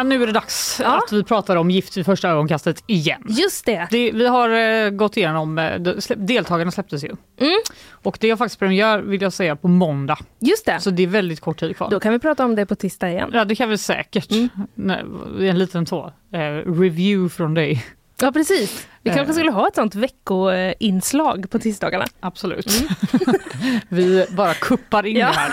[0.00, 0.98] Ja, nu är det dags Ja.
[0.98, 3.22] att vi pratar om Gift vid första ögonkastet igen.
[3.28, 3.88] Just det.
[3.90, 5.80] Det, vi har eh, gått igenom, eh,
[6.16, 7.08] deltagarna släpptes ju.
[7.40, 7.60] Mm.
[7.92, 10.18] Och det har faktiskt premiär vill jag säga på måndag.
[10.38, 10.80] Just det.
[10.80, 11.90] Så det är väldigt kort tid kvar.
[11.90, 13.30] Då kan vi prata om det på tisdag igen.
[13.32, 14.30] Ja det kan vi säkert.
[14.30, 14.48] Mm.
[14.74, 15.04] Nej,
[15.48, 16.38] en liten så, eh,
[16.80, 17.84] review från dig.
[18.22, 18.86] Ja precis.
[19.02, 19.34] Vi kanske Eh.
[19.34, 22.04] skulle ha ett sånt veckoinslag på tisdagarna.
[22.20, 22.66] Absolut.
[23.88, 25.26] vi bara kuppar in Ja.
[25.26, 25.52] det här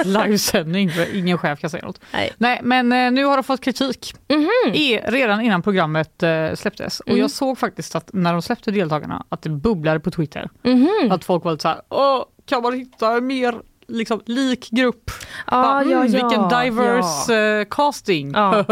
[0.00, 2.00] i livesändning för ingen chef kan säga något.
[2.12, 2.32] Nej.
[2.38, 4.74] Nej men eh, nu har de fått kritik Mhm.
[4.74, 7.00] i, redan innan programmet eh, släpptes.
[7.00, 7.20] Och Mm.
[7.20, 10.48] jag såg faktiskt att när de släppte deltagarna att det bubblade på Twitter.
[10.62, 11.08] Mhm.
[11.10, 13.54] Att folk var lite så här, Åh, kan man hitta mer
[13.88, 15.10] liksom, lik grupp?
[15.46, 17.60] Ja, Bara, ja, mm, ja, vilken diverse ja.
[17.60, 18.32] eh, casting!
[18.34, 18.64] Ja.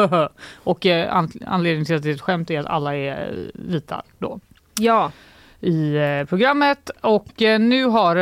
[0.65, 3.37] och eh, an- anledningen till att det är ett skämt är att alla är eh,
[3.55, 4.41] vita då
[4.79, 5.13] Ja.
[5.61, 5.95] i
[6.29, 6.91] programmet.
[7.01, 7.29] Och
[7.61, 8.17] nu har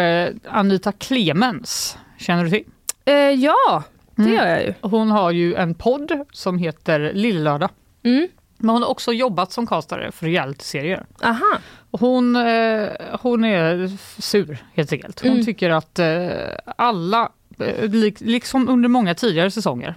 [0.49, 2.65] Anita Clemens, känner du till?
[3.05, 3.83] Eh, ja,
[4.15, 4.35] det Mm.
[4.35, 4.75] gör jag ju.
[4.81, 7.71] Hon har ju en podd som heter Lillördag.
[8.03, 8.29] Mm.
[8.63, 11.07] Men hon har också jobbat som castare för realityserier.
[11.23, 11.59] Aha.
[11.91, 12.89] Hon, eh,
[13.21, 13.91] hon är
[14.23, 15.21] sur helt enkelt.
[15.21, 15.45] Hon Mm.
[15.45, 16.29] tycker att eh,
[16.77, 19.95] alla, eh, lik, liksom under många tidigare säsonger,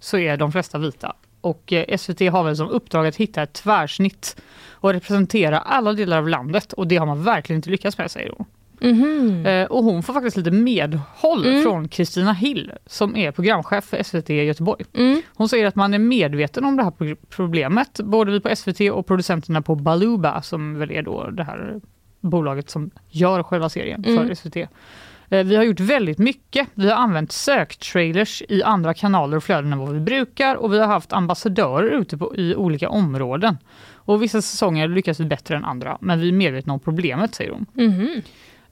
[0.00, 1.16] så är de flesta vita.
[1.40, 4.36] Och eh, SVT har väl som uppdrag att hitta ett tvärsnitt
[4.70, 8.32] och representera alla delar av landet och det har man verkligen inte lyckats med säger
[8.36, 8.46] hon.
[8.80, 9.46] Mhm.
[9.46, 11.62] Eh, och hon får faktiskt lite medhåll Mm.
[11.62, 14.84] från Kristina Hill som är programchef för SVT Göteborg.
[14.94, 15.22] Mm.
[15.34, 18.80] Hon säger att man är medveten om det här pro- problemet, både vi på SVT
[18.90, 21.80] och producenterna på Baluba som väl är då det här
[22.20, 24.26] bolaget som gör själva serien Mm.
[24.26, 24.56] för SVT.
[24.56, 26.68] Eh, Vi har gjort väldigt mycket.
[26.74, 30.78] Vi har använt söktrailers i andra kanaler och flöden än vad vi brukar och vi
[30.78, 33.58] har haft ambassadörer ute på, i olika områden.
[33.92, 37.50] Och vissa säsonger lyckas vi bättre än andra, men vi är medvetna om problemet, säger
[37.50, 37.66] hon.
[37.72, 38.22] Mhm.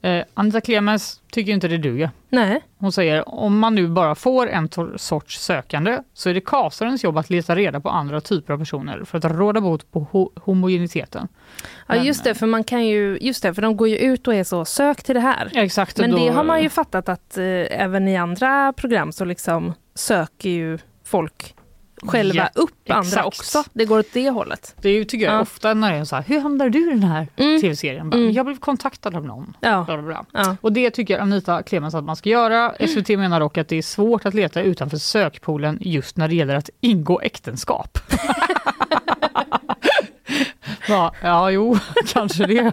[0.01, 2.09] Eh, Anita Clemens tycker inte det duger.
[2.29, 2.61] Nej.
[2.77, 7.17] Hon säger om man nu bara får en sorts sökande så är det castarens jobb
[7.17, 11.27] att leta reda på andra typer av personer för att råda bot på ho- homogeniteten.
[11.87, 14.27] Ja Men, just det, för man kan ju, just det, för de går ju ut
[14.27, 15.51] och är så, sök till det här.
[15.55, 15.97] Exakt.
[15.99, 19.73] Men då- det har man ju fattat att eh, även i andra program så liksom
[19.95, 21.55] söker ju folk
[22.07, 23.25] själva Ja, upp andra exakt.
[23.27, 23.63] också.
[23.73, 24.75] Det går åt det hållet.
[24.81, 25.41] Det tycker jag Ja.
[25.41, 27.61] ofta när det är så här, hur hamnar du i den här Mm.
[27.61, 28.13] tv-serien?
[28.13, 28.31] Mm.
[28.31, 29.57] Jag blev kontaktad av någon.
[29.59, 29.83] Ja.
[29.87, 30.57] Bla, bla, bla.
[30.61, 32.69] Och det tycker Anita Clemens att man ska göra.
[32.71, 32.87] Mm.
[32.87, 36.55] SVT menar dock att det är svårt att leta utanför sökpoolen just när det gäller
[36.55, 37.97] att ingå äktenskap.
[40.87, 41.77] Ja, ja jo,
[42.13, 42.71] kanske det.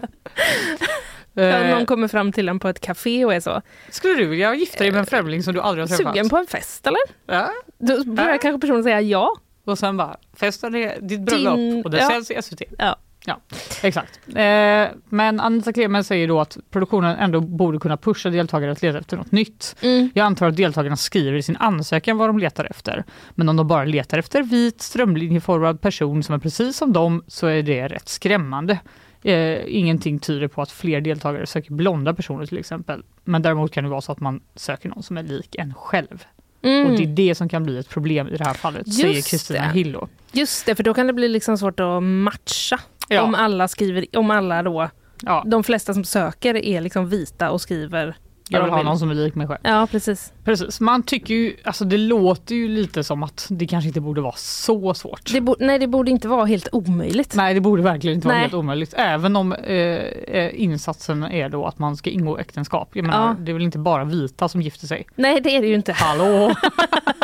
[1.39, 3.61] Ja, Eh, någon kommer fram till en på ett café och är så.
[3.89, 6.13] Skulle du vilja gifta dig med en främling som du aldrig har träffat?
[6.13, 6.99] Sugen på en fest eller?
[7.27, 7.49] Ja.
[7.79, 8.37] Då börjar Ja.
[8.37, 9.35] kanske personen säga ja.
[9.65, 12.09] Och sen bara, festen är ditt bröllop Din- och det ja.
[12.09, 12.61] säljs i SVT.
[12.77, 12.95] Ja.
[13.25, 13.39] Ja,
[13.83, 14.19] exakt.
[14.35, 18.97] Eh, men Anita Clemens säger då att produktionen ändå borde kunna pusha deltagare att leta
[18.99, 19.75] efter något nytt.
[19.81, 20.09] Mm.
[20.13, 23.03] Jag antar att deltagarna skriver i sin ansökan vad de letar efter.
[23.35, 27.47] Men om de bara letar efter vit strömlinjeformad person som är precis som dem så
[27.47, 28.79] är det rätt skrämmande.
[29.23, 33.03] Eh, ingenting tyder på att fler deltagare söker blonda personer till exempel.
[33.23, 36.25] Men däremot kan det vara så att man söker någon som är lik en själv.
[36.61, 36.85] Mm.
[36.85, 39.21] Och det är det som kan bli ett problem i det här fallet, Just säger
[39.21, 39.69] Kristina.
[39.69, 40.07] Hillo.
[40.31, 42.79] Just det, för då kan det bli liksom svårt att matcha.
[43.09, 43.21] Ja.
[43.21, 44.89] Om alla skriver, om alla då,
[45.21, 48.17] Ja, de flesta som söker är liksom vita och skriver
[48.49, 49.59] jag vill ha någon som är lik mig själv.
[49.63, 50.33] Ja, precis.
[50.43, 54.21] Precis, man tycker ju, alltså det låter ju lite som att det kanske inte borde
[54.21, 55.31] vara så svårt.
[55.33, 57.35] Det nej, det borde inte vara helt omöjligt.
[57.35, 58.41] Nej, det borde verkligen inte vara Nej.
[58.41, 58.93] helt omöjligt.
[58.97, 62.89] Även om eh, eh, insatsen är då att man ska ingå äktenskap.
[62.93, 63.35] Jag menar, Ja.
[63.39, 65.07] Det är väl inte bara vita som gifter sig.
[65.15, 65.93] Nej, det är det ju inte.
[65.93, 66.55] Hallå!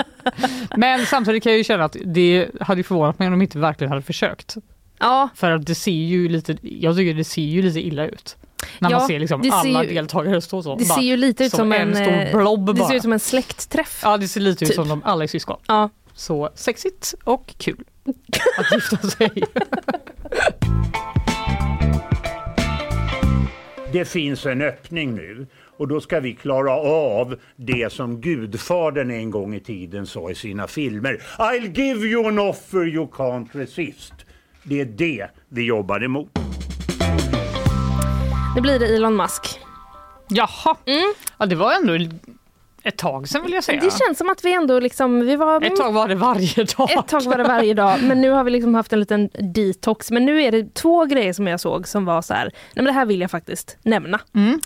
[0.77, 3.89] Men samtidigt kan jag ju känna att det hade förvånat mig om de inte verkligen
[3.91, 4.55] hade försökt.
[4.99, 8.37] Ja, För att det ser ju lite, jag tycker det ser ju lite illa ut.
[8.79, 10.75] När Ja, man ser liksom ser alla ju- deltagare stå så.
[10.75, 12.87] det bara, ser ju lite ut som som, en stor eh, blob Det bara.
[12.87, 13.99] ser ut som en släktträff.
[14.03, 14.75] Ja, det ser lite ut Typ.
[14.75, 15.57] som de alla är syskon.
[15.67, 15.89] Ja.
[16.15, 17.83] Så sexigt och kul
[18.57, 19.31] att gifta sig.
[23.91, 29.31] Det finns en öppning nu och då ska vi klara av det som Gudfadern en
[29.31, 31.21] gång i tiden sa i sina filmer.
[31.37, 34.13] I'll give you an offer you can't resist.
[34.63, 36.29] Det är det vi jobbar emot.
[38.55, 39.59] Nu blir det Elon Musk.
[40.29, 40.75] Jaha,
[41.37, 41.93] ja, det var ändå
[42.83, 43.77] ett tag sedan vill jag säga.
[43.77, 43.89] Mm.
[43.89, 46.91] Det känns som att vi ändå liksom, vi var Ett tag var det varje dag.
[46.91, 50.11] Ett tag var det varje dag, men nu har vi liksom haft en liten detox.
[50.11, 52.85] Men nu är det två grejer som jag såg som var så här, nej men
[52.85, 54.19] det här vill jag faktiskt nämna.
[54.35, 54.59] Mm.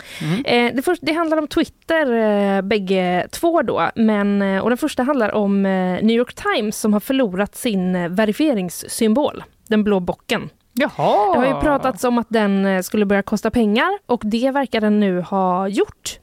[0.45, 4.77] Eh, det, först, det handlar om Twitter eh, bägge två då, men, eh, och den
[4.77, 9.99] första handlar om eh, New York Times som har förlorat sin eh, verifieringssymbol, den blå
[9.99, 10.49] bocken.
[10.77, 11.33] Jaha.
[11.33, 14.81] Det har ju pratats om att den eh, skulle börja kosta pengar och det verkar
[14.81, 16.19] den nu ha gjort.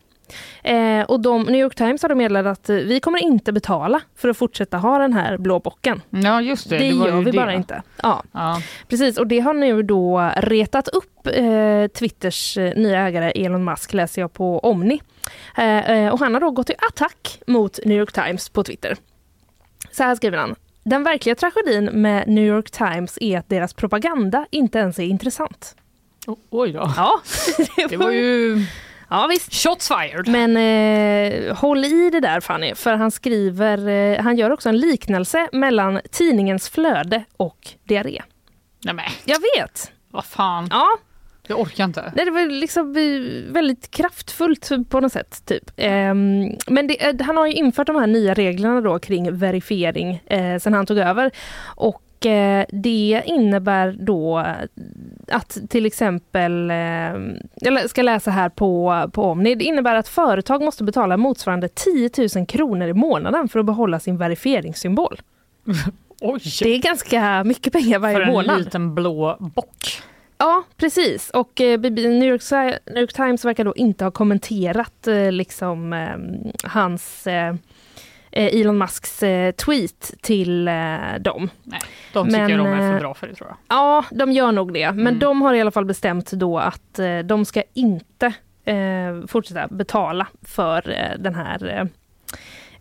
[0.63, 4.29] Eh, och de, New York Times har meddelat att eh, vi kommer inte betala för
[4.29, 6.03] att fortsätta ha den här blå bocken.
[6.11, 6.79] Ja just det.
[6.79, 7.37] Det, det gör vi det.
[7.37, 7.83] bara inte.
[8.03, 8.61] Ja, Ja.
[8.89, 9.19] precis.
[9.19, 14.21] Och det har nu då retat upp eh, Twitters eh, nya ägare Elon Musk, läser
[14.21, 15.01] jag på Omni.
[15.57, 18.97] Eh, och han har då gått till attack mot New York Times på Twitter.
[19.93, 20.55] Så här skriver han.
[20.85, 25.77] Den verkliga tragedin med New York Times är att deras propaganda inte ens är intressant.
[26.27, 26.93] O- Oj då.
[26.97, 27.21] Ja,
[27.89, 28.59] Det var ju
[29.11, 29.55] Ja visst.
[29.55, 30.29] shots fired.
[30.29, 34.79] Men eh, håll i det där Fanny, för han skriver, eh, han gör också en
[34.79, 38.23] liknelse mellan tidningens flöde och diarré.
[38.85, 39.93] Nej men Jag vet!
[40.11, 40.87] vad fan, Ja,
[41.49, 42.13] jag orkar inte.
[42.15, 45.43] det var liksom eh, väldigt kraftfullt på något sätt.
[45.47, 45.71] Typ.
[45.77, 50.23] Ehm, men det, eh, han har ju infört de här nya reglerna då kring verifiering
[50.27, 51.31] eh, sen han tog över.
[51.65, 52.01] Och
[52.69, 54.47] det innebär då
[55.29, 56.73] att till exempel,
[57.55, 62.11] jag ska läsa här på, på Omni, det innebär att företag måste betala motsvarande 10
[62.37, 65.21] 000 kronor i månaden för att behålla sin verifieringssymbol.
[66.21, 66.41] Oj!
[66.63, 68.59] Det är ganska mycket pengar varje för en månad.
[68.59, 70.03] liten blå bock.
[70.39, 71.31] Ja, precis.
[71.31, 72.43] Och eh, New, York,
[72.87, 76.17] New York Times verkar då inte ha kommenterat eh, liksom, eh,
[76.71, 77.55] hans eh,
[78.31, 79.19] Elon Musks
[79.65, 80.65] tweet till
[81.21, 81.51] dem.
[81.63, 81.81] Nej,
[82.13, 83.57] de tycker Men, de är för bra för det tror jag.
[83.79, 84.93] Ja, de gör nog det.
[84.93, 85.19] Men Mm.
[85.19, 88.33] de har i alla fall bestämt då att de ska inte
[89.29, 90.83] fortsätta betala för
[91.19, 91.89] den här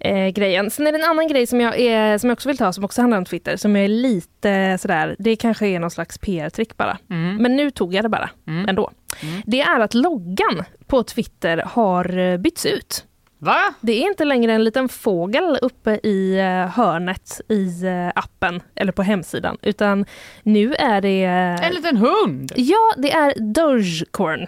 [0.03, 0.69] eh, grejen.
[0.71, 2.83] Sen är det en annan grej som jag, är, som jag också vill ta, som
[2.83, 6.97] också handlar om Twitter, som är lite sådär, det kanske är någon slags PR-trick bara.
[7.09, 7.35] Mm.
[7.35, 8.69] Men nu tog jag det bara Mm.
[8.69, 8.91] ändå.
[9.21, 9.41] Mm.
[9.45, 13.05] Det är att loggan på Twitter har eh, bytts ut.
[13.39, 13.73] Va?
[13.81, 18.91] Det är inte längre en liten fågel uppe i eh, hörnet i eh, appen eller
[18.91, 20.05] på hemsidan, utan
[20.43, 21.23] nu är det...
[21.65, 22.51] En liten hund?
[22.55, 24.47] Ja, det är Dogecoin.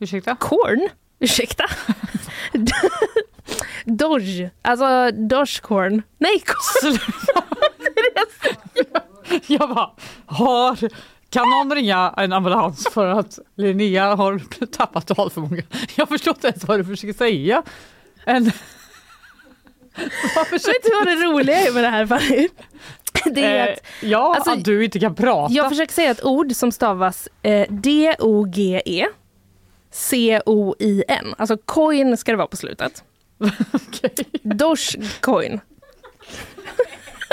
[0.00, 0.36] Ursäkta?
[0.40, 0.88] Corn?
[1.18, 1.64] Ursäkta?
[3.84, 6.02] Doge, alltså Dogecoin.
[6.18, 6.98] Nej, corn.
[9.46, 9.90] Jag bara,
[10.26, 10.78] har,
[11.30, 15.62] kan någon ringa en ambulans för att Linnea har tappat talförmåga?
[15.94, 17.62] Jag förstår inte ens vad du försöker säga.
[18.24, 18.44] En...
[20.50, 22.48] Vet du vad det roliga är med det här Fanny?
[23.24, 25.54] Det är Eh, att ja, alltså, att du inte kan prata.
[25.54, 29.06] jag försöker säga ett ord som stavas eh, D-O-G-E
[29.90, 31.34] C-O-I-N.
[31.38, 33.04] Alltså coin ska det vara på slutet.
[33.72, 34.26] Okej.
[34.42, 35.60] Dogecoin.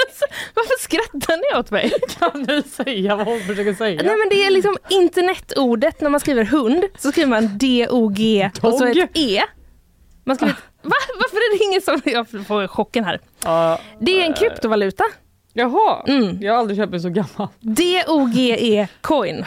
[0.07, 1.91] alltså, varför skrattar ni åt mig?
[2.19, 4.01] Kan du säga vad hon försöker säga?
[4.03, 8.73] Nej men det är liksom internetordet när man skriver hund så skriver man D-O-G och
[8.73, 9.41] så ett E.
[10.25, 10.95] Man skriver ett, va?
[11.15, 13.19] Varför är det ingen som, jag får chocken här.
[13.43, 15.03] Ja, Det är en kryptovaluta.
[15.53, 16.37] jaha, Mm.
[16.41, 17.47] jag har aldrig känt mig så gammal.
[17.59, 19.45] D-O-G-E coin.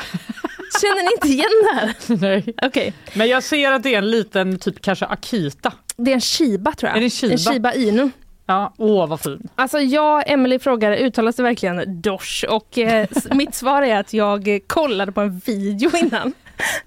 [0.80, 1.94] Känner ni inte igen det här?
[2.20, 2.54] Nej.
[2.62, 5.72] Okej, Men jag ser att det är en liten typ kanske Akita.
[6.04, 6.96] Det är en shiba tror jag.
[6.96, 7.32] Är det shiba?
[7.32, 8.10] En shiba inu.
[8.46, 9.48] Ja, åh vad fin.
[9.54, 12.44] Alltså jag Emily frågade, uttalas det verkligen dosh?
[12.48, 16.32] Och eh, mitt svar är att jag kollade på en video innan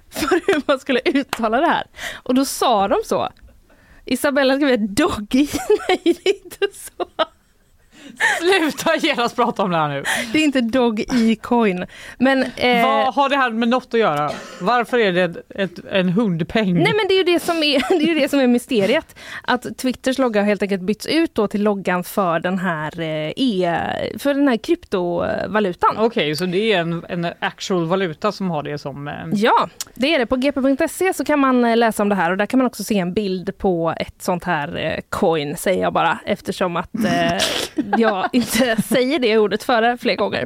[0.09, 1.83] för hur man skulle uttala det här.
[2.23, 3.29] Och då sa de så.
[4.05, 5.47] Isabella skrev doggy.
[5.87, 7.05] Nej det är inte så.
[8.39, 10.03] Sluta genast prata om det här nu.
[10.33, 11.85] Det är inte dog i coin.
[12.17, 14.31] Men, eh, Vad har det här med något att göra?
[14.61, 16.73] Varför är det ett, ett, en hundpeng?
[16.73, 19.15] Nej men det är ju det som är, det är, det som är mysteriet.
[19.43, 23.31] Att Twitters logga har helt enkelt bytts ut då till loggan för den här, eh,
[23.35, 23.79] e,
[24.19, 25.95] för den här kryptovalutan.
[25.97, 29.07] Okej, så det är en, en actual valuta som har det som...
[29.07, 30.25] Eh, Ja, det är det.
[30.25, 32.83] På gp.se så kan man eh, läsa om det här och där kan man också
[32.83, 37.37] se en bild på ett sånt här eh, coin, säger jag bara, eftersom att eh,
[38.05, 40.45] jag inte säger det ordet före fler gånger.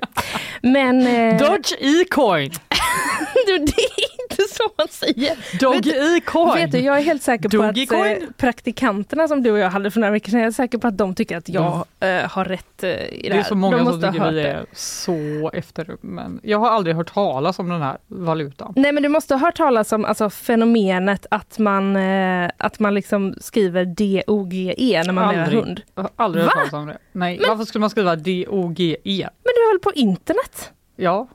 [0.61, 2.51] Men eh, Dodge e-coin!
[3.47, 3.81] du, det
[4.39, 5.59] inte så man säger.
[5.59, 6.53] Dog e-coin!
[6.55, 8.33] Vet du, jag är helt säker på att eh, Dogecoin?
[8.37, 10.97] praktikanterna som du och jag hade för några veckor sedan, jag är säker på att
[10.97, 13.43] de tycker att jag eh, har rätt eh, i det, det är här.
[13.43, 14.47] så många som tycker vi det.
[14.47, 15.97] är så efter.
[16.01, 18.73] Men jag har aldrig hört talas om den här valutan.
[18.75, 22.93] Nej men du måste ha hört talas om alltså, fenomenet att man, eh, att man
[22.93, 25.59] liksom skriver D-O-G-E när man menar Aldrig.
[25.63, 25.81] hund.
[25.95, 26.59] Jag har aldrig hört Va?
[26.59, 26.97] talas om det.
[27.11, 29.29] Nej, varför skulle man skriva D-O-G-E?
[29.43, 30.71] Men du höll på internet.
[30.95, 31.27] Ja,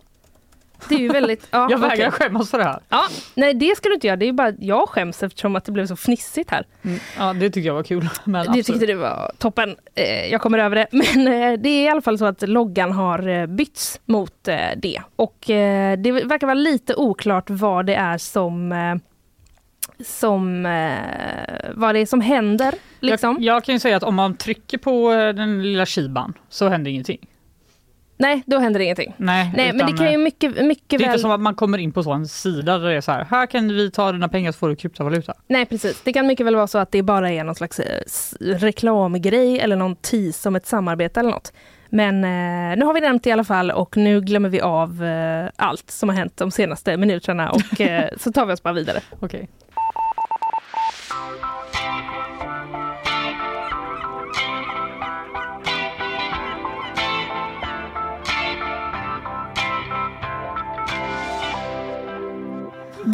[0.88, 1.46] Det är ju väldigt...
[1.50, 2.10] Ja, jag vägrar okej.
[2.10, 2.80] skämmas för det här.
[2.88, 3.04] Ja,
[3.34, 5.86] nej det ska du inte göra, det är bara jag skäms eftersom att det blev
[5.86, 6.66] så fnissigt här.
[6.82, 8.08] Mm, Ja, det tycker jag var kul.
[8.24, 9.76] Men Det tyckte du var toppen.
[9.94, 10.86] Eh, jag kommer över det.
[10.92, 14.44] Men eh, det är i alla fall så att loggan har eh, bytts mot
[14.76, 15.02] det.
[15.16, 15.36] Och
[15.98, 18.72] det verkar vara lite oklart vad det är som
[20.04, 22.74] som eh, vad det är som händer.
[23.00, 23.36] Liksom.
[23.40, 26.90] jag, jag kan ju säga att om man trycker på den lilla shiban så händer
[26.90, 27.26] ingenting.
[28.16, 29.14] Nej, då händer ingenting.
[29.16, 31.08] Nej, Nej, men utan, det kan ju eh, mycket, mycket det är väl...
[31.08, 33.26] inte som att man kommer in på så en sida där det är så här,
[33.30, 35.34] här kan vi ta dina pengar så får du kryptovaluta.
[35.46, 38.00] Nej precis, det kan mycket väl vara så att det bara är någon slags eh,
[38.40, 41.52] reklamgrej eller någon tease om ett samarbete eller något.
[41.88, 45.48] Men eh, nu har vi nämnt i alla fall och nu glömmer vi av eh,
[45.56, 49.00] allt som har hänt de senaste minuterna och eh, så tar vi oss bara vidare.
[49.20, 49.48] Okej.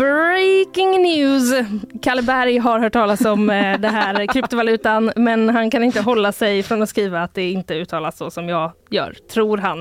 [0.00, 1.52] Number Breaking news!
[2.02, 6.32] Kalle Berg har hört talas om eh, det här kryptovalutan men han kan inte hålla
[6.32, 9.78] sig från att skriva att det inte uttalas så som jag gör, tror han.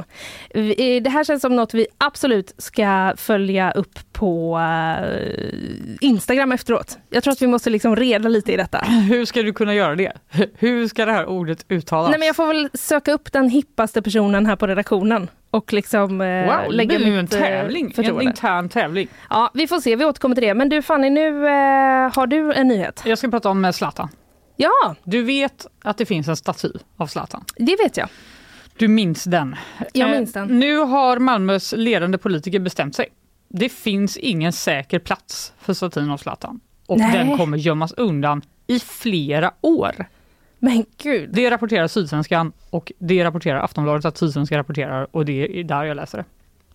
[0.49, 5.53] Eh, Det här känns som något vi absolut ska följa upp på eh,
[6.01, 6.97] Instagram efteråt.
[7.09, 8.77] Jag tror att vi måste liksom reda lite i detta.
[9.09, 10.11] Hur ska du kunna göra det?
[10.57, 12.09] Hur ska det här ordet uttalas?
[12.09, 16.17] Nej, men jag får väl söka upp den hippaste personen här på redaktionen och liksom
[16.17, 18.23] Wow, det lägga blir ju en mitt, tävling, en förtroende.
[18.23, 19.07] intern tävling.
[19.29, 20.53] Ja, vi får se, vi återkommer till det.
[20.53, 23.01] Men du Fanny, nu eh, har du en nyhet.
[23.05, 24.09] Jag ska prata om eh, Zlatan.
[24.55, 27.43] Ja, Du vet att det finns en staty av Zlatan.
[27.57, 28.09] det vet jag.
[28.77, 29.55] Du minns den.
[29.93, 30.59] Jag Eh, minns den.
[30.59, 33.07] Nu har Malmös ledande politiker bestämt sig.
[33.49, 36.59] Det finns ingen säker plats för statyn av Zlatan.
[36.87, 37.11] Och Nej.
[37.13, 40.05] den kommer gömmas undan i flera år.
[40.59, 41.29] Men gud.
[41.33, 45.95] Det rapporterar Sydsvenskan och det rapporterar Aftonbladet att Sydsvenskan rapporterar och det är där jag
[45.95, 46.25] läser det.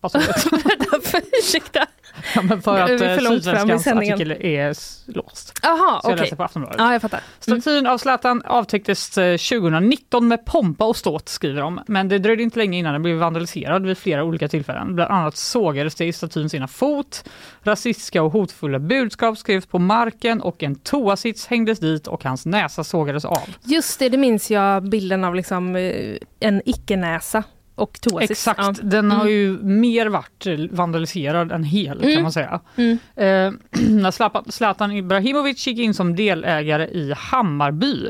[0.04, 0.18] Alltså,
[1.38, 1.86] Ursäkta.
[2.34, 4.74] ja, men för att eh, Sydsvenskans artikel är
[5.12, 5.60] låst.
[5.62, 6.16] Jaha, okej.
[6.16, 6.80] läser på Aftonbladet.
[6.80, 7.20] Ja, jag fattar.
[7.40, 11.80] Statyn av Zlatan avtäcktes eh, 2019 med pompa och ståt skriver de.
[11.86, 14.94] Men det dröjde inte länge innan den blev vandaliserad vid flera olika tillfällen.
[14.94, 17.24] Bland annat sågades det i statyns ena fot,
[17.62, 22.84] rasistiska och hotfulla budskap skrevs på marken och en toasits hängdes dit och hans näsa
[22.84, 23.48] sågades av.
[23.62, 27.42] Just det, det minns jag bilden av liksom eh, en icke-näsa
[27.74, 28.30] och toasits.
[28.30, 28.74] Exakt, Ja.
[28.82, 32.14] den har ju mer varit vandaliserad än hel Mm.
[32.14, 32.60] kan man säga.
[32.76, 32.98] Mm.
[33.16, 38.08] Eh, när Zlatan Ibrahimovic gick in som delägare i Hammarby,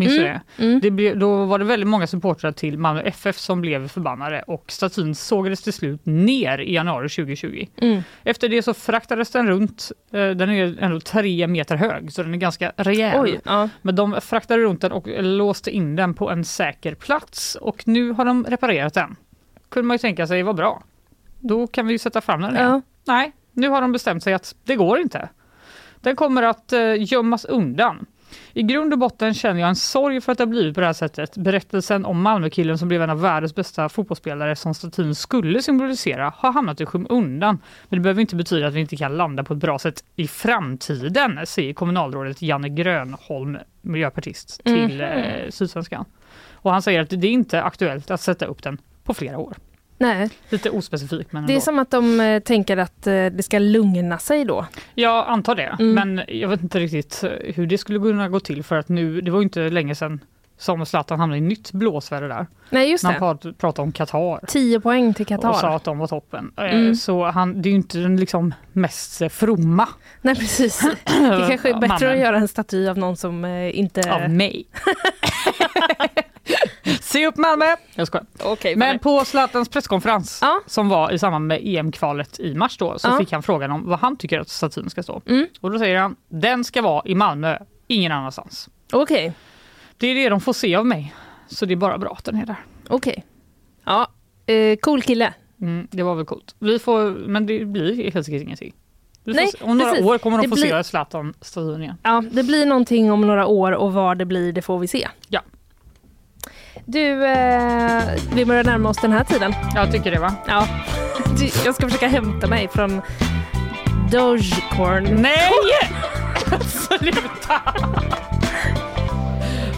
[0.00, 0.40] minns du Mm.
[0.56, 0.64] det?
[0.64, 0.80] Mm.
[0.80, 4.64] det blev, då var det väldigt många supportrar till Malmö FF som blev förbannade och
[4.68, 7.66] statyn sågades till slut ner i januari 2020.
[7.76, 8.02] Mm.
[8.24, 12.34] Efter det så fraktades den runt, eh, den är ändå tre meter hög så den
[12.34, 13.20] är ganska rejäl.
[13.20, 13.68] Oj, ja.
[13.82, 18.12] Men de fraktade runt den och låste in den på en säker plats och nu
[18.12, 19.16] har de reparerat den.
[19.68, 20.82] Kunde man ju tänka sig var bra.
[21.40, 22.70] Då kan vi ju sätta fram den igen.
[22.70, 22.82] Ja.
[23.04, 25.28] Nej, nu har de bestämt sig att det går inte.
[26.00, 28.06] Den kommer att eh, gömmas undan.
[28.52, 30.86] I grund och botten känner jag en sorg för att det har blivit på det
[30.86, 31.36] här sättet.
[31.36, 36.52] Berättelsen om Malmökillen som blev en av världens bästa fotbollsspelare som statyn skulle symbolisera har
[36.52, 37.58] hamnat i skymundan.
[37.88, 40.28] Men det behöver inte betyda att vi inte kan landa på ett bra sätt i
[40.28, 45.08] framtiden, säger kommunalrådet Janne Grönholm, miljöpartist, till eh,
[45.50, 46.04] Sydsvenskan.
[46.52, 49.56] Och han säger att det är inte aktuellt att sätta upp den på flera år.
[50.00, 51.64] Nej, Lite ospecifikt men det är ändå.
[51.64, 54.66] som att de eh, tänker att eh, det ska lugna sig då.
[54.94, 55.94] Jag antar det, Mm.
[56.14, 59.20] men jag vet inte riktigt eh, hur det skulle kunna gå till för att nu,
[59.20, 60.20] det var ju inte länge sedan
[60.58, 62.46] som Zlatan hamnade i nytt blåsväder där.
[62.70, 64.40] Nej, just När han prat- pratade om Qatar.
[64.46, 65.76] 10 poäng till Och sa Qatar.
[65.76, 66.52] att de var toppen.
[66.56, 66.94] Eh, Mm.
[66.94, 69.88] Så han, det är ju inte den liksom mest eh, fromma
[70.22, 70.80] Nej, precis.
[71.04, 74.12] Det kanske är bättre mannen att göra en staty av någon som inte...
[74.14, 74.66] av mig.
[77.12, 77.64] Se upp Malmö!
[77.94, 78.26] Jag skojar.
[78.44, 80.60] Okej, Men på Zlatans presskonferens Ja.
[80.66, 83.18] som var i samband med EM-kvalet i mars då, så Ja.
[83.18, 85.22] fick han frågan om vad han tycker att statyn ska stå.
[85.26, 85.46] Mm.
[85.60, 88.68] Och då säger han, den ska vara i Malmö, ingen annanstans.
[88.92, 89.32] Okej,
[89.96, 91.14] Det är det de får se av mig.
[91.48, 92.56] Så det är bara bra att den är där.
[92.88, 93.24] okej.
[93.84, 94.06] Ja,
[94.46, 95.34] eh, cool kille.
[95.60, 96.54] Mm, det var väl coolt.
[96.58, 98.74] Vi får, men det blir helt enkelt ingenting.
[99.24, 99.50] Nej.
[99.60, 100.06] Om några precis.
[100.06, 101.96] år kommer de Det få blir- se Zlatan-statyn igen.
[102.02, 105.08] Ja, det blir någonting om några år och vad det blir det får vi se.
[105.28, 105.40] Ja.
[106.92, 108.02] Du, eh,
[108.34, 109.54] vi börjar närma oss den här tiden.
[109.74, 110.34] Jag tycker det va?
[110.46, 110.66] Ja.
[111.38, 113.02] Du, jag ska försöka hämta mig från
[114.10, 115.04] Dogecorn.
[115.04, 115.50] Nej!
[116.60, 117.62] Sluta!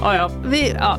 [0.01, 0.31] ja, ja.
[0.45, 0.99] Vi, ja.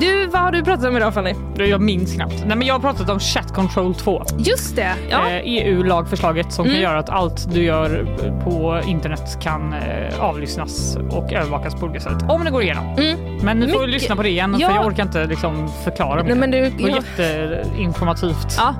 [0.00, 1.34] Du, vad har du pratat om idag Fanny?
[1.56, 2.34] Jag minns knappt.
[2.46, 4.22] Nej, men jag har pratat om Chat Control 2.
[4.38, 4.92] Just det.
[5.10, 5.30] Ja.
[5.30, 6.74] Eh, EU-lagförslaget som Mm.
[6.74, 8.06] kan göra att allt du gör
[8.44, 12.22] på internet kan eh, avlyssnas och övervakas på olika sätt.
[12.28, 12.84] Om det går igenom.
[12.98, 13.18] Mm.
[13.42, 13.94] Men ni får Mycket.
[13.94, 14.68] lyssna på det igen Ja.
[14.68, 16.28] för jag orkar inte liksom förklara mer.
[16.30, 16.96] Nej, men du, Det var ja.
[16.96, 18.74] jätteinformativt Ja.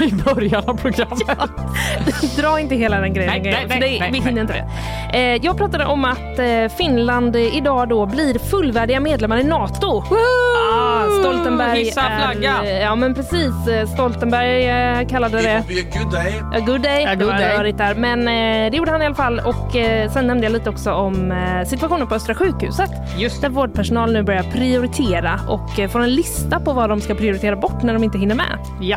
[0.00, 1.18] i början av programmet.
[2.36, 3.32] Dra inte hela den grejen.
[3.32, 4.28] Nej, nej, nej, det, nej, vi nej.
[4.28, 4.52] hinner inte
[5.12, 5.18] det.
[5.18, 10.04] Eh, jag pratade om att Finland idag då blir fullvärdiga medlemmar i NATO.
[10.72, 12.56] Ah, Stoltenberg Hissa flagga.
[12.64, 12.80] är...
[12.80, 13.52] Ja men precis.
[13.94, 15.62] Stoltenberg eh, kallade det a
[15.98, 16.34] good day.
[16.54, 17.04] A good day.
[17.04, 17.58] A det good var day.
[17.58, 17.94] rörigt där.
[17.94, 19.40] Men eh, det gjorde han i alla fall.
[19.44, 21.34] Och eh, sen nämnde jag lite också om
[21.66, 22.90] situationen på Östra sjukhuset.
[23.18, 27.56] Just Där vårdpersonal nu börjar prioritera och får en lista på vad de ska prioritera
[27.56, 28.58] bort när de inte hinner med.
[28.80, 28.96] Ja.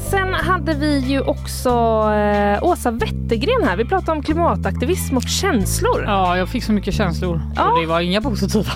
[0.00, 1.70] Sen hade vi ju också
[2.62, 3.76] Åsa Wettergren här.
[3.76, 6.04] Vi pratade om klimataktivism och känslor.
[6.06, 7.70] ja, jag fick så mycket känslor Ja.
[7.72, 8.70] och det var inga positiva.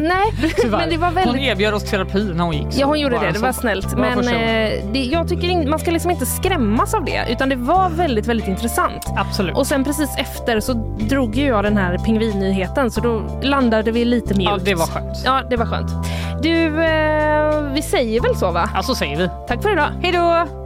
[0.00, 0.32] Nej,
[0.64, 0.78] Tyvärr.
[0.78, 1.42] men det var Hon väldigt...
[1.42, 2.66] erbjöd oss terapi när hon gick.
[2.70, 3.98] Ja hon gjorde det, det var snällt.
[3.98, 7.56] Men eh, det, jag tycker in, man ska liksom inte skrämmas av det utan det
[7.56, 9.06] var väldigt, väldigt intressant.
[9.16, 9.56] Absolut.
[9.56, 14.04] Och sen precis efter så drog ju jag den här pingvinnyheten så då landade vi
[14.04, 14.50] lite mjukt.
[14.50, 15.18] ja, det var skönt.
[15.24, 15.90] Ja, det var skönt.
[16.42, 18.70] Du, eh, vi säger väl så va?
[18.74, 19.28] Ja, så säger vi.
[19.48, 19.88] Tack för idag.
[20.02, 20.63] Hej då!